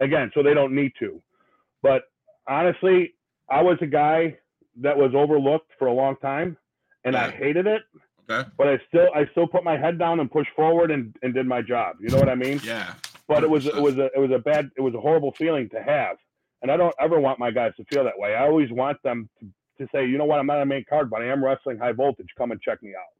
Again, 0.00 0.30
so 0.34 0.42
they 0.42 0.54
don't 0.54 0.74
need 0.74 0.92
to. 0.98 1.22
But 1.84 2.04
honestly, 2.48 3.14
I 3.50 3.62
was 3.62 3.76
a 3.82 3.86
guy 3.86 4.38
that 4.80 4.96
was 4.96 5.12
overlooked 5.14 5.70
for 5.78 5.86
a 5.86 5.92
long 5.92 6.16
time 6.16 6.56
and. 7.04 7.14
I 7.14 7.30
hated 7.30 7.66
it. 7.66 7.82
Okay. 8.28 8.48
But 8.56 8.68
I 8.68 8.78
still 8.88 9.08
I 9.14 9.26
still 9.32 9.46
put 9.46 9.64
my 9.64 9.76
head 9.76 9.98
down 9.98 10.18
and 10.18 10.30
pushed 10.30 10.50
forward 10.56 10.90
and, 10.90 11.14
and 11.22 11.34
did 11.34 11.46
my 11.46 11.60
job. 11.60 11.96
You 12.00 12.08
know 12.08 12.16
what 12.16 12.30
I 12.30 12.34
mean? 12.34 12.58
Yeah. 12.64 12.94
But 13.28 13.44
it 13.44 13.50
was 13.50 13.66
it 13.66 13.76
was 13.76 13.98
a 13.98 14.06
it 14.14 14.18
was 14.18 14.30
a 14.30 14.38
bad 14.38 14.70
it 14.78 14.80
was 14.80 14.94
a 14.94 15.00
horrible 15.00 15.32
feeling 15.32 15.68
to 15.70 15.82
have. 15.82 16.16
And 16.62 16.72
I 16.72 16.78
don't 16.78 16.94
ever 16.98 17.20
want 17.20 17.38
my 17.38 17.50
guys 17.50 17.72
to 17.76 17.84
feel 17.92 18.04
that 18.04 18.18
way. 18.18 18.34
I 18.34 18.46
always 18.46 18.70
want 18.72 18.96
them 19.02 19.28
to, 19.40 19.46
to 19.78 19.90
say, 19.94 20.06
you 20.06 20.16
know 20.16 20.24
what, 20.24 20.38
I'm 20.38 20.46
not 20.46 20.62
a 20.62 20.66
main 20.66 20.86
card, 20.88 21.10
but 21.10 21.20
I 21.20 21.26
am 21.26 21.44
wrestling 21.44 21.76
high 21.76 21.92
voltage. 21.92 22.28
Come 22.38 22.50
and 22.50 22.60
check 22.62 22.82
me 22.82 22.92
out. 22.98 23.12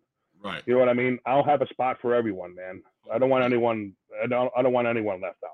Right. 0.42 0.62
You 0.64 0.72
know 0.72 0.80
what 0.80 0.88
I 0.88 0.94
mean? 0.94 1.18
I'll 1.26 1.44
have 1.44 1.60
a 1.60 1.68
spot 1.68 1.98
for 2.00 2.14
everyone, 2.14 2.54
man. 2.54 2.82
I 3.12 3.18
don't 3.18 3.28
want 3.28 3.44
anyone 3.44 3.92
I 4.22 4.26
don't 4.26 4.50
I 4.56 4.62
don't 4.62 4.72
want 4.72 4.88
anyone 4.88 5.20
left 5.20 5.44
out. 5.44 5.50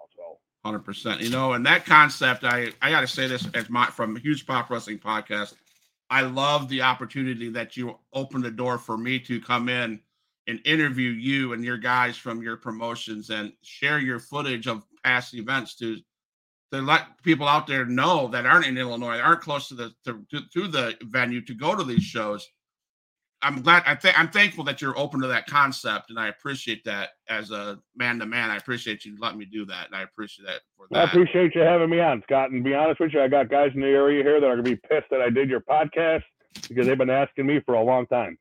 Hundred 0.64 0.80
percent. 0.80 1.22
You 1.22 1.30
know, 1.30 1.54
and 1.54 1.64
that 1.64 1.86
concept, 1.86 2.44
I 2.44 2.72
I 2.82 2.90
gotta 2.90 3.06
say 3.06 3.26
this 3.26 3.48
as 3.54 3.70
my 3.70 3.86
from 3.86 4.16
Huge 4.16 4.46
Pop 4.46 4.68
Wrestling 4.68 4.98
Podcast. 4.98 5.54
I 6.10 6.22
love 6.22 6.68
the 6.68 6.82
opportunity 6.82 7.48
that 7.50 7.76
you 7.76 7.96
opened 8.12 8.44
the 8.44 8.50
door 8.50 8.76
for 8.78 8.98
me 8.98 9.18
to 9.20 9.40
come 9.40 9.68
in 9.68 10.00
and 10.46 10.60
interview 10.64 11.10
you 11.10 11.52
and 11.52 11.64
your 11.64 11.78
guys 11.78 12.16
from 12.16 12.42
your 12.42 12.56
promotions 12.56 13.30
and 13.30 13.52
share 13.62 14.00
your 14.00 14.18
footage 14.18 14.66
of 14.66 14.84
past 15.04 15.34
events 15.34 15.76
to 15.76 15.96
to 16.72 16.80
let 16.82 17.22
people 17.22 17.48
out 17.48 17.66
there 17.66 17.84
know 17.86 18.28
that 18.28 18.46
aren't 18.46 18.66
in 18.66 18.78
Illinois, 18.78 19.18
aren't 19.18 19.40
close 19.40 19.68
to 19.68 19.74
the 19.74 19.94
to, 20.04 20.24
to, 20.30 20.40
to 20.52 20.68
the 20.68 20.96
venue 21.04 21.40
to 21.42 21.54
go 21.54 21.74
to 21.74 21.84
these 21.84 22.02
shows. 22.02 22.46
I'm 23.42 23.62
glad. 23.62 23.84
I 23.86 23.94
think 23.94 24.18
I'm 24.18 24.28
thankful 24.28 24.64
that 24.64 24.82
you're 24.82 24.98
open 24.98 25.20
to 25.22 25.26
that 25.28 25.46
concept, 25.46 26.10
and 26.10 26.18
I 26.18 26.28
appreciate 26.28 26.84
that 26.84 27.10
as 27.28 27.50
a 27.50 27.78
man 27.96 28.18
to 28.18 28.26
man. 28.26 28.50
I 28.50 28.56
appreciate 28.56 29.04
you 29.04 29.16
letting 29.18 29.38
me 29.38 29.46
do 29.46 29.64
that, 29.66 29.86
and 29.86 29.94
I 29.94 30.02
appreciate 30.02 30.46
that 30.46 30.60
for 30.76 30.86
that. 30.90 30.98
I 30.98 31.04
appreciate 31.04 31.54
you 31.54 31.62
having 31.62 31.88
me 31.88 32.00
on, 32.00 32.22
Scott. 32.24 32.50
And 32.50 32.62
be 32.62 32.74
honest 32.74 33.00
with 33.00 33.14
you, 33.14 33.22
I 33.22 33.28
got 33.28 33.48
guys 33.48 33.70
in 33.74 33.80
the 33.80 33.86
area 33.86 34.22
here 34.22 34.40
that 34.40 34.46
are 34.46 34.56
gonna 34.56 34.62
be 34.62 34.76
pissed 34.76 35.06
that 35.10 35.22
I 35.22 35.30
did 35.30 35.48
your 35.48 35.60
podcast 35.60 36.22
because 36.68 36.86
they've 36.86 36.98
been 36.98 37.08
asking 37.08 37.46
me 37.46 37.60
for 37.64 37.74
a 37.74 37.82
long 37.82 38.06
time. 38.06 38.36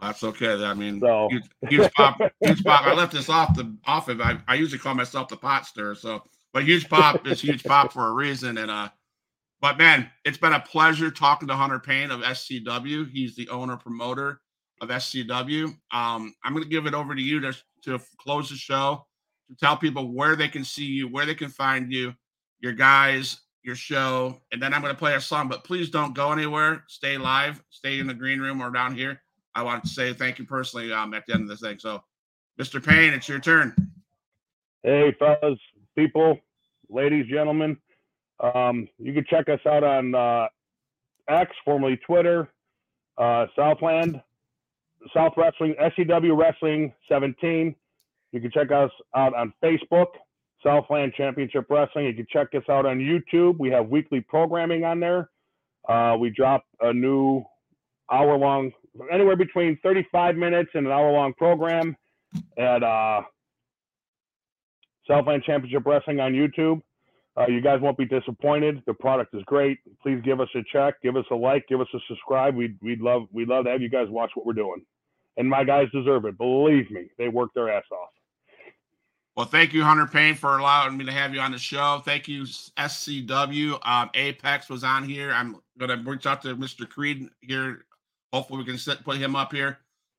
Well, 0.00 0.10
that's 0.10 0.22
okay. 0.22 0.64
I 0.64 0.74
mean, 0.74 1.00
so. 1.00 1.28
huge, 1.30 1.44
huge 1.68 1.92
pop, 1.94 2.20
huge 2.40 2.62
pop. 2.62 2.86
I 2.86 2.94
left 2.94 3.12
this 3.12 3.28
off 3.28 3.56
the 3.56 3.76
off 3.86 4.08
of. 4.08 4.20
I, 4.20 4.38
I 4.46 4.54
usually 4.54 4.78
call 4.78 4.94
myself 4.94 5.28
the 5.28 5.36
pot 5.36 5.66
stir. 5.66 5.96
So, 5.96 6.22
but 6.52 6.62
huge 6.62 6.88
pop 6.88 7.26
is 7.26 7.40
huge 7.40 7.64
pop 7.64 7.92
for 7.92 8.06
a 8.06 8.12
reason, 8.12 8.58
and 8.58 8.70
uh. 8.70 8.88
But 9.60 9.78
man, 9.78 10.10
it's 10.26 10.36
been 10.36 10.52
a 10.52 10.60
pleasure 10.60 11.10
talking 11.10 11.48
to 11.48 11.54
Hunter 11.54 11.78
Paine 11.78 12.10
of 12.10 12.20
SCW. 12.20 13.10
He's 13.10 13.34
the 13.34 13.48
owner 13.48 13.78
promoter 13.78 14.40
of 14.80 14.88
SCW. 14.88 15.66
Um, 15.92 16.34
I'm 16.44 16.52
going 16.52 16.62
to 16.62 16.68
give 16.68 16.86
it 16.86 16.94
over 16.94 17.14
to 17.14 17.22
you 17.22 17.40
to, 17.40 17.52
to 17.84 18.00
close 18.18 18.50
the 18.50 18.56
show, 18.56 19.06
to 19.48 19.56
tell 19.56 19.76
people 19.76 20.12
where 20.12 20.36
they 20.36 20.48
can 20.48 20.64
see 20.64 20.86
you, 20.86 21.08
where 21.08 21.26
they 21.26 21.34
can 21.34 21.48
find 21.48 21.92
you, 21.92 22.14
your 22.60 22.72
guys, 22.72 23.40
your 23.62 23.74
show, 23.76 24.40
and 24.52 24.62
then 24.62 24.74
I'm 24.74 24.82
going 24.82 24.92
to 24.92 24.98
play 24.98 25.14
a 25.14 25.20
song. 25.20 25.48
But 25.48 25.64
please 25.64 25.90
don't 25.90 26.14
go 26.14 26.32
anywhere. 26.32 26.84
Stay 26.88 27.16
live. 27.16 27.62
Stay 27.70 27.98
in 27.98 28.06
the 28.06 28.14
green 28.14 28.40
room 28.40 28.60
or 28.60 28.70
down 28.70 28.94
here. 28.94 29.20
I 29.54 29.62
want 29.62 29.84
to 29.84 29.88
say 29.88 30.12
thank 30.12 30.38
you 30.38 30.44
personally 30.44 30.92
um, 30.92 31.14
at 31.14 31.24
the 31.26 31.34
end 31.34 31.44
of 31.44 31.48
this 31.48 31.60
thing. 31.60 31.78
So, 31.78 32.02
Mr. 32.60 32.84
Paine, 32.84 33.14
it's 33.14 33.28
your 33.28 33.38
turn. 33.38 33.74
Hey, 34.82 35.14
fellas, 35.18 35.58
people, 35.96 36.38
ladies, 36.90 37.26
gentlemen. 37.26 37.78
Um, 38.40 38.88
you 38.98 39.14
can 39.14 39.24
check 39.30 39.48
us 39.48 39.60
out 39.66 39.84
on 39.84 40.14
uh, 40.14 40.48
X, 41.28 41.52
formerly 41.64 41.96
Twitter, 41.98 42.52
uh, 43.16 43.46
Southland, 43.56 44.20
South 45.12 45.32
Wrestling, 45.36 45.74
SCW 45.80 46.36
Wrestling 46.36 46.92
17. 47.08 47.74
You 48.32 48.40
can 48.40 48.50
check 48.50 48.70
us 48.70 48.90
out 49.14 49.34
on 49.34 49.52
Facebook, 49.62 50.06
Southland 50.62 51.12
Championship 51.16 51.66
Wrestling. 51.68 52.06
You 52.06 52.14
can 52.14 52.26
check 52.30 52.48
us 52.54 52.64
out 52.68 52.86
on 52.86 52.98
YouTube. 52.98 53.58
We 53.58 53.70
have 53.70 53.88
weekly 53.88 54.20
programming 54.20 54.84
on 54.84 55.00
there. 55.00 55.30
Uh, 55.88 56.16
we 56.18 56.30
drop 56.30 56.64
a 56.80 56.92
new 56.92 57.44
hour 58.10 58.36
long, 58.36 58.72
anywhere 59.12 59.36
between 59.36 59.78
35 59.82 60.36
minutes 60.36 60.70
and 60.74 60.86
an 60.86 60.92
hour 60.92 61.12
long 61.12 61.34
program 61.34 61.96
at 62.58 62.82
uh, 62.82 63.22
Southland 65.06 65.42
Championship 65.44 65.84
Wrestling 65.86 66.20
on 66.20 66.32
YouTube. 66.32 66.80
Uh, 67.36 67.46
you 67.48 67.60
guys 67.60 67.80
won't 67.80 67.98
be 67.98 68.06
disappointed. 68.06 68.80
The 68.86 68.94
product 68.94 69.34
is 69.34 69.42
great. 69.44 69.78
Please 70.02 70.20
give 70.24 70.40
us 70.40 70.48
a 70.54 70.60
check, 70.72 70.94
give 71.02 71.16
us 71.16 71.24
a 71.32 71.34
like, 71.34 71.66
give 71.68 71.80
us 71.80 71.88
a 71.92 71.98
subscribe. 72.08 72.54
We'd 72.54 72.76
we'd 72.80 73.00
love 73.00 73.22
we'd 73.32 73.48
love 73.48 73.64
to 73.64 73.72
have 73.72 73.82
you 73.82 73.88
guys 73.90 74.06
watch 74.08 74.30
what 74.34 74.46
we're 74.46 74.52
doing. 74.52 74.84
And 75.36 75.48
my 75.48 75.64
guys 75.64 75.88
deserve 75.92 76.24
it. 76.26 76.38
Believe 76.38 76.90
me, 76.90 77.08
they 77.18 77.28
work 77.28 77.50
their 77.54 77.70
ass 77.70 77.84
off. 77.90 78.10
Well, 79.36 79.46
thank 79.46 79.72
you, 79.72 79.82
Hunter 79.82 80.06
Paine, 80.06 80.36
for 80.36 80.58
allowing 80.58 80.96
me 80.96 81.04
to 81.06 81.12
have 81.12 81.34
you 81.34 81.40
on 81.40 81.50
the 81.50 81.58
show. 81.58 82.00
Thank 82.04 82.28
you, 82.28 82.44
SCW. 82.44 83.78
Um, 83.84 84.10
Apex 84.14 84.68
was 84.68 84.84
on 84.84 85.02
here. 85.02 85.32
I'm 85.32 85.56
gonna 85.76 86.00
reach 86.06 86.26
out 86.26 86.42
to 86.42 86.54
Mr. 86.56 86.88
Creed 86.88 87.28
here. 87.40 87.84
Hopefully, 88.32 88.62
we 88.62 88.64
can 88.64 88.96
put 89.02 89.16
him 89.16 89.34
up 89.34 89.52
here. 89.52 89.78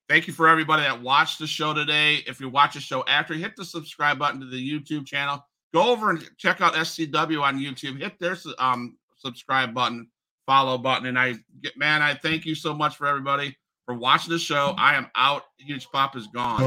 Thank 0.09 0.27
you 0.27 0.33
for 0.33 0.49
everybody 0.49 0.83
that 0.83 1.01
watched 1.01 1.39
the 1.39 1.47
show 1.47 1.73
today. 1.73 2.23
If 2.27 2.41
you 2.41 2.49
watch 2.49 2.73
the 2.73 2.81
show 2.81 3.05
after, 3.07 3.33
hit 3.33 3.55
the 3.55 3.65
subscribe 3.65 4.19
button 4.19 4.41
to 4.41 4.45
the 4.45 4.57
YouTube 4.57 5.05
channel 5.05 5.43
go 5.75 5.91
over 5.91 6.09
and 6.09 6.25
check 6.37 6.61
out 6.61 6.73
SCW 6.73 7.41
on 7.41 7.59
YouTube. 7.59 7.99
Hit 7.99 8.17
their 8.17 8.37
um, 8.59 8.95
subscribe 9.17 9.73
button, 9.73 10.07
follow 10.45 10.77
button, 10.77 11.07
and 11.07 11.19
I 11.19 11.35
get 11.61 11.77
man, 11.77 12.01
I 12.01 12.13
thank 12.13 12.45
you 12.45 12.55
so 12.55 12.73
much 12.73 12.95
for 12.95 13.05
everybody 13.05 13.55
for 13.85 13.93
watching 13.95 14.33
the 14.33 14.39
show. 14.39 14.73
I 14.77 14.95
am 14.95 15.07
out. 15.15 15.43
Huge 15.57 15.89
Pop 15.91 16.15
is 16.15 16.27
gone. 16.27 16.61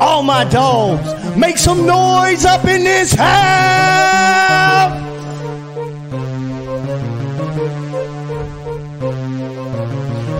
All 0.00 0.22
my 0.22 0.44
dogs, 0.44 1.36
make 1.36 1.56
some 1.56 1.86
noise 1.86 2.44
up 2.44 2.64
in 2.66 2.84
this 2.84 3.14
house. 3.14 5.02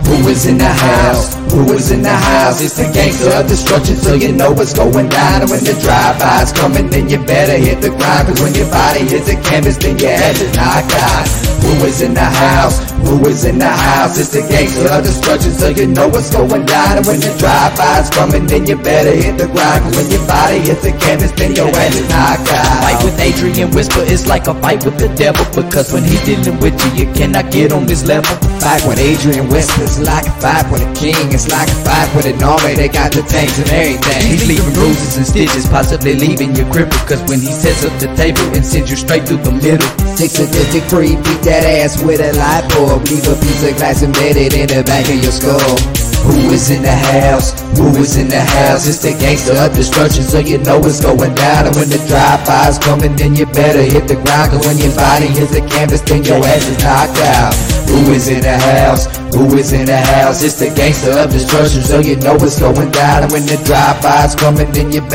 Who 0.06 0.28
is 0.28 0.46
in 0.46 0.58
the 0.58 0.64
house? 0.64 1.45
Who 1.56 1.64
is 1.72 1.90
in 1.90 2.02
the 2.02 2.12
house? 2.12 2.60
It's 2.60 2.76
the 2.76 2.84
gangster 2.92 3.32
of 3.32 3.48
destruction, 3.48 3.96
so 3.96 4.12
you 4.12 4.30
know 4.36 4.52
what's 4.52 4.76
going 4.76 5.08
down. 5.08 5.40
And 5.40 5.48
when 5.48 5.64
the 5.64 5.72
drive-by's 5.80 6.52
coming, 6.52 6.90
then 6.92 7.08
you 7.08 7.16
better 7.24 7.56
hit 7.56 7.80
the 7.80 7.88
grind. 7.96 8.28
Cause 8.28 8.44
when 8.44 8.52
your 8.52 8.68
body 8.68 9.08
hits 9.08 9.24
the 9.24 9.40
canvas, 9.40 9.80
then 9.80 9.96
your 9.96 10.12
head 10.12 10.36
is 10.36 10.52
knocked 10.52 10.92
out. 10.92 11.24
Who 11.64 11.72
is 11.88 12.04
in 12.04 12.12
the 12.12 12.28
house? 12.28 12.76
Who 13.08 13.24
is 13.24 13.48
in 13.48 13.56
the 13.58 13.72
house? 13.72 14.20
It's 14.20 14.36
the 14.36 14.44
gangster 14.44 14.84
of 14.92 15.00
destruction, 15.00 15.52
so 15.56 15.72
you 15.72 15.88
know 15.88 16.12
what's 16.12 16.28
going 16.28 16.68
down. 16.68 17.00
And 17.00 17.06
when 17.08 17.24
the 17.24 17.32
drive-by's 17.40 18.12
coming, 18.12 18.44
then 18.44 18.68
you 18.68 18.76
better 18.76 19.16
hit 19.16 19.40
the 19.40 19.48
grind. 19.48 19.80
Cause 19.88 19.96
when 19.96 20.12
your 20.12 20.26
body 20.28 20.60
hits 20.60 20.84
the 20.84 20.92
canvas, 20.92 21.32
then 21.40 21.56
your 21.56 21.72
head 21.72 21.96
is 21.96 22.04
knocked 22.12 22.52
out. 22.52 22.84
Fight 22.84 23.00
with 23.00 23.16
Adrian 23.16 23.72
Whisper 23.72 24.04
is 24.04 24.28
like 24.28 24.44
a 24.44 24.54
fight 24.60 24.84
with 24.84 25.00
the 25.00 25.08
devil 25.16 25.48
because 25.56 25.88
when 25.88 26.04
he's 26.04 26.20
dealing 26.28 26.60
with 26.60 26.76
you, 26.84 26.90
you 27.00 27.06
cannot 27.16 27.48
get 27.48 27.72
on 27.72 27.88
this 27.88 28.04
level. 28.04 28.36
Fight 28.60 28.84
with 28.84 29.00
Adrian 29.00 29.48
Whispers 29.48 30.04
like 30.04 30.28
a 30.28 30.36
fight 30.36 30.68
with 30.68 30.84
a 30.84 30.90
king. 30.92 31.32
It's 31.32 31.45
like 31.50 31.68
a 31.68 31.78
fight 31.84 32.08
with 32.14 32.26
an 32.26 32.42
army. 32.42 32.74
They 32.74 32.88
got 32.88 33.12
the 33.12 33.22
tanks 33.22 33.58
and 33.58 33.68
everything. 33.70 34.22
He's 34.26 34.46
leaving 34.46 34.72
bruises 34.74 35.16
and 35.16 35.26
stitches, 35.26 35.68
possibly 35.68 36.14
leaving 36.14 36.54
you 36.54 36.64
crippled. 36.70 37.04
Cause 37.06 37.22
when 37.28 37.40
he 37.40 37.52
sets 37.52 37.84
up 37.84 37.94
the 37.98 38.08
table 38.14 38.46
and 38.54 38.64
sends 38.64 38.90
you 38.90 38.96
straight 38.96 39.26
through 39.26 39.42
the 39.42 39.52
middle. 39.52 39.88
Six 40.16 40.38
sadistic 40.38 40.84
free, 40.88 41.16
beat 41.16 41.42
that 41.44 41.64
ass 41.64 42.02
with 42.02 42.20
a 42.20 42.32
light 42.38 42.64
bulb. 42.72 43.04
Leave 43.08 43.26
a 43.28 43.36
piece 43.36 43.62
of 43.66 43.76
glass 43.76 44.02
embedded 44.02 44.54
in 44.54 44.68
the 44.68 44.82
back 44.84 45.06
of 45.08 45.18
your 45.22 45.32
skull. 45.32 46.05
Who 46.24 46.52
is 46.52 46.70
in 46.70 46.82
the 46.82 46.92
house? 46.92 47.52
Who 47.78 47.88
is 47.96 48.16
in 48.16 48.28
the 48.28 48.40
house? 48.40 48.86
It's 48.88 49.00
the 49.00 49.12
gangster 49.16 49.54
of 49.56 49.72
destruction, 49.72 50.24
so 50.24 50.38
you 50.38 50.58
know 50.58 50.80
it's 50.84 51.00
going 51.00 51.34
down. 51.34 51.66
And 51.66 51.76
when 51.76 51.88
the 51.88 52.00
drive-by's 52.08 52.78
coming, 52.78 53.16
then 53.16 53.36
you 53.36 53.46
better 53.46 53.82
hit 53.82 54.08
the 54.08 54.16
ground. 54.16 54.52
Cause 54.52 54.66
when 54.66 54.78
your 54.78 54.94
body 54.96 55.26
hits 55.26 55.52
the 55.52 55.62
canvas, 55.62 56.02
then 56.02 56.24
your 56.24 56.42
ass 56.44 56.66
is 56.66 56.78
knocked 56.82 57.20
out. 57.22 57.54
Who 57.86 58.12
is 58.12 58.28
in 58.28 58.42
the 58.42 58.58
house? 58.58 59.06
Who 59.32 59.46
is 59.56 59.72
in 59.72 59.86
the 59.86 59.96
house? 59.96 60.42
It's 60.42 60.58
the 60.58 60.74
gangster 60.74 61.14
of 61.14 61.30
destruction, 61.30 61.82
so 61.82 62.00
you 62.00 62.16
know 62.16 62.34
it's 62.36 62.58
going 62.58 62.90
down. 62.90 63.22
And 63.24 63.32
when 63.32 63.46
the 63.46 63.56
drive-by's 63.62 64.34
coming, 64.34 64.72
then 64.72 64.90
you 64.90 65.00
better 65.00 65.14